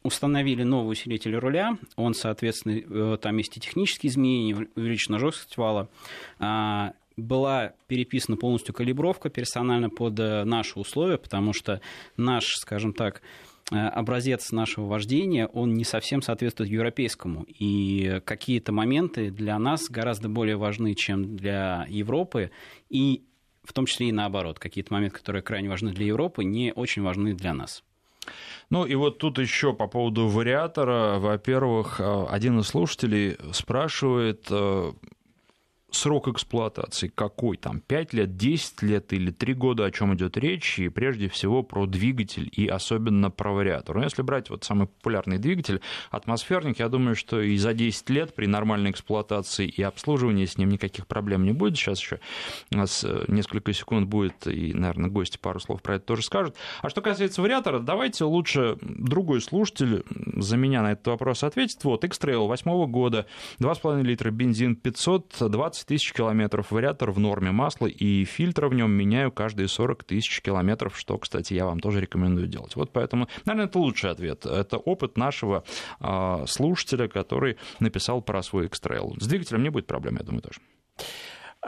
установили 0.02 0.62
новый 0.62 0.92
усилитель 0.92 1.36
руля. 1.36 1.76
Он, 1.96 2.14
соответственно, 2.14 3.18
там 3.18 3.36
есть 3.36 3.56
и 3.56 3.60
технические 3.60 4.10
изменения, 4.10 4.68
увеличена 4.74 5.18
жесткость 5.18 5.58
вала 5.58 5.88
а, 6.38 6.94
была 7.16 7.72
переписана 7.86 8.36
полностью 8.36 8.74
калибровка 8.74 9.30
персонально 9.30 9.88
под 9.88 10.18
э, 10.20 10.44
наши 10.44 10.78
условия, 10.78 11.16
потому 11.16 11.52
что 11.52 11.80
наш, 12.16 12.56
скажем 12.56 12.92
так, 12.92 13.22
э, 13.72 13.76
образец 13.76 14.52
нашего 14.52 14.86
вождения, 14.86 15.46
он 15.46 15.74
не 15.74 15.84
совсем 15.84 16.20
соответствует 16.20 16.70
европейскому. 16.70 17.46
И 17.48 18.20
какие-то 18.24 18.72
моменты 18.72 19.30
для 19.30 19.58
нас 19.58 19.88
гораздо 19.88 20.28
более 20.28 20.56
важны, 20.56 20.94
чем 20.94 21.36
для 21.36 21.86
Европы. 21.88 22.50
И 22.90 23.24
в 23.64 23.72
том 23.72 23.86
числе 23.86 24.10
и 24.10 24.12
наоборот. 24.12 24.58
Какие-то 24.58 24.92
моменты, 24.92 25.16
которые 25.16 25.42
крайне 25.42 25.68
важны 25.68 25.92
для 25.92 26.06
Европы, 26.06 26.44
не 26.44 26.72
очень 26.72 27.02
важны 27.02 27.34
для 27.34 27.54
нас. 27.54 27.82
Ну 28.70 28.84
и 28.84 28.94
вот 28.94 29.18
тут 29.18 29.38
еще 29.38 29.72
по 29.72 29.86
поводу 29.86 30.26
вариатора. 30.26 31.18
Во-первых, 31.18 31.98
э, 31.98 32.26
один 32.28 32.58
из 32.58 32.66
слушателей 32.66 33.38
спрашивает, 33.52 34.48
срок 35.96 36.28
эксплуатации 36.28 37.08
какой 37.08 37.56
там, 37.56 37.80
5 37.80 38.12
лет, 38.12 38.36
10 38.36 38.82
лет 38.82 39.12
или 39.12 39.30
3 39.30 39.54
года, 39.54 39.84
о 39.84 39.90
чем 39.90 40.14
идет 40.14 40.36
речь, 40.36 40.78
и 40.78 40.88
прежде 40.88 41.28
всего 41.28 41.62
про 41.62 41.86
двигатель 41.86 42.48
и 42.52 42.66
особенно 42.68 43.30
про 43.30 43.52
вариатор. 43.52 43.96
Но 43.96 44.04
если 44.04 44.22
брать 44.22 44.50
вот 44.50 44.64
самый 44.64 44.86
популярный 44.86 45.38
двигатель, 45.38 45.80
атмосферник, 46.10 46.78
я 46.78 46.88
думаю, 46.88 47.16
что 47.16 47.40
и 47.40 47.56
за 47.56 47.74
10 47.74 48.10
лет 48.10 48.34
при 48.34 48.46
нормальной 48.46 48.90
эксплуатации 48.90 49.66
и 49.66 49.82
обслуживании 49.82 50.44
с 50.44 50.58
ним 50.58 50.68
никаких 50.68 51.06
проблем 51.06 51.44
не 51.44 51.52
будет. 51.52 51.76
Сейчас 51.76 52.00
еще 52.00 52.20
у 52.72 52.76
нас 52.76 53.04
несколько 53.28 53.72
секунд 53.72 54.08
будет, 54.08 54.46
и, 54.46 54.72
наверное, 54.74 55.10
гости 55.10 55.38
пару 55.38 55.60
слов 55.60 55.82
про 55.82 55.96
это 55.96 56.04
тоже 56.06 56.22
скажут. 56.22 56.56
А 56.82 56.90
что 56.90 57.00
касается 57.00 57.42
вариатора, 57.42 57.78
давайте 57.78 58.24
лучше 58.24 58.76
другой 58.80 59.40
слушатель 59.40 60.04
за 60.36 60.56
меня 60.56 60.82
на 60.82 60.92
этот 60.92 61.06
вопрос 61.06 61.42
ответит. 61.42 61.82
Вот, 61.84 62.04
X-Trail 62.04 62.46
8 62.46 62.86
года, 62.86 63.26
2,5 63.60 64.02
литра 64.02 64.30
бензин, 64.30 64.76
520 64.76 65.85
тысяч 65.86 66.12
километров, 66.12 66.70
вариатор 66.70 67.10
в 67.10 67.18
норме 67.18 67.52
масла, 67.52 67.86
и 67.86 68.24
фильтр 68.24 68.66
в 68.66 68.74
нем 68.74 68.90
меняю 68.90 69.32
каждые 69.32 69.68
40 69.68 70.04
тысяч 70.04 70.40
километров, 70.42 70.98
что, 70.98 71.18
кстати, 71.18 71.54
я 71.54 71.64
вам 71.64 71.80
тоже 71.80 72.00
рекомендую 72.00 72.48
делать. 72.48 72.76
Вот 72.76 72.92
поэтому, 72.92 73.28
наверное, 73.44 73.68
это 73.68 73.78
лучший 73.78 74.10
ответ. 74.10 74.44
Это 74.44 74.76
опыт 74.76 75.16
нашего 75.16 75.64
э, 76.00 76.44
слушателя, 76.46 77.08
который 77.08 77.56
написал 77.80 78.20
про 78.22 78.42
свой 78.42 78.66
X-Trail. 78.66 79.20
С 79.20 79.26
двигателем 79.26 79.62
не 79.62 79.70
будет 79.70 79.86
проблем, 79.86 80.16
я 80.16 80.24
думаю, 80.24 80.42
тоже. 80.42 80.60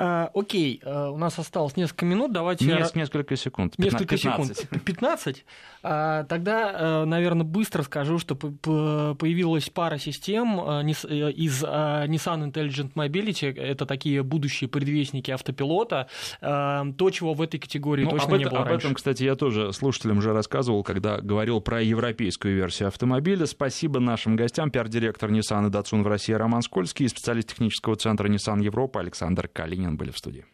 А, 0.00 0.30
окей, 0.32 0.80
а, 0.84 1.10
у 1.10 1.18
нас 1.18 1.36
осталось 1.40 1.76
несколько 1.76 2.04
минут, 2.04 2.32
давайте... 2.32 2.64
Нес, 2.64 2.94
несколько 2.94 3.34
секунд. 3.34 3.74
15, 3.76 4.00
несколько 4.00 4.16
15. 4.16 4.56
секунд. 4.56 4.84
15? 4.84 5.44
А, 5.80 6.24
тогда, 6.24 7.06
наверное, 7.06 7.44
быстро 7.44 7.84
скажу, 7.84 8.18
что 8.18 8.34
появилась 8.34 9.70
пара 9.70 9.96
систем 9.96 10.60
э, 10.60 10.90
из 10.90 11.62
Nissan 11.62 12.50
Intelligent 12.50 12.94
Mobility, 12.94 13.56
это 13.56 13.86
такие 13.86 14.24
будущие 14.24 14.68
предвестники 14.68 15.30
автопилота, 15.30 16.08
то, 16.40 17.10
чего 17.12 17.32
в 17.32 17.40
этой 17.40 17.60
категории 17.60 18.04
ну, 18.04 18.10
точно 18.10 18.34
не 18.34 18.42
это, 18.42 18.50
было 18.50 18.62
Об 18.62 18.68
раньше. 18.68 18.86
этом, 18.86 18.96
кстати, 18.96 19.22
я 19.22 19.36
тоже 19.36 19.72
слушателям 19.72 20.18
уже 20.18 20.32
рассказывал, 20.32 20.82
когда 20.82 21.20
говорил 21.20 21.60
про 21.60 21.80
европейскую 21.80 22.56
версию 22.56 22.88
автомобиля. 22.88 23.46
Спасибо 23.46 24.00
нашим 24.00 24.34
гостям, 24.34 24.72
пиар-директор 24.72 25.30
Nissan 25.30 25.68
и 25.68 25.70
Datsun 25.70 26.02
в 26.02 26.08
России 26.08 26.32
Роман 26.32 26.62
Скользкий 26.62 27.06
и 27.06 27.08
специалист 27.08 27.50
технического 27.50 27.94
центра 27.94 28.28
Nissan 28.28 28.62
Европа 28.62 28.98
Александр 28.98 29.46
Калинин 29.46 29.87
были 29.96 30.10
в 30.10 30.18
студии. 30.18 30.46